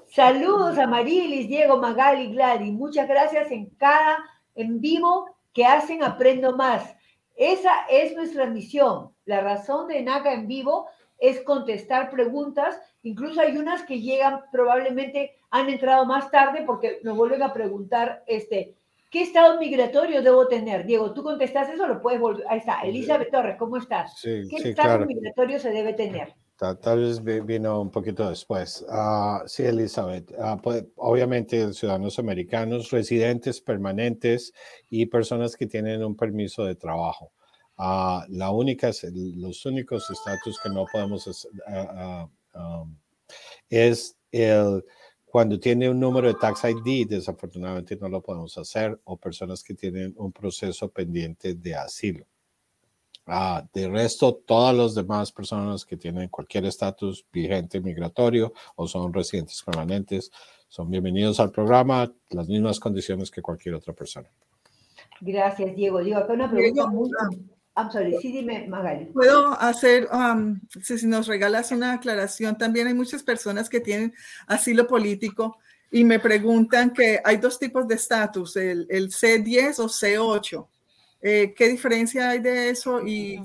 Saludos 0.08 0.76
a 0.76 0.86
Marilis, 0.86 1.48
Diego, 1.48 1.78
Magali, 1.78 2.30
Gladys. 2.30 2.70
Muchas 2.70 3.08
gracias 3.08 3.50
en 3.50 3.70
cada 3.78 4.18
en 4.54 4.78
vivo 4.78 5.34
que 5.54 5.64
hacen 5.64 6.04
Aprendo 6.04 6.54
Más. 6.54 6.94
Esa 7.34 7.70
es 7.88 8.14
nuestra 8.14 8.44
misión. 8.44 9.10
La 9.24 9.40
razón 9.40 9.88
de 9.88 10.02
NACA 10.02 10.34
en 10.34 10.46
vivo 10.46 10.88
es 11.18 11.40
contestar 11.40 12.10
preguntas. 12.10 12.78
Incluso 13.02 13.40
hay 13.40 13.56
unas 13.56 13.84
que 13.84 14.02
llegan, 14.02 14.42
probablemente 14.52 15.34
han 15.50 15.70
entrado 15.70 16.04
más 16.04 16.30
tarde 16.30 16.64
porque 16.66 17.00
nos 17.04 17.16
vuelven 17.16 17.42
a 17.42 17.54
preguntar, 17.54 18.22
este, 18.26 18.76
¿Qué 19.10 19.22
estado 19.22 19.58
migratorio 19.58 20.22
debo 20.22 20.46
tener? 20.46 20.86
Diego, 20.86 21.12
tú 21.12 21.22
contestas 21.22 21.68
eso, 21.68 21.86
lo 21.86 22.00
puedes 22.00 22.20
volver. 22.20 22.46
Ahí 22.48 22.58
está, 22.58 22.80
Elizabeth 22.82 23.30
Torres, 23.30 23.56
¿cómo 23.58 23.76
estás? 23.76 24.20
¿Qué 24.22 24.46
estado 24.56 25.04
migratorio 25.04 25.58
se 25.58 25.70
debe 25.70 25.94
tener? 25.94 26.34
tal, 26.80 27.00
vez 27.00 27.46
vino 27.46 27.80
un 27.80 27.90
poquito 27.90 28.28
después. 28.28 28.84
Uh, 28.88 29.46
sí, 29.46 29.62
Elizabeth. 29.64 30.30
Uh, 30.32 30.60
pues, 30.60 30.84
obviamente, 30.96 31.72
ciudadanos 31.72 32.18
americanos, 32.18 32.90
residentes 32.90 33.60
permanentes 33.60 34.52
y 34.90 35.06
personas 35.06 35.56
que 35.56 35.66
tienen 35.66 36.04
un 36.04 36.14
permiso 36.14 36.64
de 36.64 36.74
trabajo. 36.74 37.32
Uh, 37.78 38.20
la 38.28 38.50
única, 38.50 38.90
los 39.36 39.64
únicos 39.64 40.10
estatus 40.10 40.60
que 40.62 40.68
no 40.68 40.84
podemos 40.92 41.48
um, 42.54 42.96
es 43.70 44.18
el 44.30 44.84
cuando 45.30 45.60
tiene 45.60 45.88
un 45.88 46.00
número 46.00 46.26
de 46.26 46.34
tax 46.34 46.64
ID, 46.64 47.08
desafortunadamente 47.08 47.96
no 47.96 48.08
lo 48.08 48.20
podemos 48.20 48.58
hacer, 48.58 49.00
o 49.04 49.16
personas 49.16 49.62
que 49.62 49.74
tienen 49.74 50.12
un 50.16 50.32
proceso 50.32 50.88
pendiente 50.88 51.54
de 51.54 51.74
asilo. 51.76 52.26
Ah, 53.26 53.64
de 53.72 53.88
resto, 53.88 54.42
todas 54.44 54.74
las 54.74 54.94
demás 54.94 55.30
personas 55.30 55.84
que 55.84 55.96
tienen 55.96 56.28
cualquier 56.28 56.64
estatus 56.64 57.24
vigente 57.32 57.80
migratorio 57.80 58.52
o 58.74 58.88
son 58.88 59.12
residentes 59.12 59.62
permanentes 59.62 60.32
son 60.66 60.90
bienvenidos 60.90 61.38
al 61.38 61.52
programa, 61.52 62.12
las 62.30 62.48
mismas 62.48 62.80
condiciones 62.80 63.30
que 63.30 63.40
cualquier 63.40 63.76
otra 63.76 63.92
persona. 63.92 64.28
Gracias, 65.20 65.76
Diego. 65.76 66.02
Diego, 66.02 66.18
acá 66.18 66.32
una 66.32 66.50
pregunta 66.50 66.86
muy... 66.88 67.08
I'm 67.80 67.90
sorry, 67.90 68.16
sí, 68.20 68.30
dime, 68.30 68.66
Magali. 68.68 69.06
Puedo 69.06 69.58
hacer, 69.58 70.06
um, 70.12 70.60
si 70.82 71.06
nos 71.06 71.26
regalas 71.26 71.72
una 71.72 71.94
aclaración, 71.94 72.58
también 72.58 72.86
hay 72.86 72.94
muchas 72.94 73.22
personas 73.22 73.70
que 73.70 73.80
tienen 73.80 74.12
asilo 74.46 74.86
político 74.86 75.56
y 75.90 76.04
me 76.04 76.18
preguntan 76.18 76.92
que 76.92 77.20
hay 77.24 77.38
dos 77.38 77.58
tipos 77.58 77.88
de 77.88 77.94
estatus, 77.94 78.56
el, 78.56 78.86
el 78.90 79.08
C10 79.08 79.78
o 79.78 79.88
C8. 79.88 80.66
Eh, 81.22 81.54
¿Qué 81.56 81.68
diferencia 81.68 82.30
hay 82.30 82.40
de 82.40 82.70
eso 82.70 83.00
y 83.06 83.40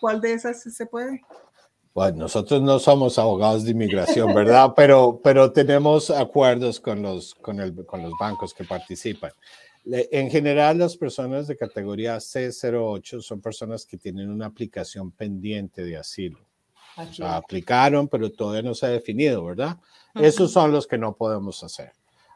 cuál 0.00 0.20
de 0.20 0.32
esas 0.32 0.62
se 0.62 0.86
puede? 0.86 1.20
Bueno, 1.94 2.18
nosotros 2.18 2.60
no 2.62 2.78
somos 2.78 3.18
abogados 3.18 3.64
de 3.64 3.70
inmigración, 3.70 4.34
¿verdad? 4.34 4.72
Pero, 4.76 5.20
pero 5.22 5.52
tenemos 5.52 6.10
acuerdos 6.10 6.80
con 6.80 7.02
los, 7.02 7.34
con, 7.34 7.60
el, 7.60 7.84
con 7.84 8.02
los 8.02 8.12
bancos 8.18 8.54
que 8.54 8.64
participan. 8.64 9.30
En 9.84 10.30
general, 10.30 10.78
las 10.78 10.96
personas 10.96 11.48
de 11.48 11.56
categoría 11.56 12.16
C08 12.16 13.20
son 13.20 13.40
personas 13.40 13.84
que 13.84 13.96
tienen 13.96 14.30
una 14.30 14.46
aplicación 14.46 15.10
pendiente 15.10 15.82
de 15.82 15.96
asilo. 15.96 16.38
O 16.96 17.12
sea, 17.12 17.36
aplicaron, 17.36 18.06
pero 18.06 18.30
todavía 18.30 18.62
no 18.62 18.74
se 18.74 18.86
ha 18.86 18.90
definido, 18.90 19.44
¿verdad? 19.44 19.78
Esos 20.14 20.52
son 20.52 20.72
los 20.72 20.86
que 20.86 20.98
no 20.98 21.16
podemos 21.16 21.62
hacer. 21.64 21.92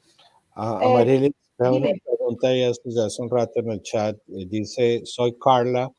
Ah, 0.55 0.79
eh, 0.83 1.31
una 1.59 1.89
pregunta 2.03 2.53
ya 2.53 2.69
hace 2.69 3.21
un 3.21 3.29
rato 3.29 3.59
en 3.59 3.71
el 3.71 3.81
chat. 3.81 4.15
Eh, 4.29 4.45
dice, 4.47 5.01
soy 5.03 5.37
Carla 5.37 5.91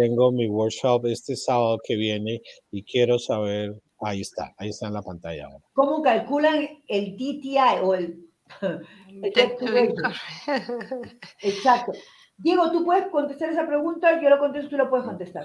tengo 0.00 0.32
mi 0.32 0.48
workshop 0.48 1.04
este 1.08 1.36
sábado 1.36 1.78
que 1.84 1.94
viene 1.94 2.40
y 2.70 2.82
quiero 2.84 3.18
saber, 3.18 3.78
ahí 4.00 4.22
está, 4.22 4.54
ahí 4.56 4.70
está 4.70 4.86
en 4.86 4.94
la 4.94 5.02
pantalla 5.02 5.44
ahora. 5.44 5.62
¿Cómo 5.74 6.00
calculan 6.00 6.66
el 6.88 7.16
DTI 7.16 7.82
o 7.82 7.94
el... 7.94 8.26
Exacto. 11.42 11.92
Diego, 12.38 12.72
tú 12.72 12.82
puedes 12.82 13.08
contestar 13.08 13.50
esa 13.50 13.66
pregunta, 13.66 14.18
yo 14.22 14.30
lo 14.30 14.38
contesto, 14.38 14.70
tú 14.70 14.78
lo 14.78 14.88
puedes 14.88 15.04
contestar. 15.04 15.44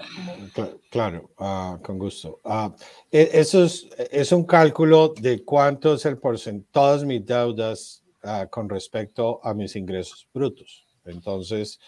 Claro, 0.90 1.28
ah, 1.36 1.78
con 1.84 1.98
gusto. 1.98 2.40
Uh, 2.42 2.70
eso 3.10 3.64
es, 3.64 3.86
es, 4.10 4.32
un 4.32 4.44
cálculo 4.44 5.12
de 5.20 5.44
cuánto 5.44 5.92
es 5.92 6.06
el 6.06 6.16
porcentaje, 6.16 6.70
todas 6.72 7.04
mis 7.04 7.26
deudas 7.26 8.02
uh, 8.24 8.48
con 8.48 8.70
respecto 8.70 9.38
a 9.44 9.52
mis 9.52 9.76
ingresos 9.76 10.26
brutos. 10.32 10.86
Entonces, 11.04 11.78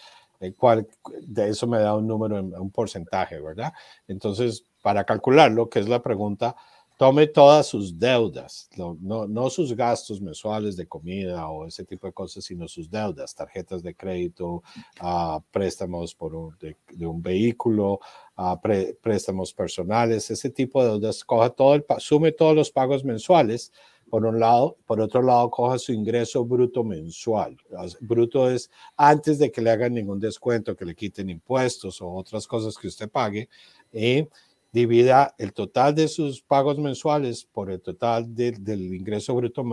cuál, 0.57 0.87
de 1.21 1.49
eso 1.49 1.67
me 1.67 1.79
da 1.79 1.95
un 1.95 2.07
número, 2.07 2.39
un 2.39 2.71
porcentaje, 2.71 3.39
¿verdad? 3.39 3.73
Entonces, 4.07 4.63
para 4.81 5.03
calcularlo, 5.03 5.69
que 5.69 5.79
es 5.79 5.89
la 5.89 6.01
pregunta, 6.01 6.55
tome 6.99 7.27
todas 7.27 7.65
sus 7.65 7.97
deudas, 7.97 8.69
no, 8.75 9.25
no, 9.25 9.49
sus 9.49 9.73
gastos 9.73 10.19
mensuales 10.19 10.75
de 10.75 10.85
comida 10.85 11.47
o 11.47 11.65
ese 11.65 11.85
tipo 11.85 12.07
de 12.07 12.11
cosas, 12.11 12.43
sino 12.43 12.67
sus 12.67 12.91
deudas, 12.91 13.33
tarjetas 13.33 13.81
de 13.81 13.95
crédito, 13.95 14.63
uh, 15.01 15.39
préstamos 15.49 16.13
por 16.13 16.35
un, 16.35 16.57
de, 16.59 16.75
un 17.07 17.21
vehículo, 17.21 18.01
uh, 18.37 18.57
préstamos 19.01 19.53
personales, 19.53 20.29
ese 20.29 20.49
tipo 20.49 20.83
de 20.83 20.89
deudas, 20.89 21.23
coja 21.23 21.49
todo 21.51 21.75
el, 21.75 21.85
sume 21.99 22.33
todos 22.33 22.53
los 22.53 22.69
pagos 22.69 23.05
mensuales 23.05 23.71
por 24.09 24.25
un 24.25 24.39
lado. 24.39 24.77
Por 24.85 24.99
otro 25.01 25.21
lado, 25.21 25.49
coja 25.49 25.77
su 25.77 25.93
ingreso 25.93 26.43
bruto 26.45 26.83
mensual. 26.83 27.57
Bruto 28.01 28.49
es 28.49 28.69
antes 28.97 29.39
de 29.39 29.51
que 29.51 29.61
le 29.61 29.71
hagan 29.71 29.93
ningún 29.93 30.19
descuento, 30.19 30.75
que 30.75 30.85
le 30.85 30.95
quiten 30.95 31.29
impuestos 31.29 32.01
o 32.01 32.11
otras 32.11 32.47
cosas 32.47 32.77
que 32.77 32.87
usted 32.87 33.09
pague. 33.09 33.49
Y 33.91 34.27
divida 34.71 35.33
el 35.37 35.53
total 35.53 35.95
de 35.95 36.07
sus 36.07 36.41
pagos 36.41 36.77
mensuales 36.77 37.43
por 37.43 37.71
el 37.71 37.81
total 37.81 38.33
del 38.35 38.93
ingreso 38.93 39.35
bruto 39.35 39.63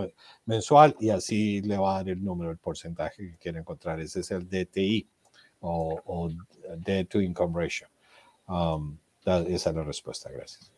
mensual 0.46 0.96
y 1.00 1.10
así 1.10 1.60
le 1.62 1.76
va 1.76 1.92
a 1.92 1.96
dar 1.98 2.10
el 2.10 2.24
número, 2.24 2.50
el 2.50 2.58
porcentaje 2.58 3.30
que 3.30 3.36
quiere 3.36 3.58
encontrar. 3.60 4.00
Ese 4.00 4.20
es 4.20 4.30
el 4.30 4.48
DTI 4.48 5.06
o, 5.60 6.30
Debt 6.78 7.08
to 7.08 7.20
Income 7.20 7.62
Ratio. 7.62 7.88
Um, 8.48 8.96
esa 9.24 9.70
es 9.70 9.76
la 9.76 9.82
respuesta. 9.82 10.30
Gracias. 10.30 10.75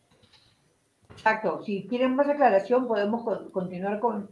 Exacto. 1.11 1.61
Si 1.63 1.87
quieren 1.87 2.15
más 2.15 2.29
aclaración, 2.29 2.87
podemos 2.87 3.23
continuar 3.51 3.99
con, 3.99 4.29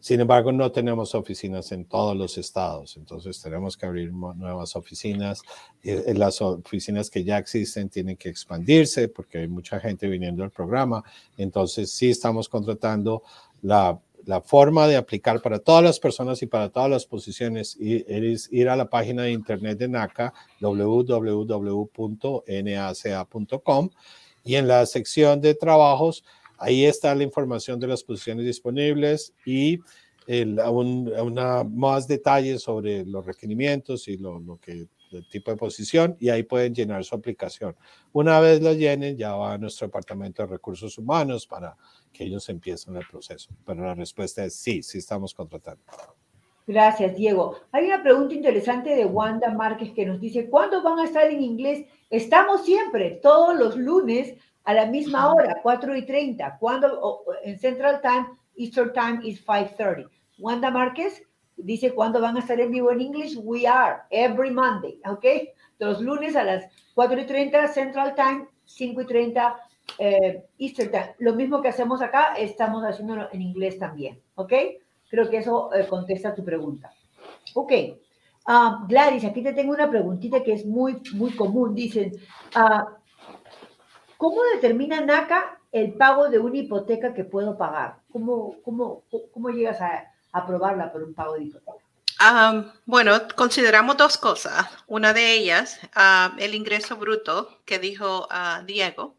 sin 0.00 0.20
embargo, 0.20 0.52
no 0.52 0.70
tenemos 0.70 1.14
oficinas 1.14 1.72
en 1.72 1.84
todos 1.84 2.16
los 2.16 2.38
estados, 2.38 2.96
entonces 2.96 3.40
tenemos 3.40 3.76
que 3.76 3.86
abrir 3.86 4.12
nuevas 4.12 4.76
oficinas. 4.76 5.42
Eh, 5.82 6.14
las 6.14 6.40
oficinas 6.40 7.10
que 7.10 7.24
ya 7.24 7.38
existen 7.38 7.88
tienen 7.88 8.16
que 8.16 8.28
expandirse 8.28 9.08
porque 9.08 9.38
hay 9.38 9.48
mucha 9.48 9.80
gente 9.80 10.06
viniendo 10.08 10.44
al 10.44 10.50
programa. 10.50 11.02
Entonces, 11.36 11.90
sí 11.90 12.10
estamos 12.10 12.48
contratando 12.48 13.22
la, 13.62 13.98
la 14.26 14.40
forma 14.40 14.86
de 14.88 14.96
aplicar 14.96 15.40
para 15.40 15.60
todas 15.60 15.82
las 15.82 15.98
personas 16.00 16.42
y 16.42 16.46
para 16.46 16.68
todas 16.68 16.90
las 16.90 17.06
posiciones 17.06 17.76
es 17.80 18.52
ir 18.52 18.68
a 18.68 18.76
la 18.76 18.90
página 18.90 19.22
de 19.22 19.32
internet 19.32 19.78
de 19.78 19.88
NACA, 19.88 20.34
www.naca.com, 20.60 21.50
y 24.44 24.54
en 24.56 24.68
la 24.68 24.84
sección 24.86 25.40
de 25.40 25.54
trabajos, 25.54 26.24
ahí 26.58 26.84
está 26.84 27.14
la 27.14 27.22
información 27.22 27.78
de 27.80 27.86
las 27.86 28.02
posiciones 28.02 28.44
disponibles 28.44 29.34
y 29.44 29.80
una, 30.28 31.64
más 31.64 32.08
detalles 32.08 32.62
sobre 32.62 33.04
los 33.04 33.24
requerimientos 33.24 34.08
y 34.08 34.16
lo, 34.16 34.58
que 34.60 34.86
el 35.12 35.28
tipo 35.28 35.50
de 35.50 35.56
posición 35.56 36.16
y 36.18 36.28
ahí 36.30 36.42
pueden 36.42 36.74
llenar 36.74 37.04
su 37.04 37.14
aplicación. 37.14 37.76
Una 38.12 38.40
vez 38.40 38.60
lo 38.60 38.72
llenen, 38.72 39.16
ya 39.16 39.34
va 39.34 39.54
a 39.54 39.58
nuestro 39.58 39.86
departamento 39.86 40.42
de 40.42 40.48
recursos 40.48 40.98
humanos 40.98 41.46
para 41.46 41.76
que 42.12 42.24
ellos 42.24 42.48
empiecen 42.48 42.96
el 42.96 43.06
proceso. 43.06 43.50
Pero 43.64 43.84
la 43.84 43.94
respuesta 43.94 44.44
es 44.44 44.54
sí, 44.54 44.82
sí 44.82 44.98
estamos 44.98 45.34
contratando. 45.34 45.82
Gracias, 46.66 47.14
Diego. 47.14 47.60
Hay 47.70 47.84
una 47.84 48.02
pregunta 48.02 48.34
interesante 48.34 48.96
de 48.96 49.04
Wanda 49.04 49.50
Márquez 49.54 49.92
que 49.92 50.04
nos 50.04 50.20
dice, 50.20 50.50
¿cuándo 50.50 50.82
van 50.82 50.98
a 50.98 51.04
estar 51.04 51.30
en 51.30 51.40
inglés? 51.40 51.86
Estamos 52.10 52.64
siempre, 52.64 53.20
todos 53.22 53.56
los 53.56 53.76
lunes 53.76 54.34
a 54.66 54.74
la 54.74 54.86
misma 54.86 55.32
hora, 55.32 55.60
4 55.62 55.96
y 55.96 56.04
30. 56.04 56.58
Cuando 56.58 57.22
en 57.42 57.58
Central 57.58 58.00
Time, 58.02 58.26
Eastern 58.56 58.92
Time 58.92 59.20
is 59.22 59.44
5.30. 59.46 60.08
Wanda 60.38 60.70
Márquez 60.70 61.22
dice, 61.56 61.94
¿cuándo 61.94 62.20
van 62.20 62.36
a 62.36 62.40
estar 62.40 62.58
en 62.60 62.72
vivo 62.72 62.90
en 62.90 63.00
inglés? 63.00 63.38
We 63.40 63.66
are, 63.66 64.02
every 64.10 64.50
Monday, 64.50 65.00
¿ok? 65.06 65.24
Los 65.78 66.00
lunes 66.00 66.34
a 66.36 66.44
las 66.44 66.64
4 66.94 67.20
y 67.20 67.26
30 67.26 67.68
Central 67.68 68.14
Time, 68.14 68.48
5 68.64 69.00
y 69.00 69.06
30 69.06 69.56
eh, 69.98 70.44
Eastern 70.58 70.90
Time. 70.90 71.14
Lo 71.20 71.34
mismo 71.34 71.62
que 71.62 71.68
hacemos 71.68 72.02
acá, 72.02 72.34
estamos 72.36 72.82
haciéndolo 72.82 73.28
en 73.32 73.42
inglés 73.42 73.78
también, 73.78 74.20
¿ok? 74.34 74.52
Creo 75.08 75.30
que 75.30 75.38
eso 75.38 75.72
eh, 75.72 75.86
contesta 75.86 76.34
tu 76.34 76.44
pregunta. 76.44 76.92
Ok. 77.54 77.72
Ah, 78.46 78.84
Gladys, 78.88 79.24
aquí 79.24 79.42
te 79.42 79.52
tengo 79.52 79.72
una 79.72 79.88
preguntita 79.88 80.42
que 80.42 80.54
es 80.54 80.66
muy, 80.66 81.00
muy 81.14 81.30
común. 81.32 81.74
Dicen, 81.74 82.12
uh, 82.56 83.05
¿cómo 84.16 84.42
determina 84.54 85.00
NACA 85.00 85.58
el 85.72 85.94
pago 85.94 86.28
de 86.28 86.38
una 86.38 86.58
hipoteca 86.58 87.14
que 87.14 87.24
puedo 87.24 87.56
pagar? 87.56 87.98
¿Cómo, 88.10 88.56
cómo, 88.64 89.04
cómo 89.32 89.50
llegas 89.50 89.80
a 89.80 90.12
aprobarla 90.32 90.92
por 90.92 91.02
un 91.02 91.14
pago 91.14 91.34
de 91.34 91.44
hipoteca? 91.44 91.86
Um, 92.18 92.72
bueno, 92.86 93.12
consideramos 93.34 93.96
dos 93.98 94.16
cosas. 94.16 94.66
Una 94.86 95.12
de 95.12 95.34
ellas, 95.34 95.78
uh, 95.94 96.34
el 96.38 96.54
ingreso 96.54 96.96
bruto 96.96 97.60
que 97.66 97.78
dijo 97.78 98.26
uh, 98.30 98.64
Diego. 98.64 99.14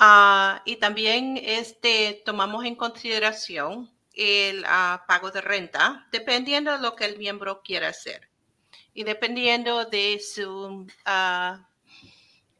Uh, 0.00 0.58
y 0.64 0.76
también 0.76 1.38
este, 1.40 2.20
tomamos 2.24 2.64
en 2.64 2.74
consideración 2.74 3.90
el 4.12 4.64
pago 5.06 5.30
de 5.30 5.40
renta, 5.40 6.06
dependiendo 6.10 6.72
de 6.72 6.78
lo 6.78 6.94
que 6.96 7.04
el 7.04 7.18
miembro 7.18 7.62
quiera 7.62 7.88
hacer. 7.88 8.28
Y 8.92 9.04
dependiendo 9.04 9.84
de 9.84 10.20
su, 10.20 10.86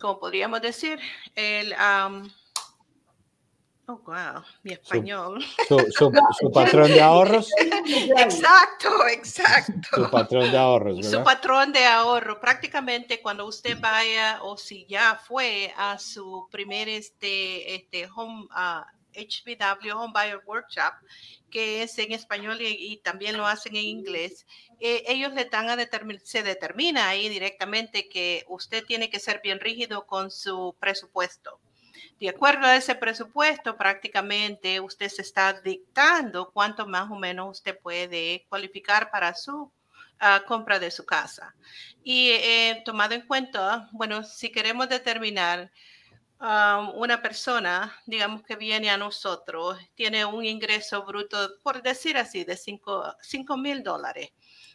¿cómo 0.05 0.20
podríamos 0.20 0.61
decir? 0.61 1.00
El... 1.34 1.72
Um, 1.72 2.30
Oh, 3.86 4.00
wow, 4.07 4.42
mi 4.62 4.72
español. 4.72 5.44
Su, 5.68 5.78
su, 6.40 6.50
patrón 6.50 6.88
de 6.88 7.02
ahorros. 7.02 7.50
Exacto, 8.16 9.07
exacto. 9.09 10.05
Su 10.05 10.11
patrón 10.11 10.50
de 10.50 10.57
ahorros. 10.57 10.96
¿verdad? 10.96 11.11
Su 11.11 11.22
patrón 11.22 11.70
de 11.70 11.84
ahorro. 11.84 12.40
Prácticamente 12.40 13.20
cuando 13.20 13.44
usted 13.44 13.78
vaya 13.78 14.38
o 14.40 14.57
si 14.57 14.86
ya 14.86 15.16
fue 15.16 15.70
a 15.76 15.98
su 15.98 16.48
primer 16.50 16.88
este, 16.88 17.74
este 17.74 18.09
home, 18.16 18.46
HBW 19.14 19.92
Home 19.92 20.12
Buyer 20.12 20.40
Workshop, 20.46 20.94
que 21.50 21.82
es 21.82 21.98
en 21.98 22.12
español 22.12 22.58
y, 22.60 22.96
también 23.04 23.36
lo 23.36 23.46
hacen 23.46 23.76
en 23.76 23.84
inglés, 23.84 24.46
eh, 24.80 25.04
ellos 25.06 25.32
le 25.34 25.44
dan 25.44 25.68
a 25.68 25.76
determinar, 25.76 26.22
se 26.24 26.42
determina 26.42 27.08
ahí 27.08 27.28
directamente 27.28 28.08
que 28.08 28.44
usted 28.48 28.84
tiene 28.84 29.10
que 29.10 29.20
ser 29.20 29.40
bien 29.42 29.60
rígido 29.60 30.06
con 30.06 30.30
su 30.30 30.76
presupuesto 30.80 31.60
de 32.20 32.28
acuerdo 32.28 32.66
a 32.66 32.76
ese 32.76 32.94
presupuesto, 32.94 33.76
prácticamente 33.76 34.80
usted 34.80 35.08
se 35.08 35.22
está 35.22 35.60
dictando 35.60 36.50
cuánto 36.52 36.86
más 36.86 37.10
o 37.10 37.16
menos 37.16 37.58
usted 37.58 37.78
puede 37.78 38.46
cualificar 38.48 39.10
para 39.10 39.34
su 39.34 39.70
ah, 40.20 40.42
compra 40.46 40.78
de 40.78 40.90
su 40.90 41.04
casa. 41.04 41.54
Y 42.02 42.30
eh, 42.30 42.82
tomado 42.84 43.14
en 43.14 43.26
cuenta, 43.26 43.88
bueno, 43.92 44.22
si 44.22 44.50
queremos 44.50 44.88
determinar 44.88 45.70
ah, 46.41 46.93
una 46.95 47.22
persona, 47.22 47.95
digamos 48.07 48.43
que 48.43 48.57
viene 48.57 48.91
a 48.91 48.97
nosotros, 48.97 49.78
tiene 49.95 50.24
un 50.24 50.45
ingreso 50.45 51.05
bruto, 51.05 51.61
por 51.62 51.82
decir 51.82 52.16
así, 52.16 52.45
de 52.45 52.57
5 52.57 53.57
mil 53.57 53.82
dólares 53.82 54.32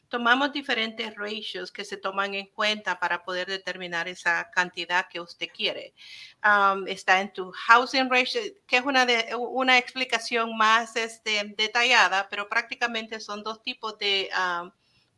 tomamos 0.10 0.51
diferentes 0.51 1.16
ratios 1.16 1.72
que 1.72 1.86
se 1.86 1.95
toman 1.95 2.34
en 2.34 2.47
cuenta 2.47 2.99
para 2.99 3.24
poder 3.24 3.47
determinar 3.47 4.07
esa 4.07 4.49
cantidad 4.51 5.07
que 5.07 5.22
usted 5.22 5.47
quiere. 5.53 5.93
está 6.88 7.22
en 7.22 7.32
tu 7.32 7.51
housing 7.51 8.10
ratio, 8.10 8.41
que 8.68 8.78
es 8.78 8.84
una, 8.86 9.05
de, 9.05 9.36
una 9.36 9.78
explicación 9.78 10.57
más 10.57 10.95
este, 10.95 11.53
detallada, 11.55 12.28
pero 12.30 12.49
prácticamente 12.49 13.20
son 13.20 13.43
dos 13.43 13.62
tipos 13.62 13.97
de 13.99 14.30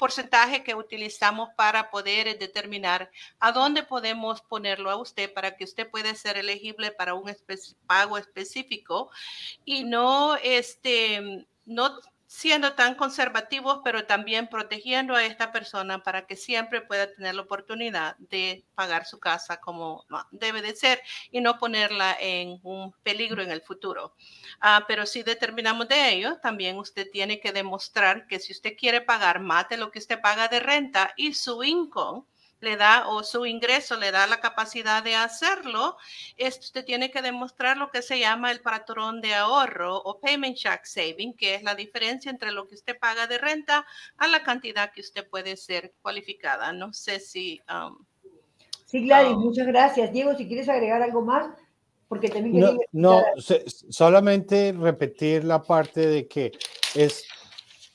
porcentaje 0.02 0.64
que 0.64 0.74
utilizamos 0.74 1.50
para 1.56 1.92
poder 1.92 2.40
determinar 2.40 3.12
a 3.40 3.52
dónde 3.52 3.84
podemos 3.84 4.42
ponerlo 4.42 4.90
a 4.90 4.96
usted 4.96 5.32
para 5.32 5.56
que 5.56 5.64
usted 5.64 5.88
pueda 5.92 6.16
ser 6.16 6.38
elegible 6.38 6.90
para 6.90 7.14
un 7.14 7.32
pago 7.86 8.18
específico 8.18 9.12
y 9.64 9.84
no 9.84 10.38
este 10.38 11.46
no 11.68 12.00
siendo 12.34 12.76
tan 12.76 12.96
conservativos, 12.96 13.82
pero 13.84 14.06
también 14.06 14.48
protegiendo 14.48 15.16
a 15.16 15.26
esta 15.26 15.52
persona 15.52 16.02
para 16.02 16.26
que 16.28 16.38
siempre 16.38 16.80
pueda 16.80 17.14
tener 17.14 17.36
la 17.36 17.42
oportunidad 17.42 18.16
de 18.20 18.66
pagar 18.74 19.06
su 19.06 19.20
casa 19.20 19.60
como 19.60 20.06
debe 20.32 20.62
de 20.62 20.74
ser 20.74 21.02
y 21.30 21.42
no 21.42 21.58
ponerla 21.58 22.16
en 22.18 22.58
un 22.64 22.94
peligro 23.04 23.44
en 23.44 23.52
el 23.52 23.62
futuro. 23.62 24.16
Ah, 24.62 24.86
pero 24.88 25.06
si 25.06 25.24
determinamos 25.24 25.90
de 25.90 26.14
ello, 26.14 26.40
también 26.42 26.78
usted 26.78 27.06
tiene 27.12 27.42
que 27.42 27.52
demostrar 27.52 28.26
que 28.28 28.40
si 28.40 28.54
usted 28.54 28.78
quiere 28.78 29.02
pagar 29.02 29.42
más 29.42 29.68
de 29.68 29.76
lo 29.76 29.92
que 29.92 30.00
usted 30.00 30.22
paga 30.22 30.48
de 30.48 30.62
renta 30.62 31.14
y 31.18 31.34
su 31.34 31.62
income, 31.66 32.24
le 32.62 32.78
da 32.78 33.08
o 33.08 33.24
su 33.24 33.46
ingreso 33.46 33.98
le 33.98 34.12
da 34.12 34.28
la 34.28 34.40
capacidad 34.40 35.04
de 35.04 35.16
hacerlo, 35.16 35.98
esto 36.38 36.66
usted 36.66 36.86
tiene 36.86 37.12
que 37.12 37.22
demostrar 37.22 37.78
lo 37.78 37.90
que 37.90 38.02
se 38.02 38.20
llama 38.20 38.52
el 38.52 38.62
patrón 38.62 39.20
de 39.20 39.34
ahorro 39.34 39.98
o 39.98 40.20
payment 40.20 40.56
check 40.56 40.86
saving, 40.86 41.36
que 41.36 41.56
es 41.56 41.64
la 41.64 41.76
diferencia 41.76 42.32
entre 42.32 42.52
lo 42.52 42.68
que 42.68 42.76
usted 42.76 42.98
paga 42.98 43.28
de 43.28 43.38
renta 43.38 43.86
a 44.18 44.28
la 44.28 44.44
cantidad 44.44 44.92
que 44.92 45.02
usted 45.02 45.28
puede 45.28 45.58
ser 45.58 45.94
cualificada. 46.02 46.72
No 46.72 46.94
sé 46.94 47.20
si... 47.20 47.60
Um, 47.70 48.06
sí, 48.86 49.04
Gladys, 49.06 49.34
um, 49.34 49.44
muchas 49.44 49.68
gracias. 49.68 50.12
Diego, 50.14 50.36
si 50.36 50.48
quieres 50.48 50.70
agregar 50.70 51.02
algo 51.02 51.22
más, 51.22 51.52
porque 52.08 52.30
también... 52.30 52.60
No, 52.60 52.78
no 52.92 53.24
solamente 53.90 54.74
repetir 54.78 55.44
la 55.44 55.64
parte 55.64 56.06
de 56.06 56.28
que 56.28 56.52
es 56.94 57.26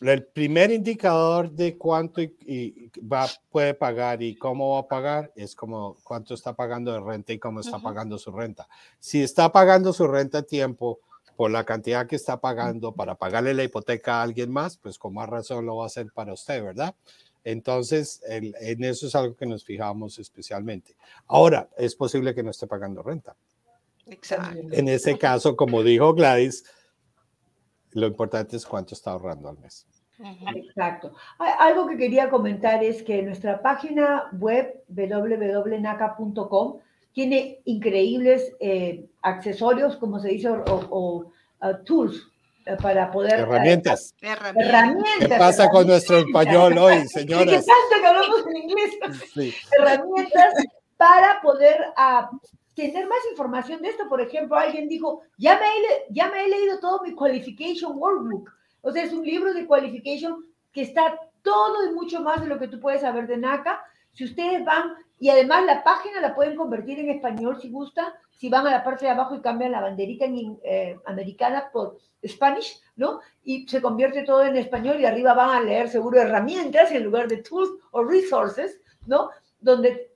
el 0.01 0.25
primer 0.25 0.71
indicador 0.71 1.51
de 1.51 1.77
cuánto 1.79 2.21
y, 2.21 2.91
va, 3.01 3.27
puede 3.51 3.75
pagar 3.75 4.23
y 4.23 4.37
cómo 4.37 4.75
va 4.75 4.81
a 4.81 4.89
pagar 4.89 5.33
es 5.35 5.55
como 5.55 5.97
cuánto 6.03 6.35
está 6.35 6.55
pagando 6.55 6.93
de 6.93 7.01
renta 7.01 7.33
y 7.33 7.39
cómo 7.39 7.61
está 7.61 7.79
pagando 7.79 8.19
su 8.19 8.31
renta. 8.31 8.69
Si 8.99 9.23
está 9.23 9.51
pagando 9.53 9.93
su 9.93 10.07
renta 10.07 10.39
a 10.39 10.43
tiempo 10.43 11.01
por 11.37 11.51
la 11.51 11.65
cantidad 11.65 12.07
que 12.07 12.17
está 12.17 12.41
pagando 12.41 12.93
para 12.93 13.15
pagarle 13.15 13.55
la 13.55 13.65
hipoteca 13.65 14.17
a 14.17 14.23
alguien 14.23 14.51
más, 14.51 14.77
pues 14.77 14.99
con 14.99 15.15
más 15.15 15.29
razón 15.29 15.67
lo 15.67 15.77
va 15.77 15.85
a 15.85 15.87
hacer 15.87 16.09
para 16.13 16.33
usted, 16.33 16.63
¿verdad? 16.63 16.95
Entonces, 17.45 18.21
en 18.27 18.83
eso 18.83 19.07
es 19.07 19.15
algo 19.15 19.37
que 19.37 19.47
nos 19.47 19.65
fijamos 19.65 20.19
especialmente. 20.19 20.97
Ahora, 21.29 21.69
es 21.79 21.95
posible 21.95 22.35
que 22.35 22.43
no 22.43 22.51
esté 22.51 22.67
pagando 22.67 23.03
renta. 23.05 23.37
Exacto. 24.07 24.59
En 24.73 24.89
ese 24.89 25.17
caso, 25.17 25.55
como 25.55 25.83
dijo 25.83 26.13
Gladys, 26.13 26.65
lo 27.97 28.07
importante 28.07 28.57
es 28.57 28.67
cuánto 28.67 28.95
está 28.95 29.13
ahorrando 29.13 29.49
al 29.49 29.59
mes. 29.59 29.87
Exacto. 30.55 31.15
Algo 31.39 31.87
que 31.87 31.97
quería 31.97 32.29
comentar 32.29 32.85
es 32.85 33.03
que 33.03 33.23
nuestra 33.23 33.63
página 33.63 34.29
web 34.33 34.85
www.naca.com 34.89 36.79
tiene 37.13 37.63
increíbles 37.65 38.53
eh, 38.61 39.07
accesorios, 39.23 39.97
como 39.97 40.21
se 40.21 40.29
dice, 40.29 40.51
o, 40.51 41.33
uh, 41.63 41.85
tools 41.85 42.29
eh, 42.67 42.77
para 42.83 43.11
poder... 43.11 43.41
Herramientas. 43.41 44.15
herramientas. 44.21 45.29
¿Qué 45.29 45.29
pasa 45.29 45.71
con 45.71 45.87
nuestro 45.87 46.19
español 46.19 46.77
hoy, 46.77 47.09
señoras? 47.09 47.65
¿Qué 47.65 47.73
pasa 47.73 48.01
que 48.01 48.07
hablamos 48.07 48.47
en 48.47 48.57
inglés? 48.59 48.91
Herramientas 49.73 50.55
para 50.99 51.41
poder 51.41 51.79
uh, 51.97 52.37
tener 52.77 53.09
más 53.09 53.19
información 53.31 53.83
de 53.83 53.89
esto. 53.89 54.09
Por 54.09 54.21
ejemplo, 54.21 54.57
alguien 54.57 54.87
dijo, 54.87 55.23
ya 55.39 55.59
me, 55.59 55.67
he, 55.67 56.07
ya 56.11 56.31
me 56.31 56.45
he 56.45 56.49
leído 56.49 56.79
todo 56.79 57.03
mi 57.03 57.15
Qualification 57.15 57.99
Workbook. 57.99 58.53
O 58.83 58.93
sea, 58.93 59.03
es 59.03 59.13
un 59.13 59.25
libro 59.25 59.53
de 59.53 59.67
qualification 59.67 60.47
que 60.73 60.83
está 60.83 61.19
todo 61.43 61.91
y 61.91 61.95
mucho 61.95 62.21
más 62.21 62.41
de 62.41 62.47
lo 62.47 62.59
que 62.59 62.69
tú 62.69 62.79
puedes 62.79 63.01
saber 63.01 63.27
de 63.27 63.37
NACA. 63.37 63.83
Si 64.13 64.25
ustedes 64.25 64.65
van, 64.65 64.95
y 65.19 65.29
además 65.31 65.65
la 65.65 65.83
página 65.83 66.21
la 66.21 66.35
pueden 66.35 66.55
convertir 66.55 67.01
en 67.01 67.11
español 67.11 67.61
si 67.61 67.71
gusta, 67.71 68.15
si 68.31 68.49
van 68.49 68.67
a 68.67 68.71
la 68.71 68.85
parte 68.85 69.07
de 69.07 69.11
abajo 69.11 69.35
y 69.35 69.41
cambian 69.41 69.73
la 69.73 69.81
banderita 69.81 70.27
en, 70.27 70.59
eh, 70.63 70.99
americana 71.07 71.71
por 71.73 71.99
Spanish, 72.25 72.81
¿no? 72.97 73.21
Y 73.43 73.67
se 73.67 73.81
convierte 73.81 74.23
todo 74.23 74.45
en 74.45 74.57
español 74.57 75.01
y 75.01 75.07
arriba 75.07 75.35
van 75.35 75.51
a 75.51 75.61
leer 75.63 75.89
seguro 75.89 76.21
herramientas 76.21 76.93
en 76.93 77.05
lugar 77.05 77.27
de 77.27 77.39
tools 77.39 77.71
o 77.91 78.05
resources, 78.05 78.81
¿no? 79.07 79.31
Donde 79.59 80.13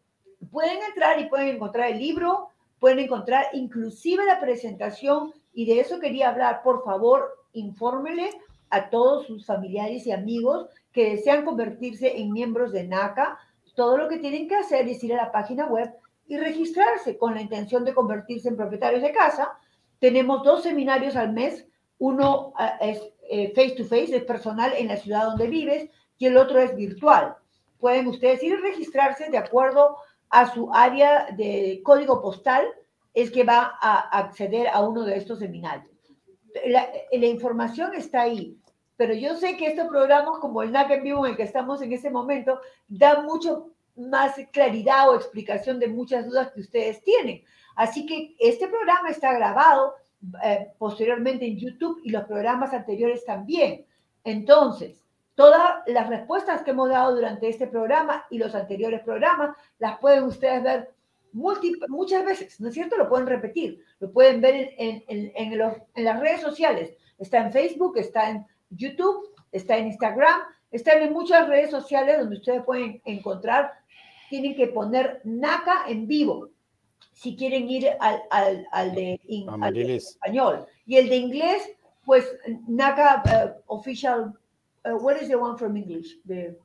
pueden 0.50 0.78
entrar 0.82 1.18
y 1.18 1.28
pueden 1.28 1.48
encontrar 1.48 1.90
el 1.90 1.98
libro, 1.98 2.49
pueden 2.80 2.98
encontrar 2.98 3.46
inclusive 3.52 4.24
la 4.24 4.40
presentación 4.40 5.32
y 5.52 5.66
de 5.66 5.80
eso 5.80 6.00
quería 6.00 6.30
hablar. 6.30 6.62
Por 6.64 6.82
favor, 6.82 7.38
infórmele 7.52 8.30
a 8.70 8.90
todos 8.90 9.26
sus 9.26 9.46
familiares 9.46 10.06
y 10.06 10.12
amigos 10.12 10.66
que 10.92 11.10
desean 11.10 11.44
convertirse 11.44 12.18
en 12.18 12.32
miembros 12.32 12.72
de 12.72 12.84
NACA. 12.84 13.38
Todo 13.74 13.96
lo 13.96 14.08
que 14.08 14.18
tienen 14.18 14.48
que 14.48 14.56
hacer 14.56 14.88
es 14.88 15.04
ir 15.04 15.14
a 15.14 15.24
la 15.24 15.32
página 15.32 15.66
web 15.66 15.92
y 16.26 16.36
registrarse 16.38 17.18
con 17.18 17.34
la 17.34 17.42
intención 17.42 17.84
de 17.84 17.94
convertirse 17.94 18.48
en 18.48 18.56
propietarios 18.56 19.02
de 19.02 19.12
casa. 19.12 19.52
Tenemos 19.98 20.42
dos 20.42 20.62
seminarios 20.62 21.16
al 21.16 21.32
mes. 21.32 21.66
Uno 21.98 22.52
ah, 22.56 22.78
es 22.80 23.00
eh, 23.28 23.52
face 23.54 23.76
to 23.76 23.84
face, 23.84 24.16
es 24.16 24.24
personal 24.24 24.72
en 24.76 24.88
la 24.88 24.96
ciudad 24.96 25.24
donde 25.24 25.46
vives, 25.46 25.90
y 26.18 26.26
el 26.26 26.36
otro 26.36 26.58
es 26.58 26.74
virtual. 26.74 27.36
Pueden 27.78 28.06
ustedes 28.08 28.42
ir 28.42 28.54
a 28.54 28.60
registrarse 28.60 29.30
de 29.30 29.38
acuerdo 29.38 29.96
a 30.30 30.52
su 30.52 30.72
área 30.72 31.28
de 31.36 31.80
código 31.84 32.22
postal, 32.22 32.66
es 33.12 33.30
que 33.30 33.44
va 33.44 33.76
a 33.80 34.18
acceder 34.18 34.68
a 34.68 34.80
uno 34.80 35.04
de 35.04 35.16
estos 35.16 35.40
seminarios. 35.40 35.90
La, 36.66 36.88
información 37.26 37.94
está 37.94 38.22
ahí, 38.22 38.56
pero 38.96 39.14
yo 39.14 39.36
sé 39.36 39.56
que 39.56 39.66
estos 39.66 39.88
programas 39.88 40.38
como 40.38 40.62
el 40.62 40.72
NAC 40.72 40.90
en 40.90 41.04
vivo 41.04 41.26
en 41.26 41.32
el 41.32 41.36
que 41.36 41.42
estamos 41.42 41.82
en 41.82 41.92
ese 41.92 42.10
momento 42.10 42.60
dan 42.88 43.24
mucho 43.24 43.70
más 43.96 44.34
claridad 44.52 45.10
o 45.10 45.16
explicación 45.16 45.78
de 45.78 45.88
muchas 45.88 46.26
dudas 46.26 46.52
que 46.52 46.60
ustedes 46.60 47.02
tienen. 47.02 47.42
Así 47.76 48.06
que 48.06 48.34
este 48.38 48.68
programa 48.68 49.10
está 49.10 49.32
grabado 49.32 49.94
eh, 50.42 50.68
posteriormente 50.78 51.46
en 51.46 51.58
YouTube 51.58 52.00
y 52.04 52.10
los 52.10 52.24
programas 52.24 52.72
anteriores 52.72 53.24
también. 53.24 53.84
Entonces, 54.24 55.02
todas 55.40 55.76
las 55.86 56.06
respuestas 56.10 56.60
que 56.60 56.72
hemos 56.72 56.90
dado 56.90 57.14
durante 57.14 57.48
este 57.48 57.66
programa 57.66 58.26
y 58.28 58.36
los 58.36 58.54
anteriores 58.54 59.00
programas 59.00 59.56
las 59.78 59.98
pueden 59.98 60.24
ustedes 60.24 60.62
ver 60.62 60.90
muchas 61.32 62.26
veces, 62.26 62.60
¿no 62.60 62.68
es 62.68 62.74
cierto? 62.74 62.98
Lo 62.98 63.08
pueden 63.08 63.26
repetir, 63.26 63.82
lo 64.00 64.12
pueden 64.12 64.42
ver 64.42 64.74
en, 64.76 65.02
en, 65.08 65.32
en 65.34 66.04
las 66.04 66.20
redes 66.20 66.42
sociales. 66.42 66.94
Está 67.18 67.38
en 67.38 67.52
Facebook, 67.52 67.96
está 67.96 68.28
en 68.28 68.46
YouTube, 68.68 69.34
está 69.50 69.78
en 69.78 69.86
Instagram, 69.86 70.42
están 70.70 71.00
en 71.00 71.14
muchas 71.14 71.48
redes 71.48 71.70
sociales 71.70 72.18
donde 72.18 72.36
ustedes 72.36 72.62
pueden 72.62 73.00
encontrar 73.06 73.72
tienen 74.28 74.54
que 74.54 74.66
poner 74.66 75.22
NACA 75.24 75.84
en 75.88 76.06
vivo 76.06 76.50
si 77.14 77.34
quieren 77.34 77.66
ir 77.70 77.88
al, 77.98 78.20
al, 78.28 78.66
al, 78.72 78.94
de, 78.94 79.18
español. 79.96 80.66
Y 80.84 80.98
el 80.98 81.08
de 81.08 81.16
inglés, 81.16 81.62
pues 82.04 82.30
NACA 82.68 83.22
uh, 83.24 83.74
Official, 83.74 84.34
uh, 84.84 84.96
what 84.96 85.20
is 85.20 85.28
the 85.28 85.36
one 85.36 85.56
from 85.56 85.76
English? 85.76 86.18
De, 86.24 86.56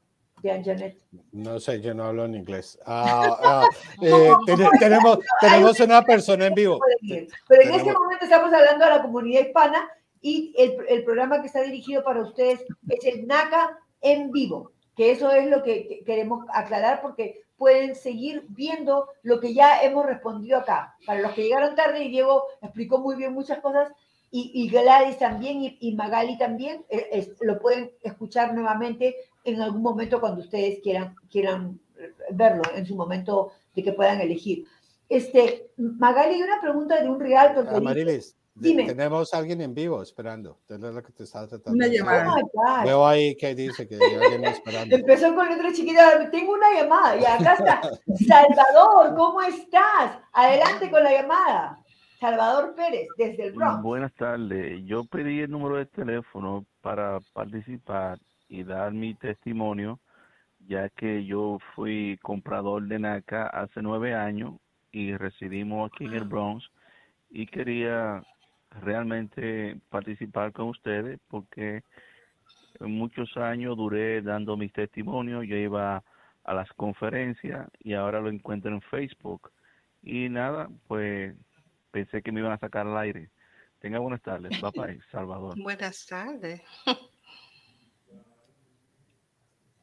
de 0.41 0.63
Janet. 0.63 0.97
No 1.31 1.59
sé, 1.59 1.81
yo 1.81 1.93
no 1.93 2.05
hablo 2.05 2.25
en 2.25 2.35
inglés. 2.35 2.77
Ah, 2.85 3.37
ah, 3.43 3.67
eh, 4.01 4.31
tenemos, 4.79 5.19
tenemos 5.41 5.79
una 5.79 6.01
persona 6.03 6.47
en 6.47 6.53
vivo. 6.53 6.79
Pero 7.47 7.61
en 7.61 7.73
este 7.73 7.93
momento 7.93 8.25
estamos 8.25 8.53
hablando 8.53 8.85
a 8.85 8.89
la 8.89 9.01
comunidad 9.01 9.41
hispana 9.41 9.89
y 10.21 10.53
el, 10.57 10.75
el 10.87 11.03
programa 11.03 11.41
que 11.41 11.47
está 11.47 11.61
dirigido 11.61 12.03
para 12.03 12.21
ustedes 12.21 12.63
es 12.89 13.05
el 13.05 13.27
NACA 13.27 13.77
en 14.01 14.31
vivo, 14.31 14.71
que 14.95 15.11
eso 15.11 15.31
es 15.31 15.49
lo 15.49 15.63
que 15.63 16.03
queremos 16.05 16.45
aclarar 16.53 17.01
porque 17.01 17.45
pueden 17.57 17.95
seguir 17.95 18.45
viendo 18.49 19.07
lo 19.23 19.39
que 19.39 19.53
ya 19.53 19.81
hemos 19.81 20.05
respondido 20.05 20.57
acá. 20.59 20.95
Para 21.05 21.21
los 21.21 21.33
que 21.33 21.43
llegaron 21.43 21.75
tarde, 21.75 22.03
y 22.03 22.09
Diego 22.09 22.43
explicó 22.61 22.99
muy 22.99 23.15
bien 23.15 23.33
muchas 23.33 23.59
cosas, 23.59 23.91
y, 24.37 24.51
y 24.53 24.67
Gladys 24.67 25.17
también, 25.17 25.77
y, 25.79 25.95
Magali 25.95 26.37
también, 26.37 26.85
eh, 26.89 27.33
lo 27.39 27.57
pueden 27.57 27.91
escuchar 28.01 28.53
nuevamente 28.53 29.15
en 29.45 29.61
algún 29.61 29.81
momento 29.81 30.19
cuando 30.19 30.41
ustedes 30.41 30.79
quieran, 30.83 31.15
quieran 31.31 31.79
verlo, 32.31 32.63
en 32.75 32.85
su 32.85 32.95
momento 32.95 33.53
de 33.73 33.81
que 33.81 33.93
puedan 33.93 34.19
elegir. 34.19 34.65
Este, 35.07 35.71
Magali, 35.77 36.41
una 36.41 36.59
pregunta 36.59 37.01
de 37.01 37.09
un 37.09 37.17
real. 37.17 37.81
Marilis, 37.81 38.35
tenemos 38.59 39.33
a 39.33 39.37
alguien 39.37 39.61
en 39.61 39.73
vivo 39.73 40.01
esperando. 40.01 40.57
Es 40.67 40.79
lo 40.79 41.01
que 41.01 41.13
te 41.13 41.23
estaba 41.23 41.47
tratando. 41.47 41.77
Una 41.77 41.87
llamada. 41.87 42.35
Oh 42.35 42.83
Veo 42.83 43.07
ahí 43.07 43.37
que 43.37 43.55
dice 43.55 43.87
que 43.87 43.95
hay 43.95 44.15
alguien 44.15 44.45
esperando. 44.45 44.95
Empezó 44.95 45.33
con 45.33 45.47
letra 45.47 45.71
chiquita. 45.71 46.29
Tengo 46.29 46.53
una 46.53 46.73
llamada. 46.73 47.15
Y 47.15 47.23
acá 47.23 47.53
está. 47.53 47.81
Salvador, 48.27 49.15
¿cómo 49.15 49.41
estás? 49.41 50.19
Adelante 50.33 50.91
con 50.91 51.03
la 51.03 51.11
llamada. 51.11 51.84
Salvador 52.25 52.73
Pérez, 52.75 53.07
desde 53.19 53.49
el 53.49 53.53
Bronx. 53.53 53.83
Buenas 53.83 54.11
tardes. 54.15 54.83
Yo 54.85 55.05
pedí 55.05 55.41
el 55.41 55.51
número 55.51 55.75
de 55.75 55.85
teléfono 55.85 56.65
para 56.81 57.19
participar 57.33 58.17
y 58.49 58.63
dar 58.63 58.93
mi 58.93 59.13
testimonio, 59.13 59.99
ya 60.67 60.89
que 60.89 61.23
yo 61.23 61.59
fui 61.75 62.17
comprador 62.23 62.87
de 62.87 62.97
NACA 62.97 63.45
hace 63.45 63.79
nueve 63.83 64.15
años 64.15 64.55
y 64.91 65.15
residimos 65.15 65.91
aquí 65.91 66.05
en 66.05 66.13
el 66.13 66.23
Bronx 66.23 66.67
y 67.29 67.45
quería 67.45 68.23
realmente 68.81 69.77
participar 69.89 70.51
con 70.51 70.69
ustedes 70.69 71.19
porque 71.29 71.83
muchos 72.79 73.37
años 73.37 73.77
duré 73.77 74.23
dando 74.23 74.57
mis 74.57 74.73
testimonios, 74.73 75.45
yo 75.45 75.57
iba 75.57 76.03
a 76.43 76.53
las 76.55 76.73
conferencias 76.73 77.67
y 77.81 77.93
ahora 77.93 78.19
lo 78.19 78.29
encuentro 78.29 78.71
en 78.71 78.81
Facebook. 78.81 79.51
Y 80.01 80.29
nada, 80.29 80.69
pues 80.87 81.35
pensé 81.95 82.21
que 82.21 82.31
me 82.33 82.41
iban 82.41 82.51
a 82.51 82.57
sacar 82.57 82.85
al 82.85 82.97
aire. 82.97 83.29
Tenga 83.79 83.99
buenas 83.99 84.21
tardes, 84.21 84.51
papá 84.61 84.87
Salvador. 85.09 85.55
Buenas 85.63 86.05
tardes. 86.05 86.61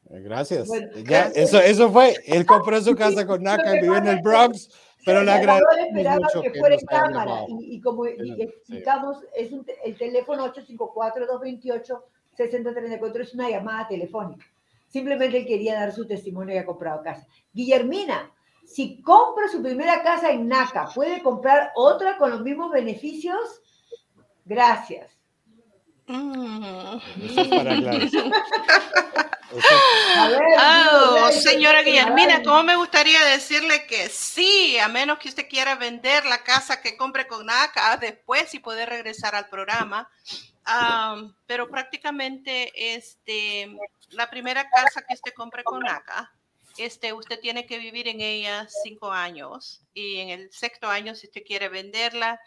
Gracias. 0.05 0.69
ya, 1.05 1.31
eso, 1.33 1.59
eso 1.59 1.91
fue. 1.91 2.13
Él 2.27 2.45
compró 2.45 2.79
su 2.81 2.95
casa 2.95 3.25
con 3.25 3.41
NACA 3.41 3.77
y 3.77 3.81
vive 3.81 3.97
en 3.97 4.05
el 4.07 4.21
Bronx. 4.21 4.69
Pero 5.05 5.23
la 5.23 5.39
gran 5.39 5.59
esperaba 5.87 6.27
que 6.41 6.51
fuera 6.51 6.75
en 6.75 6.85
cámara 6.85 7.45
y, 7.59 7.81
como 7.81 8.05
explicamos, 8.05 9.17
es 9.35 9.51
un, 9.51 9.65
el 9.83 9.97
teléfono 9.97 10.53
854-228-6034 12.37 13.21
es 13.21 13.33
una 13.33 13.49
llamada 13.49 13.87
telefónica. 13.87 14.45
Simplemente 14.87 15.39
él 15.39 15.45
quería 15.45 15.73
dar 15.73 15.91
su 15.91 16.07
testimonio 16.07 16.55
y 16.55 16.59
ha 16.59 16.65
comprado 16.65 17.03
casa. 17.03 17.27
Guillermina, 17.51 18.31
si 18.65 19.01
compra 19.01 19.47
su 19.47 19.61
primera 19.61 20.03
casa 20.03 20.31
en 20.31 20.47
NACA, 20.47 20.89
¿puede 20.93 21.21
comprar 21.21 21.71
otra 21.75 22.17
con 22.17 22.31
los 22.31 22.41
mismos 22.41 22.71
beneficios? 22.71 23.61
Gracias. 24.45 25.11
Mm. 26.07 26.97
Eso 27.23 27.41
es 27.41 27.47
para 27.47 27.73
Oh, 29.55 31.31
señora 31.31 31.83
Guillermina, 31.83 32.41
¿cómo 32.43 32.63
me 32.63 32.75
gustaría 32.75 33.23
decirle 33.25 33.85
que 33.85 34.09
sí, 34.09 34.77
a 34.79 34.87
menos 34.87 35.19
que 35.19 35.29
usted 35.29 35.47
quiera 35.47 35.75
vender 35.75 36.25
la 36.25 36.43
casa 36.43 36.81
que 36.81 36.97
compre 36.97 37.27
con 37.27 37.45
NACA 37.45 37.97
después 37.97 38.53
y 38.53 38.59
poder 38.59 38.89
regresar 38.89 39.35
al 39.35 39.47
programa? 39.49 40.09
pero 41.45 41.69
prácticamente 41.69 42.71
este, 42.95 43.75
la 44.09 44.29
primera 44.29 44.69
casa 44.69 45.03
que 45.05 45.13
usted 45.13 45.33
compre 45.33 45.63
con 45.63 45.81
NACA, 45.81 46.33
este, 46.77 47.13
usted 47.13 47.39
tiene 47.39 47.65
que 47.65 47.77
vivir 47.77 48.07
en 48.07 48.21
ella 48.21 48.67
cinco 48.83 49.11
años 49.11 49.85
y 49.93 50.19
en 50.19 50.29
el 50.29 50.51
sexto 50.51 50.87
año, 50.87 51.15
si 51.15 51.27
usted 51.27 51.43
quiere 51.45 51.69
venderla, 51.69 52.39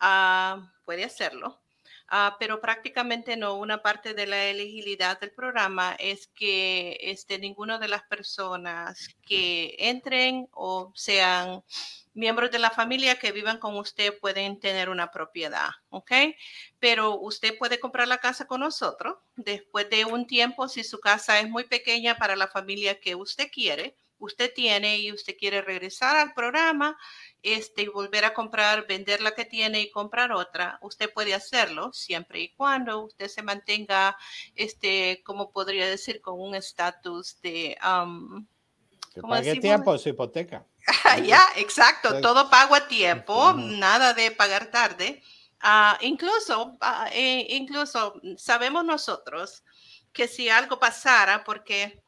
ah, 0.00 0.72
puede 0.84 1.04
hacerlo. 1.04 1.63
Ah, 2.08 2.36
pero 2.38 2.60
prácticamente 2.60 3.36
no. 3.36 3.54
Una 3.54 3.82
parte 3.82 4.14
de 4.14 4.26
la 4.26 4.44
elegibilidad 4.44 5.18
del 5.18 5.32
programa 5.32 5.96
es 5.98 6.28
que 6.28 6.98
este, 7.00 7.38
ninguna 7.38 7.78
de 7.78 7.88
las 7.88 8.02
personas 8.04 9.08
que 9.26 9.74
entren 9.78 10.48
o 10.52 10.92
sean 10.94 11.62
miembros 12.12 12.50
de 12.50 12.58
la 12.58 12.70
familia 12.70 13.18
que 13.18 13.32
vivan 13.32 13.58
con 13.58 13.76
usted 13.76 14.18
pueden 14.20 14.60
tener 14.60 14.88
una 14.88 15.10
propiedad, 15.10 15.70
¿ok? 15.88 16.12
Pero 16.78 17.18
usted 17.18 17.58
puede 17.58 17.80
comprar 17.80 18.06
la 18.06 18.18
casa 18.18 18.46
con 18.46 18.60
nosotros 18.60 19.16
después 19.34 19.90
de 19.90 20.04
un 20.04 20.26
tiempo, 20.26 20.68
si 20.68 20.84
su 20.84 21.00
casa 21.00 21.40
es 21.40 21.48
muy 21.48 21.64
pequeña 21.64 22.16
para 22.16 22.36
la 22.36 22.48
familia 22.48 23.00
que 23.00 23.14
usted 23.16 23.50
quiere, 23.50 23.96
usted 24.18 24.52
tiene 24.54 24.98
y 24.98 25.12
usted 25.12 25.36
quiere 25.36 25.60
regresar 25.62 26.16
al 26.16 26.34
programa 26.34 26.96
este, 27.44 27.82
y 27.82 27.88
volver 27.88 28.24
a 28.24 28.32
comprar, 28.32 28.86
vender 28.86 29.20
la 29.20 29.34
que 29.34 29.44
tiene 29.44 29.82
y 29.82 29.90
comprar 29.90 30.32
otra, 30.32 30.78
usted 30.80 31.12
puede 31.12 31.34
hacerlo 31.34 31.92
siempre 31.92 32.40
y 32.40 32.54
cuando 32.54 33.04
usted 33.04 33.28
se 33.28 33.42
mantenga, 33.42 34.16
este, 34.56 35.22
como 35.24 35.52
podría 35.52 35.86
decir, 35.86 36.22
con 36.22 36.40
un 36.40 36.54
estatus 36.54 37.40
de... 37.42 37.76
Um, 37.86 38.46
que 39.12 39.20
pague 39.20 39.60
tiempo 39.60 39.96
su 39.98 40.08
hipoteca. 40.08 40.64
ya, 41.24 41.46
exacto, 41.56 42.20
todo 42.20 42.48
pago 42.48 42.74
a 42.74 42.88
tiempo, 42.88 43.52
nada 43.52 44.14
de 44.14 44.30
pagar 44.30 44.70
tarde. 44.70 45.22
Uh, 45.62 45.96
incluso, 46.00 46.78
uh, 46.80 47.08
incluso 47.14 48.20
sabemos 48.38 48.84
nosotros 48.84 49.62
que 50.12 50.26
si 50.28 50.48
algo 50.48 50.80
pasara, 50.80 51.44
porque 51.44 52.02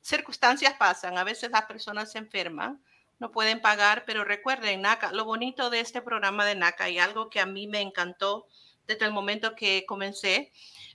circunstancias 0.00 0.74
pasan, 0.78 1.18
a 1.18 1.24
veces 1.24 1.50
las 1.50 1.66
personas 1.66 2.10
se 2.10 2.18
enferman, 2.18 2.82
no 3.20 3.30
pueden 3.30 3.60
pagar, 3.60 4.04
pero 4.06 4.24
recuerden, 4.24 4.80
NACA, 4.82 5.12
lo 5.12 5.24
bonito 5.24 5.70
de 5.70 5.80
este 5.80 6.02
programa 6.02 6.44
de 6.44 6.56
NACA 6.56 6.88
y 6.88 6.98
algo 6.98 7.28
que 7.28 7.38
a 7.38 7.46
mí 7.46 7.68
me 7.68 7.80
encantó 7.80 8.46
desde 8.86 9.04
el 9.04 9.12
momento 9.12 9.54
que 9.54 9.84
comencé, 9.86 10.52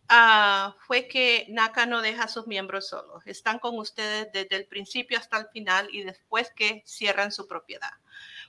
uh, 0.09 0.71
fue 0.85 1.07
que 1.07 1.45
NACA 1.49 1.85
no 1.85 2.01
deja 2.01 2.23
a 2.23 2.27
sus 2.27 2.47
miembros 2.47 2.89
solos. 2.89 3.25
Están 3.25 3.59
con 3.59 3.77
ustedes 3.77 4.27
desde 4.33 4.55
el 4.57 4.65
principio 4.65 5.17
hasta 5.17 5.37
el 5.37 5.47
final 5.53 5.87
y 5.91 6.03
después 6.03 6.51
que 6.55 6.83
cierran 6.85 7.31
su 7.31 7.47
propiedad. 7.47 7.91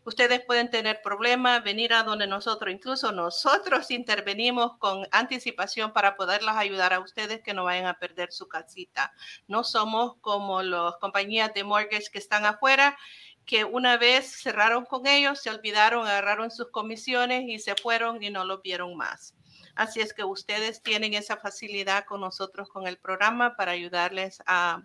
Ustedes 0.04 0.40
pueden 0.44 0.70
tener 0.70 1.02
problemas, 1.02 1.64
venir 1.64 1.92
a 1.92 2.04
donde 2.04 2.26
nosotros, 2.28 2.72
incluso 2.72 3.10
nosotros 3.12 3.90
intervenimos 3.90 4.78
con 4.78 5.06
anticipación 5.10 5.92
para 5.92 6.16
poderlas 6.16 6.56
ayudar 6.56 6.92
a 6.92 7.00
ustedes 7.00 7.42
que 7.42 7.54
no 7.54 7.64
vayan 7.64 7.86
a 7.86 7.98
perder 7.98 8.32
su 8.32 8.46
casita. 8.48 9.12
No 9.48 9.64
somos 9.64 10.16
como 10.20 10.62
las 10.62 10.94
compañías 10.96 11.52
de 11.54 11.64
mortgage 11.64 12.10
que 12.12 12.18
están 12.18 12.46
afuera 12.46 12.96
que 13.46 13.64
una 13.64 13.96
vez 13.96 14.42
cerraron 14.42 14.84
con 14.84 15.06
ellos, 15.06 15.40
se 15.40 15.50
olvidaron, 15.50 16.06
agarraron 16.06 16.50
sus 16.50 16.70
comisiones 16.70 17.44
y 17.46 17.58
se 17.60 17.76
fueron 17.76 18.22
y 18.22 18.30
no 18.30 18.44
lo 18.44 18.60
vieron 18.60 18.96
más. 18.96 19.34
Así 19.76 20.00
es 20.00 20.14
que 20.14 20.24
ustedes 20.24 20.82
tienen 20.82 21.12
esa 21.12 21.36
facilidad 21.36 22.06
con 22.06 22.22
nosotros 22.22 22.68
con 22.70 22.86
el 22.86 22.96
programa 22.96 23.56
para 23.56 23.72
ayudarles 23.72 24.42
a, 24.46 24.82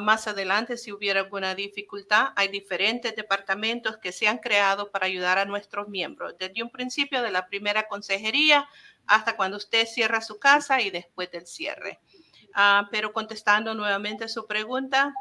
más 0.00 0.26
adelante 0.26 0.78
si 0.78 0.92
hubiera 0.92 1.20
alguna 1.20 1.54
dificultad. 1.54 2.32
Hay 2.34 2.48
diferentes 2.48 3.14
departamentos 3.14 3.98
que 3.98 4.12
se 4.12 4.26
han 4.26 4.38
creado 4.38 4.90
para 4.90 5.06
ayudar 5.06 5.38
a 5.38 5.44
nuestros 5.44 5.88
miembros, 5.88 6.36
desde 6.38 6.62
un 6.62 6.70
principio 6.70 7.22
de 7.22 7.30
la 7.30 7.46
primera 7.46 7.86
consejería 7.86 8.66
hasta 9.06 9.36
cuando 9.36 9.58
usted 9.58 9.86
cierra 9.86 10.22
su 10.22 10.38
casa 10.38 10.80
y 10.80 10.90
después 10.90 11.30
del 11.30 11.46
cierre. 11.46 12.00
Ah, 12.54 12.88
pero 12.90 13.12
contestando 13.12 13.74
nuevamente 13.74 14.26
su 14.28 14.46
pregunta, 14.46 15.12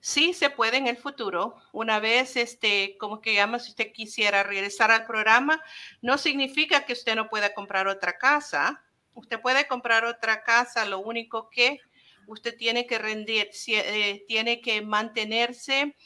sí 0.00 0.32
se 0.32 0.50
puede 0.50 0.76
en 0.76 0.86
el 0.86 0.96
futuro. 0.96 1.56
Una 1.72 2.00
vez, 2.00 2.36
este, 2.36 2.96
como 2.98 3.20
que 3.20 3.34
llama, 3.34 3.58
si 3.58 3.70
usted 3.70 3.92
quisiera 3.92 4.42
regresar 4.42 4.90
al 4.90 5.06
programa, 5.06 5.62
no 6.02 6.18
significa 6.18 6.84
que 6.84 6.92
usted 6.92 7.16
no 7.16 7.28
pueda 7.28 7.54
comprar 7.54 7.88
otra 7.88 8.18
casa. 8.18 8.84
Usted 9.14 9.40
puede 9.40 9.66
comprar 9.66 10.04
otra 10.04 10.42
casa, 10.44 10.84
lo 10.84 11.00
único 11.00 11.50
que 11.50 11.80
usted 12.26 12.56
tiene 12.56 12.86
que 12.86 12.98
rendir, 12.98 13.50
eh, 13.68 14.24
tiene 14.28 14.60
que 14.60 14.82
mantenerse 14.82 15.96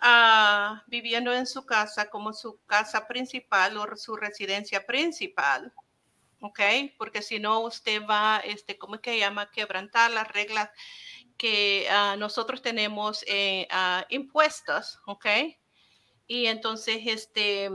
ah, 0.00 0.82
viviendo 0.88 1.32
en 1.32 1.46
su 1.46 1.64
casa 1.64 2.08
como 2.10 2.32
su 2.32 2.58
casa 2.66 3.06
principal 3.06 3.76
o 3.76 3.96
su 3.96 4.16
residencia 4.16 4.84
principal. 4.84 5.72
¿Ok? 6.40 6.60
Porque 6.98 7.22
si 7.22 7.38
no, 7.38 7.60
usted 7.60 8.02
va, 8.04 8.42
este, 8.44 8.76
¿cómo 8.76 9.00
que 9.00 9.18
llama? 9.18 9.50
Quebrantar 9.50 10.10
las 10.10 10.28
reglas 10.28 10.68
que 11.36 11.86
ah, 11.90 12.16
nosotros 12.18 12.62
tenemos 12.62 13.24
eh, 13.26 13.66
ah, 13.70 14.04
impuestos, 14.08 15.00
¿ok? 15.06 15.26
Y 16.26 16.46
entonces 16.46 16.98
este, 17.04 17.70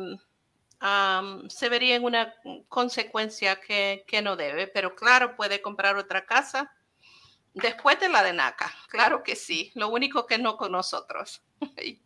se 1.48 1.70
vería 1.70 1.96
en 1.96 2.04
una 2.04 2.34
consecuencia 2.68 3.56
que, 3.62 4.04
que, 4.08 4.22
no 4.22 4.36
debe, 4.36 4.68
pero 4.68 4.96
claro, 4.96 5.36
puede 5.36 5.62
comprar 5.62 5.96
otra 5.96 6.26
casa 6.26 6.72
después 7.54 8.00
de 8.00 8.10
la 8.10 8.24
de 8.24 8.34
NACA, 8.34 8.72
claro 8.90 9.24
que 9.24 9.36
sí, 9.36 9.72
lo 9.76 9.90
único 9.90 10.26
que 10.26 10.38
no 10.38 10.58
con 10.58 10.72
nosotros. 10.72 11.44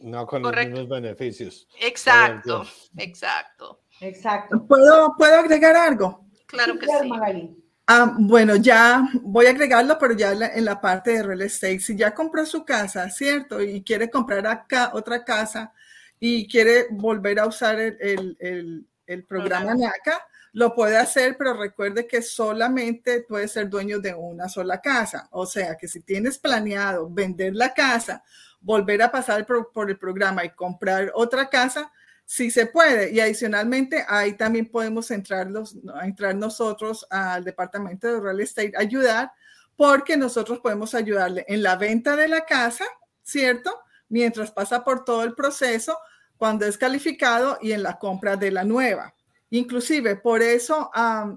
no 0.00 0.26
con 0.26 0.42
los 0.42 0.54
mismos 0.54 0.88
beneficios. 0.88 1.68
Exacto, 1.78 2.64
exacto. 2.96 3.80
Exacto. 4.00 4.66
¿Puedo, 4.66 5.14
¿Puedo 5.16 5.40
agregar 5.40 5.76
algo? 5.76 6.26
Claro 6.46 6.78
que 6.78 6.86
sí. 6.86 7.62
Ah, 7.92 8.14
bueno, 8.16 8.54
ya 8.54 9.02
voy 9.14 9.46
a 9.46 9.50
agregarlo, 9.50 9.98
pero 9.98 10.14
ya 10.14 10.30
en 10.30 10.64
la 10.64 10.80
parte 10.80 11.10
de 11.10 11.24
real 11.24 11.42
estate. 11.42 11.80
Si 11.80 11.96
ya 11.96 12.14
compró 12.14 12.46
su 12.46 12.64
casa, 12.64 13.10
¿cierto? 13.10 13.60
Y 13.60 13.82
quiere 13.82 14.08
comprar 14.08 14.46
acá 14.46 14.92
otra 14.94 15.24
casa 15.24 15.72
y 16.20 16.46
quiere 16.46 16.86
volver 16.92 17.40
a 17.40 17.46
usar 17.48 17.80
el, 17.80 18.86
programa 19.26 19.74
NACA, 19.74 20.24
lo 20.52 20.72
puede 20.72 20.98
hacer, 20.98 21.36
pero 21.36 21.54
recuerde 21.54 22.06
que 22.06 22.22
solamente 22.22 23.22
puede 23.22 23.48
ser 23.48 23.68
dueño 23.68 23.98
de 23.98 24.14
una 24.14 24.48
sola 24.48 24.80
casa. 24.80 25.26
O 25.32 25.44
sea, 25.44 25.76
que 25.76 25.88
si 25.88 26.00
tienes 26.00 26.38
planeado 26.38 27.10
vender 27.10 27.56
la 27.56 27.74
casa, 27.74 28.22
volver 28.60 29.02
a 29.02 29.10
pasar 29.10 29.44
por 29.44 29.90
el 29.90 29.98
programa 29.98 30.44
y 30.44 30.50
comprar 30.50 31.10
otra 31.12 31.50
casa, 31.50 31.90
Sí 32.32 32.52
se 32.52 32.66
puede. 32.66 33.10
Y 33.10 33.18
adicionalmente, 33.18 34.04
ahí 34.06 34.34
también 34.34 34.66
podemos 34.66 35.10
entrar, 35.10 35.50
los, 35.50 35.76
entrar 36.04 36.32
nosotros 36.36 37.04
al 37.10 37.42
departamento 37.42 38.06
de 38.06 38.20
real 38.20 38.40
estate, 38.40 38.72
ayudar, 38.76 39.32
porque 39.74 40.16
nosotros 40.16 40.60
podemos 40.60 40.94
ayudarle 40.94 41.44
en 41.48 41.60
la 41.60 41.74
venta 41.74 42.14
de 42.14 42.28
la 42.28 42.44
casa, 42.44 42.84
¿cierto? 43.24 43.76
Mientras 44.08 44.52
pasa 44.52 44.84
por 44.84 45.04
todo 45.04 45.24
el 45.24 45.34
proceso, 45.34 45.98
cuando 46.36 46.66
es 46.66 46.78
calificado 46.78 47.58
y 47.60 47.72
en 47.72 47.82
la 47.82 47.98
compra 47.98 48.36
de 48.36 48.52
la 48.52 48.62
nueva. 48.62 49.12
Inclusive 49.50 50.14
por 50.14 50.40
eso, 50.40 50.88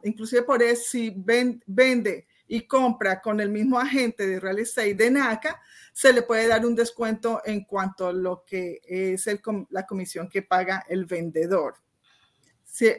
inclusive 0.03 0.43
por 0.43 0.61
eso, 0.61 0.83
si 0.91 1.11
vende 1.65 2.27
y 2.47 2.67
compra 2.67 3.19
con 3.19 3.39
el 3.39 3.49
mismo 3.49 3.79
agente 3.79 4.27
de 4.27 4.39
real 4.39 4.59
estate 4.59 4.93
de 4.93 5.09
NACA, 5.09 5.59
se 5.93 6.11
le 6.11 6.23
puede 6.23 6.47
dar 6.47 6.65
un 6.65 6.75
descuento 6.75 7.41
en 7.45 7.63
cuanto 7.63 8.07
a 8.07 8.13
lo 8.13 8.43
que 8.45 8.81
es 8.83 9.29
la 9.69 9.85
comisión 9.85 10.27
que 10.27 10.41
paga 10.41 10.83
el 10.89 11.05
vendedor. 11.05 11.75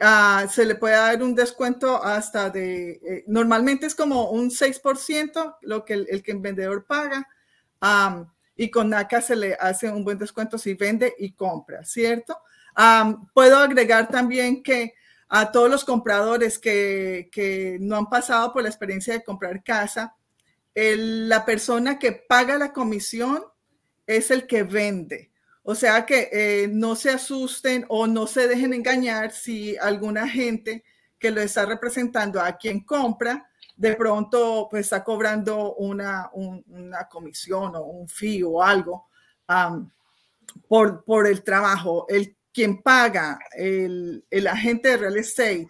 Ah, 0.01 0.47
se, 0.49 0.65
le 0.65 0.75
puede 0.75 0.95
dar 0.95 1.21
un 1.21 1.35
descuento 1.35 2.01
hasta 2.01 2.49
de, 2.49 2.91
eh, 2.91 3.23
normalmente 3.27 3.85
es 3.85 3.93
como 3.93 4.31
un 4.31 4.49
6% 4.49 5.57
lo 5.63 5.83
que 5.83 5.93
el, 5.93 6.23
que 6.23 6.31
el 6.31 6.39
vendedor 6.39 6.85
paga. 6.85 7.27
y 8.55 8.71
con 8.71 8.89
NACA 8.89 9.21
se 9.21 9.35
le 9.35 9.53
hace 9.59 9.89
un 9.89 10.05
buen 10.05 10.17
descuento 10.17 10.57
si 10.57 10.75
vende 10.75 11.13
y 11.19 11.33
compra, 11.33 11.83
¿cierto? 11.83 12.37
puedo 13.33 13.57
agregar 13.57 14.09
también 14.09 14.61
que 14.61 14.93
a 15.27 15.51
todos 15.51 15.69
los 15.69 15.83
compradores 15.83 16.59
que, 16.59 17.77
no 17.81 17.97
han 17.97 18.09
pasado 18.09 18.53
por 18.53 18.63
la 18.63 18.69
experiencia 18.69 19.13
de 19.13 19.23
comprar 19.23 19.63
casa, 19.63 20.15
la 20.75 21.45
persona 21.45 21.97
que 21.97 22.11
paga 22.11 22.57
la 22.57 22.73
comisión 22.73 23.43
es 24.05 24.29
el 24.29 24.45
que 24.45 24.63
vende. 24.63 25.31
O 25.63 25.73
sea 25.73 26.05
que 26.05 26.29
eh, 26.31 26.67
no 26.71 26.95
se 26.95 27.09
asusten 27.09 27.85
o 27.89 28.05
no 28.05 28.27
se 28.27 28.47
dejen 28.47 28.73
engañar 28.73 29.31
si 29.31 29.75
alguna 29.77 30.27
gente 30.27 30.83
que 31.17 31.31
lo 31.31 31.41
está 31.41 31.65
representando 31.65 32.39
a 32.39 32.57
quien 32.57 32.81
compra, 32.81 33.49
de 33.75 33.95
pronto 33.95 34.67
pues 34.69 34.85
está 34.85 35.03
cobrando 35.03 35.73
una, 35.75 36.29
una 36.33 37.07
comisión 37.09 37.75
o 37.75 37.81
un 37.81 38.07
fee 38.07 38.43
o 38.43 38.61
algo 38.61 39.07
por, 40.67 41.03
por 41.03 41.25
el 41.25 41.43
trabajo. 41.43 42.05
El 42.09 42.37
quien 42.53 42.81
paga, 42.81 43.39
el, 43.51 44.25
el 44.29 44.47
agente 44.47 44.89
de 44.89 44.97
real 44.97 45.17
estate, 45.17 45.69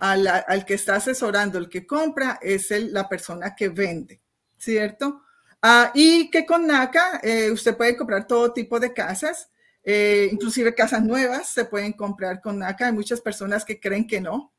al, 0.00 0.26
al, 0.26 0.64
que 0.64 0.74
está 0.74 0.96
asesorando, 0.96 1.58
el 1.58 1.68
que 1.68 1.86
compra, 1.86 2.38
es 2.42 2.70
el, 2.70 2.92
la 2.92 3.08
persona 3.08 3.54
que 3.54 3.68
vende. 3.68 4.20
¿Cierto? 4.58 5.22
Ah, 5.62 5.90
y 5.94 6.30
que 6.30 6.46
con 6.46 6.66
NACA 6.66 7.20
eh, 7.22 7.50
usted 7.50 7.76
puede 7.76 7.96
comprar 7.96 8.26
todo 8.26 8.52
tipo 8.52 8.78
de 8.78 8.92
casas, 8.92 9.50
eh, 9.82 10.28
inclusive 10.32 10.74
casas 10.74 11.02
nuevas 11.02 11.48
se 11.48 11.64
pueden 11.64 11.92
comprar 11.92 12.40
con 12.40 12.58
NACA. 12.58 12.86
Hay 12.86 12.92
muchas 12.92 13.20
personas 13.20 13.64
que 13.64 13.80
creen 13.80 14.06
que 14.06 14.20
no. 14.20 14.52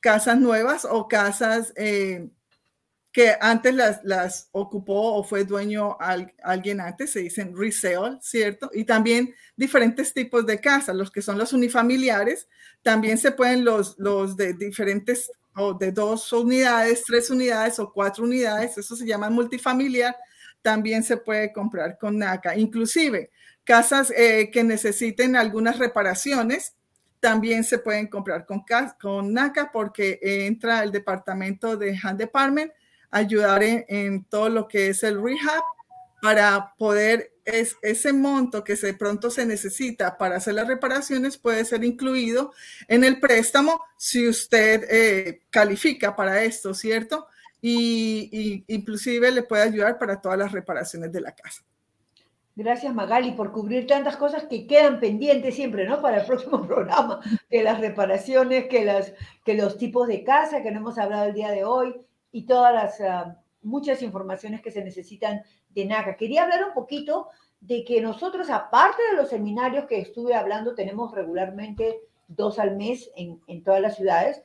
Casas 0.00 0.38
nuevas 0.38 0.84
o 0.84 1.08
casas 1.08 1.72
eh, 1.76 2.30
que 3.12 3.34
antes 3.40 3.74
las, 3.74 4.00
las, 4.04 4.48
ocupó 4.52 5.14
o 5.14 5.24
fue 5.24 5.44
dueño 5.44 5.96
alguien 6.42 6.80
antes, 6.80 7.10
se 7.10 7.20
dicen 7.20 7.56
resale, 7.56 8.18
¿cierto? 8.22 8.70
Y 8.72 8.84
también 8.84 9.34
diferentes 9.56 10.14
tipos 10.14 10.46
de 10.46 10.60
casas, 10.60 10.94
los 10.94 11.10
que 11.10 11.22
son 11.22 11.36
los 11.36 11.52
unifamiliares, 11.52 12.48
también 12.82 13.18
se 13.18 13.32
pueden 13.32 13.64
los, 13.64 13.98
los 13.98 14.36
de 14.36 14.54
diferentes 14.54 15.30
o 15.54 15.74
de 15.74 15.92
dos 15.92 16.32
unidades, 16.32 17.04
tres 17.04 17.30
unidades 17.30 17.78
o 17.78 17.92
cuatro 17.92 18.24
unidades, 18.24 18.78
eso 18.78 18.96
se 18.96 19.06
llama 19.06 19.30
multifamiliar, 19.30 20.16
también 20.62 21.02
se 21.02 21.16
puede 21.16 21.52
comprar 21.52 21.98
con 21.98 22.18
NACA. 22.18 22.56
Inclusive 22.56 23.30
casas 23.64 24.12
eh, 24.16 24.50
que 24.50 24.64
necesiten 24.64 25.36
algunas 25.36 25.78
reparaciones, 25.78 26.74
también 27.20 27.64
se 27.64 27.78
pueden 27.78 28.06
comprar 28.06 28.46
con, 28.46 28.64
con 29.00 29.32
NACA 29.32 29.70
porque 29.72 30.18
entra 30.22 30.82
el 30.82 30.90
departamento 30.90 31.76
de 31.76 31.98
Hand 32.02 32.18
Department 32.18 32.72
ayudar 33.10 33.62
en 33.62 34.24
todo 34.24 34.48
lo 34.48 34.68
que 34.68 34.88
es 34.88 35.02
el 35.02 35.22
rehab 35.22 35.62
para 36.20 36.74
poder 36.76 37.32
es, 37.44 37.76
ese 37.82 38.12
monto 38.12 38.62
que 38.64 38.74
de 38.74 38.94
pronto 38.94 39.30
se 39.30 39.46
necesita 39.46 40.16
para 40.16 40.36
hacer 40.36 40.54
las 40.54 40.68
reparaciones 40.68 41.38
puede 41.38 41.64
ser 41.64 41.84
incluido 41.84 42.52
en 42.88 43.04
el 43.04 43.20
préstamo 43.20 43.80
si 43.96 44.28
usted 44.28 44.86
eh, 44.90 45.42
califica 45.50 46.14
para 46.14 46.42
esto, 46.42 46.74
¿cierto? 46.74 47.26
Y, 47.62 48.64
inclusive 48.68 49.30
le 49.30 49.42
puede 49.42 49.62
ayudar 49.62 49.98
para 49.98 50.20
todas 50.20 50.38
las 50.38 50.52
reparaciones 50.52 51.12
de 51.12 51.20
la 51.20 51.32
casa. 51.32 51.62
Gracias 52.56 52.94
Magali 52.94 53.32
por 53.32 53.52
cubrir 53.52 53.86
tantas 53.86 54.16
cosas 54.16 54.44
que 54.44 54.66
quedan 54.66 55.00
pendientes 55.00 55.54
siempre, 55.54 55.86
¿no? 55.86 56.00
Para 56.00 56.20
el 56.20 56.26
próximo 56.26 56.62
programa, 56.66 57.20
que 57.48 57.62
las 57.62 57.80
reparaciones, 57.80 58.66
que, 58.66 58.84
las, 58.84 59.12
que 59.44 59.54
los 59.54 59.78
tipos 59.78 60.08
de 60.08 60.24
casa 60.24 60.62
que 60.62 60.70
no 60.70 60.80
hemos 60.80 60.98
hablado 60.98 61.26
el 61.26 61.34
día 61.34 61.50
de 61.50 61.64
hoy 61.64 61.94
y 62.32 62.46
todas 62.46 62.74
las... 62.74 63.00
Ah, 63.00 63.36
muchas 63.62 64.02
informaciones 64.02 64.60
que 64.62 64.70
se 64.70 64.82
necesitan 64.82 65.42
de 65.74 65.84
NACA. 65.84 66.16
Quería 66.16 66.44
hablar 66.44 66.64
un 66.64 66.74
poquito 66.74 67.28
de 67.60 67.84
que 67.84 68.00
nosotros, 68.00 68.50
aparte 68.50 69.02
de 69.10 69.16
los 69.16 69.28
seminarios 69.28 69.86
que 69.86 69.98
estuve 69.98 70.34
hablando, 70.34 70.74
tenemos 70.74 71.12
regularmente 71.12 72.00
dos 72.28 72.58
al 72.58 72.76
mes 72.76 73.10
en, 73.16 73.64
todas 73.64 73.80
las 73.80 73.96
ciudades, 73.96 74.42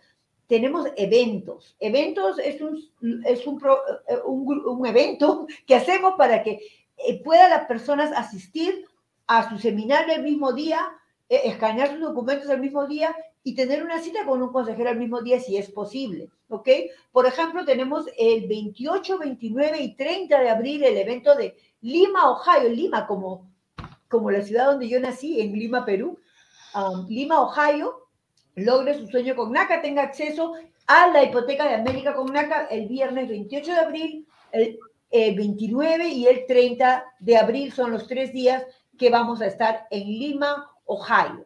tenemos 0.47 0.87
eventos. 0.97 1.75
Eventos 1.79 2.39
es 2.39 2.61
un, 2.61 2.77
es 3.25 3.47
un, 3.47 3.61
eh, 4.07 4.17
un, 4.25 4.67
un 4.67 4.85
evento 4.85 5.47
que 5.65 5.75
hacemos 5.75 6.15
para 6.17 6.43
que 6.43 6.61
eh, 6.97 7.23
puedan 7.23 7.49
las 7.49 7.65
personas 7.65 8.11
asistir 8.11 8.85
a 9.27 9.49
su 9.49 9.57
seminario 9.57 10.15
el 10.15 10.23
mismo 10.23 10.53
día, 10.53 10.79
eh, 11.29 11.41
escanear 11.45 11.91
sus 11.91 12.01
documentos 12.01 12.49
el 12.49 12.59
mismo 12.59 12.85
día 12.85 13.15
y 13.45 13.53
tener 13.53 13.83
una 13.83 13.99
cita 13.99 14.25
con 14.25 14.41
un 14.41 14.51
consejero 14.51 14.89
el 14.89 14.97
mismo 14.97 15.21
día 15.21 15.39
si 15.39 15.55
es 15.55 15.69
posible, 15.69 16.29
¿ok? 16.49 16.67
Por 17.11 17.27
ejemplo, 17.27 17.63
tenemos 17.63 18.07
el 18.17 18.47
28, 18.47 19.19
29 19.19 19.81
y 19.81 19.95
30 19.95 20.39
de 20.39 20.49
abril 20.49 20.83
el 20.83 20.97
evento 20.97 21.35
de 21.35 21.55
Lima, 21.81 22.31
Ohio, 22.31 22.69
Lima 22.69 23.05
como, 23.05 23.47
como 24.09 24.31
la 24.31 24.41
ciudad 24.41 24.65
donde 24.65 24.89
yo 24.89 24.99
nací, 24.99 25.39
en 25.39 25.53
Lima, 25.53 25.85
Perú, 25.85 26.17
um, 26.73 27.05
Lima, 27.07 27.39
Ohio, 27.39 28.07
logre 28.55 28.97
su 28.97 29.05
sueño 29.05 29.35
con 29.35 29.51
NACA, 29.51 29.79
tenga 29.79 30.01
acceso 30.01 30.53
a 30.87 31.09
la 31.09 31.23
hipoteca 31.23 31.67
de 31.67 31.75
América 31.75 32.15
con 32.15 32.33
NACA 32.33 32.65
el 32.65 32.87
viernes 32.87 33.29
28 33.29 33.71
de 33.71 33.79
abril, 33.79 34.27
el, 34.53 34.79
el 35.11 35.35
29 35.35 36.07
y 36.07 36.25
el 36.25 36.47
30 36.47 37.05
de 37.19 37.37
abril 37.37 37.71
son 37.71 37.91
los 37.91 38.07
tres 38.07 38.33
días 38.33 38.65
que 38.97 39.11
vamos 39.11 39.39
a 39.41 39.45
estar 39.45 39.85
en 39.91 40.07
Lima, 40.07 40.71
Ohio. 40.85 41.45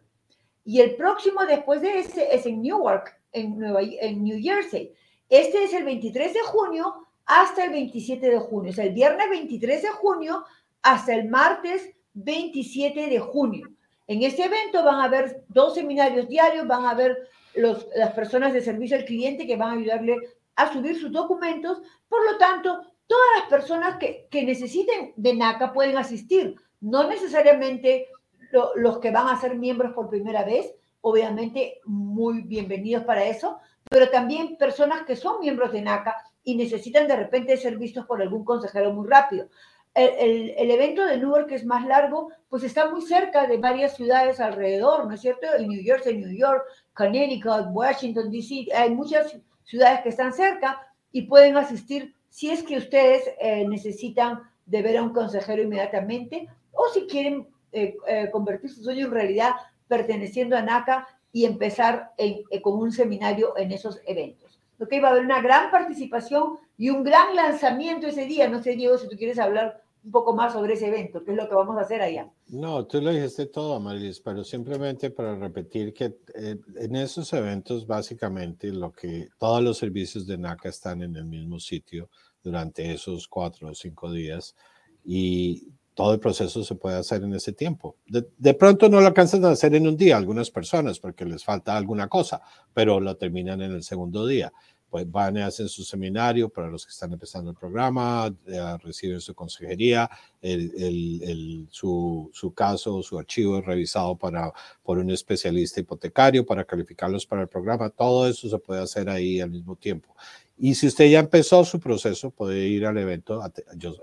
Y 0.69 0.81
el 0.81 0.95
próximo 0.95 1.47
después 1.47 1.81
de 1.81 1.97
ese 1.97 2.27
es 2.31 2.45
en 2.45 2.61
Newark, 2.61 3.19
en, 3.31 3.57
Nueva, 3.57 3.79
en 3.81 4.23
New 4.23 4.39
Jersey. 4.39 4.93
Este 5.27 5.63
es 5.63 5.73
el 5.73 5.83
23 5.83 6.31
de 6.31 6.41
junio 6.41 7.07
hasta 7.25 7.65
el 7.65 7.71
27 7.71 8.29
de 8.29 8.37
junio. 8.37 8.69
Es 8.69 8.77
el 8.77 8.93
viernes 8.93 9.31
23 9.31 9.81
de 9.81 9.89
junio 9.89 10.45
hasta 10.83 11.15
el 11.15 11.27
martes 11.27 11.89
27 12.13 13.07
de 13.07 13.17
junio. 13.17 13.67
En 14.05 14.21
este 14.21 14.43
evento 14.43 14.83
van 14.83 14.99
a 14.99 15.05
haber 15.05 15.43
dos 15.47 15.73
seminarios 15.73 16.29
diarios, 16.29 16.67
van 16.67 16.85
a 16.85 16.91
haber 16.91 17.17
las 17.55 18.13
personas 18.13 18.53
de 18.53 18.61
servicio 18.61 18.95
al 18.95 19.05
cliente 19.05 19.47
que 19.47 19.55
van 19.55 19.69
a 19.69 19.79
ayudarle 19.81 20.17
a 20.55 20.71
subir 20.71 20.99
sus 20.99 21.11
documentos. 21.11 21.81
Por 22.07 22.31
lo 22.31 22.37
tanto, 22.37 22.79
todas 23.07 23.27
las 23.39 23.49
personas 23.49 23.97
que 23.97 24.43
necesiten 24.43 25.13
de 25.15 25.33
NACA 25.33 25.73
pueden 25.73 25.97
asistir. 25.97 26.57
No 26.79 27.09
necesariamente 27.09 28.07
lo, 28.51 28.75
los 28.75 28.99
que 28.99 29.11
van 29.11 29.27
a 29.27 29.39
ser 29.39 29.55
miembros 29.55 29.93
por 29.93 30.09
primera 30.09 30.43
vez, 30.43 30.73
obviamente 31.01 31.79
muy 31.85 32.41
bienvenidos 32.41 33.03
para 33.03 33.25
eso, 33.25 33.59
pero 33.89 34.09
también 34.09 34.57
personas 34.57 35.03
que 35.05 35.15
son 35.15 35.39
miembros 35.39 35.71
de 35.71 35.81
NACA 35.81 36.15
y 36.43 36.55
necesitan 36.55 37.07
de 37.07 37.15
repente 37.15 37.57
ser 37.57 37.77
vistos 37.77 38.05
por 38.05 38.21
algún 38.21 38.43
consejero 38.43 38.93
muy 38.93 39.07
rápido 39.07 39.47
el, 39.95 40.53
el, 40.57 40.71
evento 40.71 41.05
de 41.05 41.17
Newark, 41.17 41.47
que 41.47 41.55
es 41.55 41.65
más 41.65 41.85
largo, 41.85 42.29
pues 42.49 42.63
está 42.63 42.89
muy 42.89 43.01
cerca 43.01 43.47
de 43.47 43.57
varias 43.57 43.95
ciudades 43.95 44.39
alrededor, 44.39 45.07
¿no 45.07 45.13
es 45.13 45.21
cierto? 45.21 45.47
En 45.57 45.67
New 45.67 45.83
Jersey, 45.83 46.17
New 46.17 46.35
York, 46.35 46.63
Connecticut, 46.93 47.67
Washington, 47.71 48.31
D.C., 48.31 48.67
hay 48.73 48.91
muchas 48.91 49.37
ciudades 49.63 50.01
que 50.01 50.09
están 50.09 50.33
cerca 50.33 50.87
y 51.11 51.23
pueden 51.23 51.57
asistir 51.57 52.15
si 52.29 52.51
es 52.51 52.63
que 52.63 52.77
ustedes 52.77 53.23
eh, 53.39 53.67
necesitan 53.67 54.41
de 54.65 54.81
ver 54.81 54.97
a 54.97 55.03
un 55.03 55.13
consejero 55.13 55.63
inmediatamente 55.63 56.47
o 56.71 56.87
si 56.93 57.07
quieren 57.07 57.47
eh, 57.71 57.95
eh, 58.07 58.29
convertir 58.31 58.69
su 58.69 58.83
sueño 58.83 59.05
en 59.05 59.11
realidad 59.11 59.51
perteneciendo 59.87 60.55
a 60.55 60.61
NACA 60.61 61.07
y 61.31 61.45
empezar 61.45 62.11
en, 62.17 62.43
eh, 62.49 62.61
con 62.61 62.77
un 62.77 62.91
seminario 62.91 63.57
en 63.57 63.71
esos 63.71 63.99
eventos. 64.05 64.59
Ok, 64.79 64.93
va 65.03 65.09
a 65.09 65.11
haber 65.11 65.25
una 65.25 65.41
gran 65.41 65.71
participación 65.71 66.57
y 66.77 66.89
un 66.89 67.03
gran 67.03 67.35
lanzamiento 67.35 68.07
ese 68.07 68.25
día. 68.25 68.47
No 68.47 68.63
sé, 68.63 68.75
Diego, 68.75 68.97
si 68.97 69.09
tú 69.09 69.17
quieres 69.17 69.37
hablar 69.37 69.83
un 70.03 70.11
poco 70.11 70.33
más 70.33 70.53
sobre 70.53 70.75
ese 70.75 70.87
evento, 70.87 71.23
qué 71.23 71.31
es 71.31 71.37
lo 71.37 71.49
que 71.49 71.55
vamos 71.55 71.77
a 71.77 71.81
hacer 71.81 72.01
allá. 72.01 72.31
No, 72.47 72.85
tú 72.85 73.01
lo 73.01 73.11
dijiste 73.11 73.47
todo, 73.47 73.79
Marilis, 73.81 74.21
pero 74.21 74.45
simplemente 74.45 75.09
para 75.09 75.35
repetir 75.35 75.93
que 75.93 76.15
en 76.33 76.95
esos 76.95 77.33
eventos 77.33 77.85
básicamente 77.85 78.71
lo 78.71 78.93
que 78.93 79.27
todos 79.37 79.61
los 79.61 79.77
servicios 79.77 80.25
de 80.25 80.37
NACA 80.37 80.69
están 80.69 81.01
en 81.01 81.15
el 81.17 81.25
mismo 81.25 81.59
sitio 81.59 82.09
durante 82.41 82.93
esos 82.93 83.27
cuatro 83.27 83.67
o 83.67 83.75
cinco 83.75 84.11
días 84.11 84.55
y 85.03 85.67
todo 85.99 86.13
el 86.13 86.21
proceso 86.21 86.63
se 86.63 86.75
puede 86.75 86.95
hacer 86.95 87.23
en 87.23 87.33
ese 87.33 87.51
tiempo. 87.51 87.97
De, 88.07 88.25
de, 88.37 88.53
pronto 88.53 88.87
no 88.87 89.01
lo 89.01 89.07
alcanzan 89.07 89.43
a 89.43 89.49
hacer 89.49 89.75
en 89.75 89.85
un 89.85 89.97
día 89.97 90.15
algunas 90.15 90.49
personas 90.49 90.97
porque 90.97 91.25
les 91.25 91.43
falta 91.43 91.75
alguna 91.75 92.07
cosa, 92.07 92.41
pero 92.73 93.01
lo 93.01 93.17
terminan 93.17 93.61
en 93.61 93.73
el 93.73 93.83
segundo 93.83 94.25
día 94.25 94.49
pues 94.89 95.09
van 95.11 95.37
y 95.37 95.41
hacen 95.41 95.69
su 95.69 95.83
seminario 95.83 96.49
para 96.49 96.67
los 96.67 96.83
que 96.83 96.89
están 96.89 97.13
empezando 97.13 97.51
el 97.51 97.55
programa, 97.55 98.33
eh, 98.47 98.77
reciben 98.81 99.21
su 99.21 99.35
consejería, 99.35 100.09
el, 100.41 100.71
el, 100.77 101.67
su, 101.69 102.31
su, 102.33 102.53
caso, 102.53 103.03
su 103.03 103.19
archivo 103.19 103.59
es 103.59 103.65
revisado 103.65 104.15
para, 104.15 104.51
por 104.81 104.97
un 104.97 105.11
especialista 105.11 105.79
hipotecario 105.79 106.43
para 106.43 106.65
calificarlos 106.65 107.27
para 107.27 107.43
el 107.43 107.47
programa. 107.47 107.91
Todo 107.91 108.27
eso 108.27 108.49
se 108.49 108.57
puede 108.57 108.81
hacer 108.81 109.09
ahí 109.09 109.39
al 109.39 109.51
mismo 109.51 109.75
tiempo. 109.75 110.15
Y 110.61 110.75
si 110.75 110.87
usted 110.87 111.09
ya 111.09 111.19
empezó 111.19 111.63
su 111.63 111.79
proceso, 111.79 112.31
puede 112.31 112.67
ir 112.67 112.85
al 112.85 112.97
evento 112.97 113.41
a, 113.41 113.49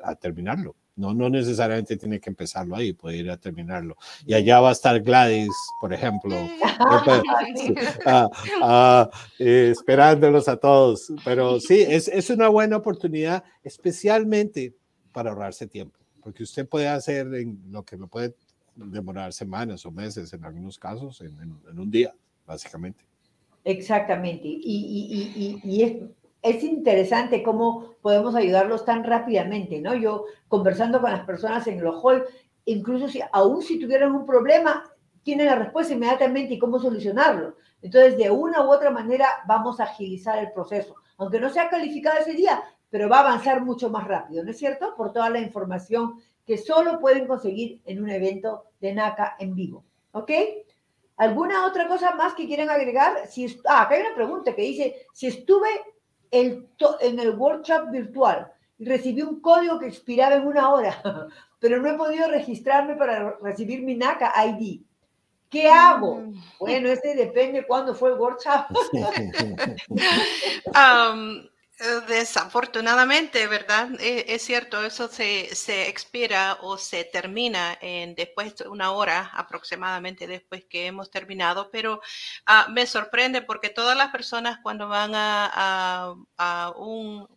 a 0.03 0.15
terminarlo. 0.15 0.75
No, 0.97 1.13
no 1.13 1.29
necesariamente 1.29 1.99
tiene 1.99 2.19
que 2.19 2.31
empezarlo 2.31 2.75
ahí, 2.75 2.95
puede 2.95 3.19
ir 3.19 3.31
a 3.31 3.37
terminarlo. 3.37 3.99
Y 4.25 4.33
allá 4.33 4.61
va 4.61 4.71
a 4.71 4.73
estar 4.73 4.99
Gladys, 5.03 5.53
por 5.79 5.93
ejemplo, 5.93 6.35
ah, 8.07 8.31
ah, 8.63 9.11
eh, 9.39 9.69
esperándolos 9.71 10.49
a 10.49 10.57
todos. 10.57 11.13
Pero 11.23 11.61
sí, 11.61 11.83
es, 11.87 12.09
es 12.09 12.31
una 12.31 12.49
buena 12.49 12.79
oportunidad, 12.79 13.45
especialmente 13.63 14.75
para 15.13 15.31
ahorrarse 15.31 15.67
tiempo, 15.67 15.99
porque 16.23 16.43
usted 16.43 16.67
puede 16.67 16.89
hacer 16.89 17.27
en 17.35 17.61
lo 17.71 17.83
que 17.83 17.99
lo 17.99 18.09
puede 18.09 18.35
demorar 18.75 19.35
semanas 19.35 19.85
o 19.85 19.91
meses, 19.91 20.33
en 20.33 20.43
algunos 20.47 20.79
casos, 20.79 21.21
en, 21.21 21.39
en, 21.39 21.59
en 21.71 21.79
un 21.79 21.91
día, 21.91 22.15
básicamente. 22.47 23.05
Exactamente. 23.65 24.49
Y, 24.49 24.63
y, 24.65 25.33
y, 25.37 25.61
y 25.63 25.83
es 25.83 25.97
es 26.47 26.63
interesante 26.63 27.43
cómo 27.43 27.97
podemos 28.01 28.35
ayudarlos 28.35 28.85
tan 28.85 29.03
rápidamente, 29.03 29.81
¿no? 29.81 29.95
Yo 29.95 30.25
conversando 30.49 31.01
con 31.01 31.11
las 31.11 31.25
personas 31.25 31.67
en 31.67 31.83
los 31.83 32.03
hall, 32.03 32.25
incluso 32.65 33.09
si 33.09 33.21
aún 33.33 33.63
si 33.63 33.79
tuvieran 33.79 34.15
un 34.15 34.25
problema, 34.25 34.85
tienen 35.23 35.47
la 35.47 35.57
respuesta 35.57 35.95
inmediatamente 35.95 36.55
y 36.55 36.59
cómo 36.59 36.79
solucionarlo. 36.79 37.57
Entonces, 37.83 38.17
de 38.17 38.31
una 38.31 38.65
u 38.65 38.71
otra 38.71 38.91
manera, 38.91 39.27
vamos 39.47 39.81
a 39.81 39.85
agilizar 39.85 40.39
el 40.39 40.53
proceso, 40.53 40.95
aunque 41.19 41.41
no 41.41 41.51
sea 41.51 41.69
calificado 41.69 42.19
ese 42.21 42.35
día, 42.35 42.63
pero 42.91 43.09
va 43.09 43.19
a 43.19 43.21
avanzar 43.21 43.65
mucho 43.65 43.91
más 43.91 44.07
rápido, 44.07 44.45
¿no 44.45 44.51
es 44.53 44.59
cierto? 44.59 44.95
Por 44.97 45.13
toda 45.13 45.29
la 45.31 45.41
información 45.41 46.15
que 46.47 46.59
solo 46.59 47.01
pueden 47.01 47.27
conseguir 47.27 47.83
en 47.85 48.01
un 48.03 48.09
evento 48.09 48.67
de 48.81 48.95
NACA 48.95 49.35
en 49.41 49.57
vivo, 49.57 49.85
¿ok? 50.13 50.31
¿Alguna 51.17 51.67
otra 51.67 51.89
cosa 51.89 52.15
más 52.15 52.35
que 52.35 52.47
quieran 52.47 52.71
agregar? 52.71 53.27
Si, 53.27 53.47
ah, 53.67 53.83
acá 53.83 53.97
hay 53.97 54.03
una 54.03 54.15
pregunta 54.15 54.55
que 54.55 54.63
dice, 54.63 55.07
si 55.13 55.27
estuve 55.27 55.69
el 56.31 56.69
en 57.01 57.19
el 57.19 57.31
workshop 57.31 57.91
virtual 57.91 58.53
y 58.79 58.85
recibí 58.85 59.23
un 59.23 59.41
código 59.41 59.79
que 59.79 59.87
expiraba 59.87 60.37
en 60.37 60.47
una 60.47 60.71
hora, 60.71 61.03
pero 61.59 61.81
no 61.81 61.89
he 61.89 61.95
podido 61.95 62.29
registrarme 62.29 62.95
para 62.95 63.37
recibir 63.43 63.83
mi 63.83 63.95
NACA 63.95 64.33
ID. 64.47 64.81
¿Qué 65.49 65.69
hago? 65.69 66.17
Mm. 66.17 66.35
Bueno, 66.59 66.89
este 66.89 67.15
depende 67.15 67.67
cuándo 67.67 67.95
fue 67.95 68.11
el 68.11 68.19
workshop. 68.19 68.67
um, 70.75 71.47
Desafortunadamente, 72.09 73.47
¿verdad? 73.49 73.91
Es, 74.01 74.25
es 74.29 74.43
cierto, 74.43 74.83
eso 74.83 75.09
se, 75.09 75.55
se, 75.55 75.89
expira 75.89 76.57
o 76.63 76.79
se 76.79 77.05
termina 77.05 77.77
en 77.83 78.15
después 78.15 78.57
de 78.57 78.67
una 78.67 78.93
hora 78.93 79.31
aproximadamente 79.35 80.27
después 80.27 80.65
que 80.65 80.87
hemos 80.87 81.11
terminado, 81.11 81.71
pero 81.71 82.01
uh, 82.49 82.71
me 82.73 82.87
sorprende 82.87 83.43
porque 83.43 83.69
todas 83.69 83.95
las 83.95 84.11
personas 84.11 84.59
cuando 84.63 84.89
van 84.89 85.15
a, 85.15 85.51
a, 85.53 86.15
a 86.39 86.71
un 86.79 87.29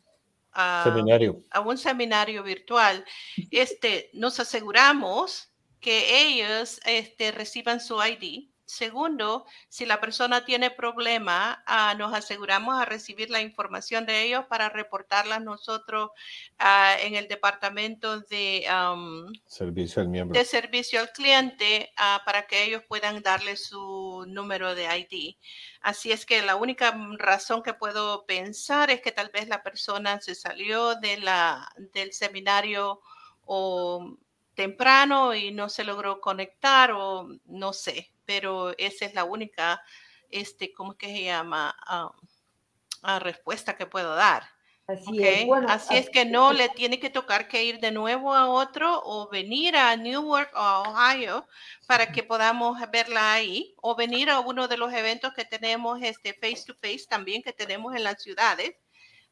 a, 0.53 0.83
seminario. 0.85 1.43
a 1.51 1.59
un 1.59 1.77
seminario 1.77 2.41
virtual, 2.41 3.03
este, 3.51 4.09
nos 4.13 4.39
aseguramos 4.39 5.51
que 5.81 6.27
ellos 6.27 6.79
este, 6.85 7.33
reciban 7.33 7.81
su 7.81 8.01
ID 8.01 8.47
Segundo, 8.69 9.47
si 9.67 9.87
la 9.87 9.99
persona 9.99 10.45
tiene 10.45 10.69
problema, 10.69 11.63
uh, 11.67 11.97
nos 11.97 12.13
aseguramos 12.13 12.79
a 12.79 12.85
recibir 12.85 13.31
la 13.31 13.41
información 13.41 14.05
de 14.05 14.21
ellos 14.21 14.45
para 14.45 14.69
reportarla 14.69 15.39
nosotros 15.39 16.11
uh, 16.59 17.03
en 17.03 17.15
el 17.15 17.27
departamento 17.27 18.19
de 18.19 18.67
um, 18.69 19.25
servicio 19.47 20.03
al 20.03 20.09
miembro. 20.09 20.37
De 20.37 20.45
servicio 20.45 20.99
al 20.99 21.11
cliente 21.11 21.91
uh, 21.97 22.23
para 22.23 22.45
que 22.45 22.63
ellos 22.63 22.83
puedan 22.87 23.23
darle 23.23 23.57
su 23.57 24.23
número 24.27 24.75
de 24.75 24.85
ID. 24.85 25.35
Así 25.81 26.11
es 26.11 26.27
que 26.27 26.43
la 26.43 26.55
única 26.55 26.95
razón 27.17 27.63
que 27.63 27.73
puedo 27.73 28.27
pensar 28.27 28.91
es 28.91 29.01
que 29.01 29.11
tal 29.11 29.31
vez 29.33 29.47
la 29.47 29.63
persona 29.63 30.21
se 30.21 30.35
salió 30.35 30.93
de 30.93 31.17
la, 31.17 31.67
del 31.91 32.13
seminario 32.13 33.01
o 33.45 34.15
temprano 34.53 35.33
y 35.33 35.49
no 35.49 35.69
se 35.69 35.83
logró 35.83 36.21
conectar 36.21 36.91
o 36.91 37.27
no 37.45 37.73
sé, 37.73 38.11
pero 38.29 38.77
esa 38.77 39.05
es 39.05 39.15
la 39.15 39.23
única, 39.23 39.81
este, 40.29 40.71
¿cómo 40.71 40.95
que 40.95 41.07
se 41.07 41.23
llama? 41.23 41.75
Uh, 41.89 43.07
uh, 43.07 43.17
respuesta 43.17 43.75
que 43.75 43.87
puedo 43.87 44.13
dar. 44.13 44.43
Así, 44.85 45.23
es. 45.23 45.47
Bueno, 45.47 45.67
así 45.67 45.97
es 45.97 46.11
que 46.11 46.25
no 46.25 46.53
le 46.53 46.69
tiene 46.69 46.99
que 46.99 47.09
tocar 47.09 47.47
que 47.47 47.63
ir 47.63 47.79
de 47.79 47.89
nuevo 47.89 48.35
a 48.35 48.47
otro 48.47 49.01
o 49.03 49.29
venir 49.29 49.75
a 49.75 49.95
Newark 49.95 50.51
o 50.55 50.83
Ohio 50.89 51.47
para 51.87 52.11
que 52.11 52.21
podamos 52.21 52.77
verla 52.91 53.33
ahí 53.33 53.73
o 53.81 53.95
venir 53.95 54.29
a 54.29 54.41
uno 54.41 54.67
de 54.67 54.77
los 54.77 54.93
eventos 54.93 55.33
que 55.33 55.45
tenemos 55.45 55.99
este 56.03 56.35
face 56.35 56.65
to 56.67 56.75
face 56.75 57.05
también 57.09 57.41
que 57.41 57.51
tenemos 57.51 57.95
en 57.95 58.03
las 58.03 58.21
ciudades 58.21 58.75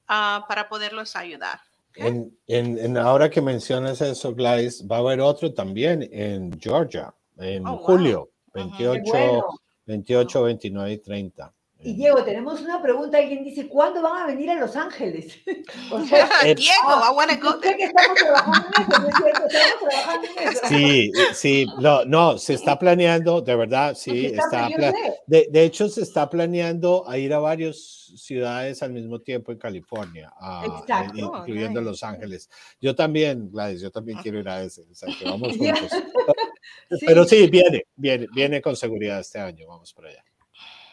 uh, 0.09 0.41
para 0.47 0.67
poderlos 0.67 1.15
ayudar. 1.15 1.59
En, 1.93 2.35
en, 2.47 2.97
ahora 2.97 3.29
que 3.29 3.41
mencionas 3.41 4.01
eso, 4.01 4.33
Gladys, 4.33 4.87
va 4.87 4.95
a 4.95 4.99
haber 5.01 5.21
otro 5.21 5.53
también 5.53 6.09
en 6.11 6.59
Georgia, 6.59 7.13
en 7.37 7.67
oh, 7.67 7.77
julio, 7.77 8.31
28, 8.53 9.45
28, 9.85 10.43
29 10.43 10.91
y 10.91 10.97
30. 10.97 11.53
Y 11.79 11.93
Diego, 11.93 12.23
tenemos 12.23 12.59
una 12.61 12.81
pregunta. 12.81 13.19
Alguien 13.19 13.43
dice, 13.43 13.67
¿cuándo 13.67 14.01
van 14.01 14.23
a 14.23 14.25
venir 14.25 14.49
a 14.49 14.55
Los 14.55 14.75
Ángeles? 14.75 15.35
o 15.91 16.03
sea, 16.05 16.27
Diego, 16.43 16.87
ah, 16.87 17.09
I 17.11 17.15
want 17.15 17.31
to 17.31 17.37
go 17.39 17.59
there. 17.59 17.77
estamos 17.83 18.17
trabajando 18.17 18.67
en 18.77 18.81
eso, 18.81 18.99
¿no 18.99 19.07
es 19.07 19.15
cierto? 19.15 19.47
Estamos 19.47 19.79
trabajando 19.79 20.27
en 20.27 20.47
eso. 20.49 20.67
Sí, 20.67 21.11
sí, 21.33 21.67
no, 21.79 22.03
no, 22.05 22.37
se 22.39 22.55
está 22.55 22.79
planeando, 22.79 23.41
de 23.41 23.55
verdad, 23.55 23.95
sí, 23.95 24.25
está, 24.25 24.67
está 24.69 24.91
de, 25.27 25.47
de, 25.51 25.63
hecho 25.63 25.87
se 25.87 26.01
está 26.01 26.29
planeando 26.29 27.07
a 27.07 27.17
ir 27.19 27.33
a 27.33 27.39
varias 27.39 27.77
ciudades 28.15 28.81
al 28.81 28.93
mismo 28.93 29.19
tiempo 29.19 29.51
en 29.51 29.59
California, 29.59 30.33
Exacto. 30.65 31.15
incluyendo 31.17 31.79
Los 31.81 32.01
Ángeles. 32.01 32.49
Yo 32.81 32.95
también, 32.95 33.51
Gladys, 33.51 33.81
yo 33.81 33.91
también 33.91 34.17
quiero 34.23 34.39
ir 34.39 34.49
a 34.49 34.63
ese, 34.63 34.81
o 34.89 34.95
sea, 34.95 35.13
que 35.17 35.25
vamos 35.25 35.49
juntos. 35.57 35.91
Pero 37.05 37.23
sí, 37.25 37.47
viene, 37.49 37.83
viene, 37.95 38.27
viene 38.33 38.61
con 38.61 38.75
seguridad 38.75 39.19
este 39.19 39.39
año, 39.39 39.67
vamos 39.67 39.93
por 39.93 40.07
allá. 40.07 40.23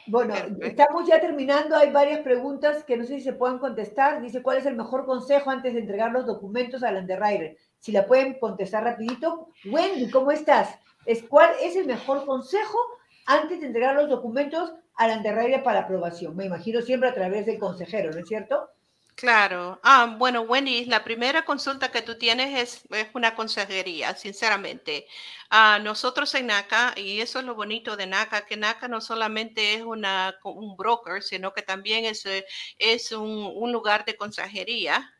Bueno, 0.06 0.34
estamos 0.60 1.06
ya 1.08 1.20
terminando. 1.20 1.76
Hay 1.76 1.90
varias 1.90 2.20
preguntas 2.20 2.84
que 2.84 2.96
no 2.96 3.04
sé 3.04 3.16
si 3.16 3.22
se 3.22 3.32
pueden 3.32 3.58
contestar. 3.58 4.20
Dice, 4.20 4.42
¿cuál 4.42 4.58
es 4.58 4.66
el 4.66 4.76
mejor 4.76 5.06
consejo 5.06 5.50
antes 5.50 5.72
de 5.72 5.80
entregar 5.80 6.12
los 6.12 6.26
documentos 6.26 6.82
al 6.82 6.96
underwriter? 6.96 7.56
Si 7.78 7.90
la 7.90 8.06
pueden 8.06 8.38
contestar 8.38 8.84
rapidito. 8.84 9.48
Wendy, 9.64 10.10
¿cómo 10.10 10.30
estás? 10.30 10.78
Es, 11.06 11.22
¿Cuál 11.22 11.50
es 11.62 11.76
el 11.76 11.86
mejor 11.86 12.26
consejo 12.26 12.78
antes 13.26 13.60
de 13.60 13.66
entregar 13.66 13.94
los 13.94 14.10
documentos 14.10 14.74
al 14.94 15.16
underwriter 15.16 15.62
para 15.62 15.80
aprobación? 15.80 16.36
Me 16.36 16.44
imagino 16.44 16.82
siempre 16.82 17.08
a 17.08 17.14
través 17.14 17.46
del 17.46 17.58
consejero, 17.58 18.10
¿no 18.10 18.18
es 18.18 18.28
cierto? 18.28 18.68
Claro. 19.16 19.80
Ah, 19.84 20.16
bueno, 20.18 20.42
Wendy, 20.42 20.86
la 20.86 21.04
primera 21.04 21.44
consulta 21.44 21.92
que 21.92 22.02
tú 22.02 22.18
tienes 22.18 22.84
es, 22.90 23.08
una 23.14 23.34
consejería, 23.36 24.14
sinceramente. 24.16 25.06
Ah, 25.50 25.78
nosotros 25.80 26.34
en 26.34 26.48
NACA, 26.48 26.94
y 26.96 27.20
eso 27.20 27.38
es 27.38 27.44
lo 27.44 27.54
bonito 27.54 27.96
de 27.96 28.06
NACA, 28.06 28.44
que 28.44 28.56
NACA 28.56 28.88
no 28.88 29.00
solamente 29.00 29.74
es 29.74 29.82
una, 29.82 30.34
un 30.42 30.76
broker, 30.76 31.22
sino 31.22 31.52
que 31.52 31.62
también 31.62 32.04
es, 32.04 32.26
eh, 32.26 32.44
es 32.78 33.12
un, 33.12 33.52
un 33.54 33.72
lugar 33.72 34.04
de 34.04 34.16
consejería. 34.16 35.14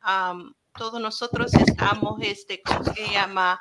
todos 0.76 1.00
nosotros 1.00 1.54
estamos, 1.54 2.20
este, 2.20 2.60
¿cómo 2.62 2.82
se 2.84 3.08
llama? 3.12 3.60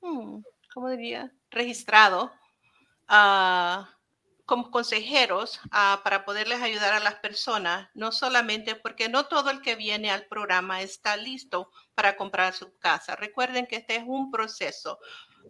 Hmm, 0.00 0.42
¿Cómo 0.74 0.90
diría? 0.90 1.32
Registrado. 1.50 2.30
Uh, 3.08 3.84
como 4.48 4.70
consejeros 4.70 5.60
ah, 5.72 6.00
para 6.02 6.24
poderles 6.24 6.62
ayudar 6.62 6.94
a 6.94 7.00
las 7.00 7.16
personas, 7.16 7.90
no 7.92 8.12
solamente 8.12 8.74
porque 8.76 9.10
no 9.10 9.26
todo 9.26 9.50
el 9.50 9.60
que 9.60 9.76
viene 9.76 10.10
al 10.10 10.24
programa 10.24 10.80
está 10.80 11.18
listo 11.18 11.70
para 11.94 12.16
comprar 12.16 12.54
su 12.54 12.74
casa. 12.78 13.14
Recuerden 13.14 13.66
que 13.66 13.76
este 13.76 13.96
es 13.96 14.04
un 14.06 14.30
proceso. 14.30 15.00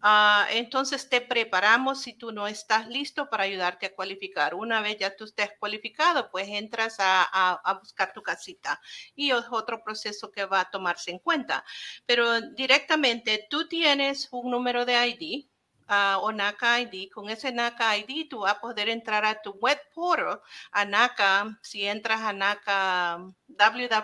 Ah, 0.03 0.49
entonces 0.51 1.09
te 1.09 1.21
preparamos 1.21 2.03
si 2.03 2.15
tú 2.15 2.33
no 2.33 2.49
estás 2.49 2.89
listo 2.89 3.31
para 3.31 3.45
ayudarte 3.45 3.87
a 3.87 3.95
cualificar. 3.95 4.57
Una 4.57 4.81
vez 4.81 4.99
ya 4.99 5.15
tú 5.15 5.27
estés 5.27 5.51
cualificado, 5.61 6.29
pues 6.33 6.49
entras 6.49 6.97
a, 6.99 7.23
a 7.23 7.75
buscar 7.75 8.13
tu 8.13 8.21
casita 8.21 8.81
y 9.15 9.31
es 9.31 9.45
otro 9.53 9.81
proceso 9.85 10.33
que 10.33 10.45
va 10.45 10.63
a 10.63 10.71
tomarse 10.71 11.13
en 11.13 11.21
cuenta. 11.21 11.65
Pero 12.05 12.41
directamente 12.41 13.47
tú 13.49 13.69
tienes 13.69 14.27
un 14.33 14.51
número 14.51 14.85
de 14.85 15.07
ID 15.07 15.47
o 16.21 16.33
NACA 16.33 16.81
ID. 16.81 17.11
Con 17.11 17.31
ese 17.31 17.53
NACA 17.53 17.97
ID 17.97 18.29
tú 18.29 18.41
vas 18.41 18.55
a 18.55 18.61
poder 18.61 18.89
entrar 18.89 19.25
a 19.25 19.41
tu 19.41 19.53
web 19.53 19.79
portal, 19.95 20.41
a 20.73 20.85
NACA, 20.85 21.59
si 21.63 21.87
entras 21.87 22.21
a 22.23 22.33
NACA, 22.33 23.19
www.naca.com 23.49 24.01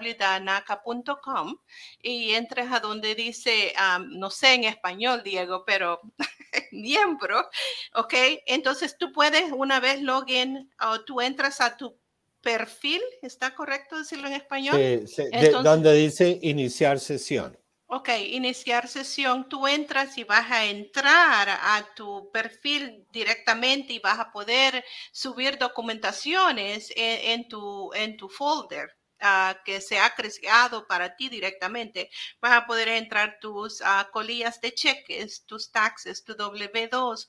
y 2.00 2.34
entras 2.34 2.72
a 2.72 2.80
donde 2.80 3.14
dice, 3.14 3.72
no 4.08 4.30
sé 4.30 4.54
en 4.54 4.64
español, 4.64 5.22
Diego, 5.22 5.64
pero 5.64 6.00
miembro, 6.72 7.48
¿ok? 7.94 8.14
Entonces 8.46 8.96
tú 8.98 9.12
puedes 9.12 9.52
una 9.52 9.80
vez 9.80 10.00
login 10.00 10.70
o 10.80 11.00
tú 11.02 11.20
entras 11.20 11.60
a 11.60 11.76
tu 11.76 11.98
perfil, 12.40 13.00
¿está 13.22 13.54
correcto 13.54 13.98
decirlo 13.98 14.28
en 14.28 14.34
español? 14.34 15.06
Sí, 15.06 15.24
donde 15.62 15.94
dice 15.94 16.38
iniciar 16.42 17.00
sesión. 17.00 17.58
Ok, 17.96 18.08
iniciar 18.30 18.88
sesión. 18.88 19.48
Tú 19.48 19.68
entras 19.68 20.18
y 20.18 20.24
vas 20.24 20.50
a 20.50 20.64
entrar 20.64 21.48
a 21.48 21.94
tu 21.94 22.28
perfil 22.32 23.06
directamente 23.12 23.92
y 23.92 24.00
vas 24.00 24.18
a 24.18 24.32
poder 24.32 24.84
subir 25.12 25.58
documentaciones 25.58 26.92
en, 26.96 27.46
tu, 27.48 27.92
en 27.94 28.16
tu 28.16 28.28
folder. 28.28 28.96
Ah, 29.20 29.56
que 29.64 29.80
se 29.80 30.00
ha 30.00 30.12
creado 30.12 30.88
para 30.88 31.14
ti 31.14 31.28
directamente. 31.28 32.10
Vas 32.40 32.52
a 32.54 32.66
poder 32.66 32.88
entrar 32.88 33.38
tus 33.40 33.80
uh, 33.80 34.10
colillas 34.12 34.60
de 34.60 34.74
cheques, 34.74 35.46
tus 35.46 35.70
taxes, 35.70 36.24
tu 36.24 36.34
W2, 36.34 37.28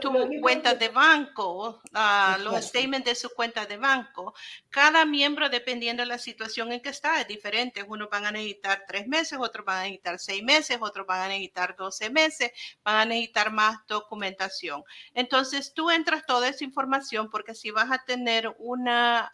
tu 0.00 0.12
cuenta 0.40 0.74
de 0.74 0.88
banco, 0.88 1.80
uh, 1.92 2.42
los 2.42 2.64
statements 2.64 3.06
de 3.06 3.14
su 3.14 3.30
cuenta 3.30 3.66
de 3.66 3.76
banco. 3.76 4.34
Cada 4.70 5.04
miembro, 5.04 5.48
dependiendo 5.48 6.02
de 6.02 6.08
la 6.08 6.18
situación 6.18 6.72
en 6.72 6.80
que 6.80 6.90
está, 6.90 7.20
es 7.20 7.28
diferente. 7.28 7.82
Unos 7.82 8.08
van 8.10 8.26
a 8.26 8.32
necesitar 8.32 8.84
tres 8.86 9.06
meses, 9.06 9.38
otros 9.40 9.64
van 9.64 9.78
a 9.78 9.82
necesitar 9.82 10.18
seis 10.18 10.42
meses, 10.42 10.78
otros 10.80 11.06
van 11.06 11.22
a 11.22 11.28
necesitar 11.28 11.76
doce 11.76 12.10
meses, 12.10 12.50
van 12.84 12.96
a 12.96 13.04
necesitar 13.04 13.52
más 13.52 13.78
documentación. 13.86 14.82
Entonces, 15.14 15.72
tú 15.74 15.90
entras 15.90 16.26
toda 16.26 16.48
esa 16.48 16.64
información 16.64 17.30
porque 17.30 17.54
si 17.54 17.70
vas 17.70 17.90
a 17.90 18.04
tener 18.04 18.54
una, 18.58 19.30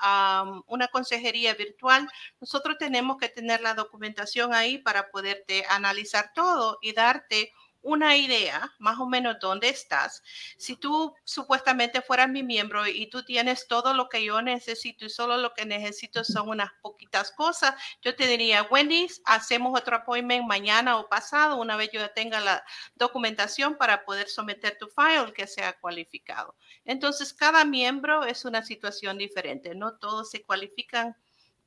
una 0.66 0.88
consejería 0.88 1.55
virtual, 1.55 2.09
nosotros 2.40 2.76
tenemos 2.78 3.16
que 3.16 3.28
tener 3.28 3.61
la 3.61 3.74
documentación 3.74 4.55
ahí 4.55 4.78
para 4.78 5.11
poderte 5.11 5.64
analizar 5.68 6.32
todo 6.34 6.78
y 6.80 6.92
darte 6.92 7.52
una 7.85 8.16
idea 8.16 8.74
más 8.78 8.99
o 8.99 9.07
menos 9.07 9.37
dónde 9.41 9.68
estás. 9.68 10.22
Si 10.57 10.76
tú 10.76 11.14
supuestamente 11.22 12.03
fueras 12.03 12.28
mi 12.28 12.43
miembro 12.43 12.87
y 12.87 13.07
tú 13.09 13.22
tienes 13.22 13.68
todo 13.68 13.95
lo 13.95 14.09
que 14.09 14.24
yo 14.24 14.43
necesito 14.43 15.05
y 15.05 15.11
solo 15.11 15.37
lo 15.37 15.53
que 15.55 15.66
necesito 15.66 16.24
son 16.24 16.49
unas 16.49 16.70
poquitas 16.80 17.30
cosas, 17.30 17.74
yo 18.03 18.16
te 18.16 18.26
diría, 18.26 18.62
Wendy, 18.64 19.07
hacemos 19.26 19.78
otro 19.78 19.97
appointment 19.97 20.47
mañana 20.47 20.97
o 20.97 21.09
pasado, 21.09 21.57
una 21.57 21.76
vez 21.76 21.91
yo 21.93 22.11
tenga 22.11 22.41
la 22.41 22.64
documentación 22.95 23.76
para 23.76 24.05
poder 24.05 24.28
someter 24.28 24.76
tu 24.78 24.89
file 24.89 25.32
que 25.35 25.47
sea 25.47 25.78
cualificado. 25.78 26.57
Entonces, 26.85 27.35
cada 27.35 27.64
miembro 27.64 28.24
es 28.24 28.45
una 28.45 28.64
situación 28.64 29.18
diferente, 29.18 29.74
no 29.74 29.99
todos 29.99 30.30
se 30.30 30.43
cualifican 30.43 31.16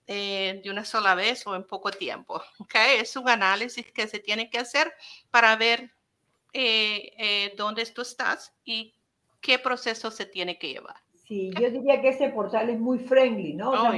eh, 0.10 0.62
de 0.64 0.70
una 0.70 0.86
sola 0.86 1.16
vez 1.16 1.46
o 1.48 1.54
en 1.56 1.66
poco 1.66 1.92
tiempo. 1.92 2.42
¿okay? 2.60 3.00
Es 3.00 3.16
un 3.18 3.28
análisis 3.28 3.92
que 3.92 4.08
se 4.08 4.20
tiene 4.20 4.50
que 4.50 4.58
hacer 4.58 4.94
para 5.30 5.54
ver 5.58 5.92
eh, 6.60 7.14
eh, 7.20 7.54
dónde 7.56 7.86
tú 7.86 8.02
estás 8.02 8.52
y 8.66 8.96
qué 9.42 9.60
proceso 9.60 10.10
se 10.10 10.26
tiene 10.26 10.58
que 10.58 10.70
llevar. 10.70 10.96
Sí, 11.28 11.52
yo 11.62 11.70
diría 11.70 12.02
que 12.02 12.10
ese 12.10 12.30
portal 12.30 12.72
es 12.72 12.80
muy 12.80 12.98
friendly, 12.98 13.54
¿no? 13.54 13.70
Oh, 13.70 13.94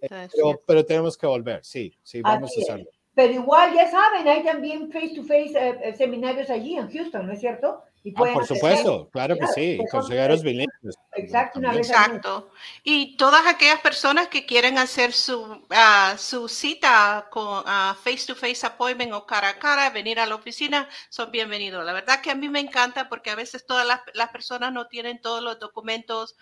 Pero, 0.00 0.60
pero 0.66 0.84
tenemos 0.84 1.16
que 1.16 1.26
volver, 1.26 1.64
sí, 1.64 1.96
sí, 2.02 2.20
vamos 2.20 2.50
Así 2.50 2.68
a 2.68 2.76
es. 2.76 2.86
Pero 3.16 3.32
igual, 3.32 3.72
ya 3.74 3.90
saben, 3.90 4.28
hay 4.28 4.44
también 4.44 4.92
face-to-face 4.92 5.54
eh, 5.58 5.78
eh, 5.84 5.94
seminarios 5.96 6.50
allí 6.50 6.76
en 6.76 6.90
Houston, 6.92 7.26
¿no 7.26 7.32
es 7.32 7.40
cierto? 7.40 7.82
Y 8.04 8.10
Ah, 8.10 8.18
por 8.18 8.28
hacer- 8.42 8.56
supuesto, 8.56 9.08
claro 9.10 9.36
que 9.38 9.46
sí, 9.48 9.78
consejeros 9.90 10.42
bilingües. 10.42 10.94
Exacto, 11.14 11.58
una 11.58 11.72
vez. 11.72 11.88
Exacto. 11.88 12.50
Y 12.84 13.16
todas 13.16 13.46
aquellas 13.46 13.80
personas 13.80 14.28
que 14.28 14.44
quieren 14.44 14.76
hacer 14.76 15.12
su, 15.14 15.64
ah, 15.70 16.14
su 16.18 16.46
cita 16.46 17.26
con 17.30 17.64
ah, 17.66 17.96
face-to-face 18.04 18.66
appointment 18.66 19.12
o 19.14 19.24
cara 19.26 19.48
a 19.48 19.58
cara, 19.58 19.88
venir 19.90 20.20
a 20.20 20.26
la 20.26 20.34
oficina, 20.34 20.86
son 21.08 21.32
bienvenidos. 21.32 21.84
La 21.86 21.94
verdad 21.94 22.20
que 22.20 22.30
a 22.30 22.34
mí 22.34 22.50
me 22.50 22.60
encanta 22.60 23.08
porque 23.08 23.30
a 23.30 23.34
veces 23.34 23.64
todas 23.66 23.86
las, 23.86 24.02
las 24.12 24.28
personas 24.28 24.72
no 24.74 24.88
tienen 24.88 25.22
todos 25.22 25.42
los 25.42 25.58
documentos 25.58 26.36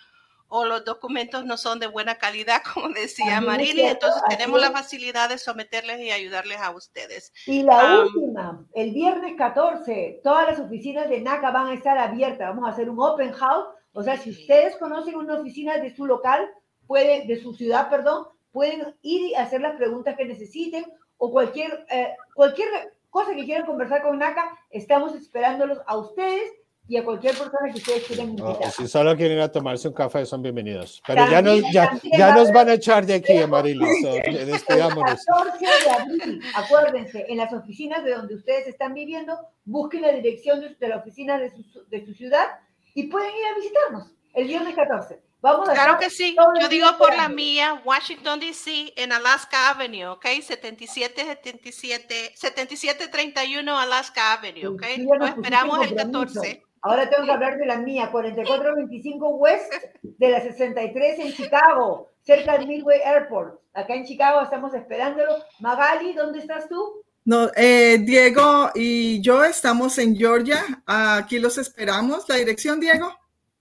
o 0.49 0.65
los 0.65 0.85
documentos 0.85 1.45
no 1.45 1.57
son 1.57 1.79
de 1.81 1.87
buena 1.87 2.17
calidad, 2.17 2.63
como 2.75 2.89
decía 2.89 3.41
cierto, 3.41 4.07
Entonces 4.07 4.23
así 4.27 4.37
tenemos 4.37 4.61
la 4.61 4.71
facilidad 4.71 5.29
de 5.29 5.39
someterles 5.39 6.01
y 6.01 6.11
ayudarles 6.11 6.59
a 6.59 6.71
ustedes. 6.71 7.33
Y 7.47 7.63
la 7.63 7.81
Am, 7.81 8.07
última, 8.07 8.67
el 8.75 8.93
viernes 8.93 9.35
14, 9.37 10.21
todas 10.23 10.47
las 10.47 10.61
oficinas 10.61 11.09
de 11.09 11.21
NACA 11.21 11.51
van 11.51 11.69
a 11.69 11.75
estar 11.75 11.99
abiertas. 11.99 12.49
Vamos 12.49 12.69
a 12.69 12.73
hacer 12.73 12.89
un 12.89 13.01
open 13.01 13.33
house. 13.33 13.67
O 13.93 14.03
sea, 14.03 14.17
si 14.17 14.31
ustedes 14.31 14.77
conocen 14.77 15.15
una 15.17 15.35
oficina 15.35 15.79
de 15.79 15.95
su 15.95 16.07
local, 16.07 16.49
pueden, 16.87 17.27
de 17.27 17.41
su 17.41 17.55
ciudad, 17.55 17.89
perdón, 17.89 18.27
pueden 18.53 18.95
ir 19.03 19.31
y 19.31 19.35
hacer 19.35 19.61
las 19.61 19.77
preguntas 19.77 20.17
que 20.17 20.25
necesiten 20.25 20.85
o 21.19 21.31
cualquier, 21.31 21.87
eh, 21.91 22.15
cualquier 22.35 22.69
cosa 23.11 23.35
que 23.35 23.45
quieran 23.45 23.67
conversar 23.67 24.03
con 24.03 24.19
NACA, 24.19 24.59
estamos 24.71 25.15
esperándolos 25.15 25.79
a 25.87 25.97
ustedes 25.97 26.53
y 26.87 26.97
a 26.99 27.05
cualquier 27.05 27.33
persona 27.35 27.73
que 27.73 27.79
ustedes 27.79 28.05
quieran 28.05 28.29
invitar. 28.31 28.71
si 28.73 28.87
solo 28.89 29.17
quieren 29.17 29.39
ir 29.39 29.43
a 29.43 29.51
tomarse 29.51 29.89
un 29.89 29.95
café, 29.95 30.27
son 30.27 30.43
bienvenidos. 30.43 31.03
Pero 31.07 31.29
ya 31.31 31.41
nos, 31.41 31.55
También- 31.55 31.73
ya, 31.73 31.89
también 31.89 32.19
ya 32.19 32.27
va 32.27 32.33
a 32.33 32.37
nos 32.37 32.53
van 32.53 32.69
a 32.69 32.73
echar 32.75 33.07
de 33.07 33.15
aquí, 33.15 33.37
Amarili. 33.39 33.87
so, 34.03 34.15
El 34.17 34.47
despidámonos. 34.47 35.25
14 35.25 35.59
de 35.67 35.91
abril, 35.91 36.43
acuérdense, 36.55 37.25
en 37.29 37.39
las 37.39 37.53
oficinas 37.53 38.05
de 38.05 38.15
donde 38.15 38.35
ustedes 38.35 38.67
están 38.67 38.93
viviendo, 38.93 39.39
busquen 39.65 40.03
la 40.03 40.13
dirección 40.13 40.61
de, 40.61 40.75
de 40.75 40.89
la 40.89 40.97
oficina 40.99 41.39
de 41.39 41.51
su, 41.51 41.85
de 41.89 42.05
su 42.05 42.13
ciudad 42.13 42.47
y 42.95 43.05
pueden 43.05 43.31
ir 43.31 43.47
a 43.47 43.55
visitarnos 43.57 44.11
el 44.35 44.47
viernes 44.47 44.75
14. 44.75 45.21
Vamos 45.41 45.69
a 45.69 45.75
Claro 45.75 45.99
que 45.99 46.09
sí. 46.11 46.35
el 46.57 46.63
Yo 46.63 46.69
digo 46.69 46.89
por 46.99 47.15
la 47.17 47.29
mía, 47.29 47.81
Washington 47.85 48.41
DC, 48.41 48.95
en 48.97 49.13
Alaska 49.13 49.71
Avenue, 49.71 50.07
¿ok? 50.07 50.25
7777, 50.41 52.33
7731 52.35 53.79
Alaska 53.79 54.33
Avenue, 54.35 54.67
¿ok? 54.69 54.83
Ya 54.99 55.19
nos 55.19 55.31
esperamos 55.31 55.87
el 55.87 55.97
compromiso. 55.97 56.41
14. 56.41 56.63
Ahora 56.87 57.09
tengo 57.09 57.25
que 57.25 57.33
hablar 57.33 57.57
de 57.57 57.65
la 57.65 57.79
mía, 57.79 58.11
4425 58.13 59.29
West 59.37 59.73
de 60.03 60.29
la 60.29 60.41
63 60.43 61.19
en 61.19 61.33
Chicago, 61.33 62.11
cerca 62.21 62.59
del 62.59 62.67
Midway 62.69 63.01
Airport. 63.03 63.59
Acá 63.73 63.95
en 63.95 64.05
Chicago 64.05 64.43
estamos 64.43 64.75
esperándolo. 64.75 65.33
Magali, 65.61 66.13
¿dónde 66.13 66.41
estás 66.41 66.69
tú? 66.69 67.03
No, 67.25 67.51
eh, 67.57 67.97
Diego 68.03 68.71
y 68.75 69.23
yo 69.23 69.43
estamos 69.45 69.97
en 69.97 70.15
Georgia. 70.15 70.59
Aquí 70.85 71.39
los 71.39 71.57
esperamos. 71.57 72.29
¿La 72.29 72.37
dirección, 72.37 72.79
Diego? 72.81 73.11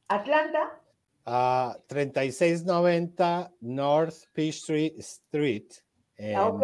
Atlanta. 0.10 0.80
a 1.26 1.78
3690 1.88 3.50
North 3.62 4.26
Peachtree 4.34 4.94
Street. 4.98 5.72
en- 6.18 6.36
Ah, 6.36 6.48
ok. 6.48 6.62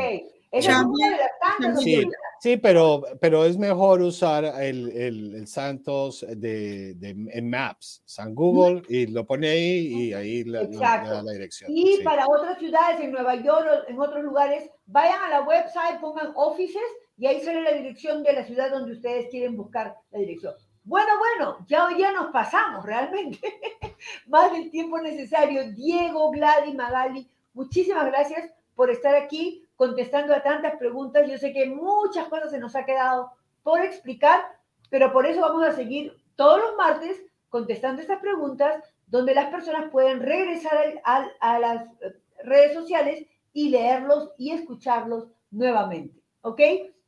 Es 0.51 0.65
Chambly. 0.65 1.03
una 1.03 1.09
de 1.15 1.17
las 1.21 1.31
tantas 1.39 1.75
donde 1.75 1.81
Sí, 1.83 2.07
sí, 2.39 2.57
pero, 2.57 3.03
pero 3.21 3.45
es 3.45 3.57
mejor 3.57 4.01
usar 4.01 4.45
el, 4.45 4.89
el, 4.89 5.35
el 5.35 5.47
Santos 5.47 6.25
de, 6.27 6.95
de- 6.95 7.15
en 7.33 7.49
Maps, 7.49 8.01
San 8.05 8.33
Google, 8.33 8.81
y 8.89 9.05
lo 9.07 9.25
pone 9.25 9.47
ahí 9.49 9.87
y 9.87 10.13
ahí 10.13 10.39
Exacto. 10.41 11.09
da 11.11 11.21
la 11.23 11.31
dirección. 11.33 11.71
Y 11.71 11.97
sí. 11.97 12.03
para 12.03 12.25
otras 12.27 12.57
ciudades, 12.57 12.99
en 13.01 13.11
Nueva 13.11 13.35
York 13.35 13.67
o 13.85 13.89
en 13.89 13.99
otros 13.99 14.23
lugares, 14.23 14.69
vayan 14.87 15.21
a 15.21 15.29
la 15.29 15.41
website, 15.43 15.99
pongan 15.99 16.31
offices 16.35 16.81
y 17.17 17.27
ahí 17.27 17.41
sale 17.41 17.61
la 17.61 17.73
dirección 17.73 18.23
de 18.23 18.33
la 18.33 18.43
ciudad 18.43 18.71
donde 18.71 18.93
ustedes 18.93 19.27
quieren 19.29 19.55
buscar 19.55 19.95
la 20.11 20.19
dirección. 20.19 20.53
Bueno, 20.83 21.11
bueno, 21.19 21.57
ya 21.67 21.85
hoy 21.85 21.99
ya 21.99 22.11
nos 22.11 22.31
pasamos 22.31 22.83
realmente. 22.83 23.37
Más 24.27 24.51
del 24.51 24.71
tiempo 24.71 24.99
necesario. 24.99 25.71
Diego, 25.73 26.31
Gladys, 26.31 26.73
Magali, 26.73 27.29
muchísimas 27.53 28.05
gracias 28.07 28.49
por 28.73 28.89
estar 28.89 29.13
aquí 29.13 29.58
contestando 29.79 30.33
a 30.35 30.43
tantas 30.43 30.75
preguntas. 30.75 31.25
Yo 31.31 31.37
sé 31.37 31.53
que 31.53 31.65
muchas 31.65 32.27
cosas 32.27 32.51
se 32.51 32.59
nos 32.59 32.75
ha 32.75 32.83
quedado 32.83 33.31
por 33.63 33.79
explicar, 33.79 34.41
pero 34.89 35.13
por 35.13 35.25
eso 35.25 35.39
vamos 35.39 35.63
a 35.65 35.71
seguir 35.71 36.13
todos 36.35 36.59
los 36.59 36.75
martes 36.75 37.23
contestando 37.47 38.01
estas 38.01 38.19
preguntas 38.19 38.83
donde 39.07 39.33
las 39.33 39.49
personas 39.49 39.89
pueden 39.89 40.19
regresar 40.19 40.77
al- 40.77 41.01
al- 41.05 41.31
a 41.39 41.59
las 41.59 41.85
eh, 42.01 42.13
redes 42.43 42.73
sociales 42.73 43.25
y 43.53 43.69
leerlos 43.69 44.31
y 44.37 44.51
escucharlos 44.51 45.29
nuevamente. 45.49 46.21
¿Ok? 46.41 46.59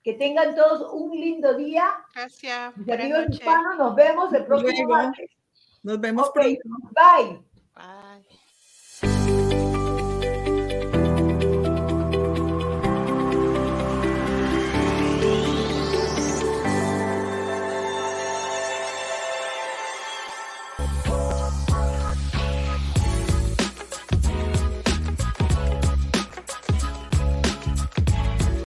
Que 0.02 0.14
tengan 0.14 0.56
todos 0.56 0.94
un 0.94 1.12
lindo 1.12 1.54
día. 1.56 1.86
Gracias. 2.16 2.74
Amigos 3.04 3.20
hispanos, 3.36 3.78
nos 3.80 3.96
vemos 3.96 4.34
el 4.34 4.46
próximo 4.46 4.72
martes. 5.08 5.30
Nos 5.84 6.00
vemos 6.00 6.30
pronto. 6.32 6.94
Bye. 6.96 7.42
Bye. 7.76 8.31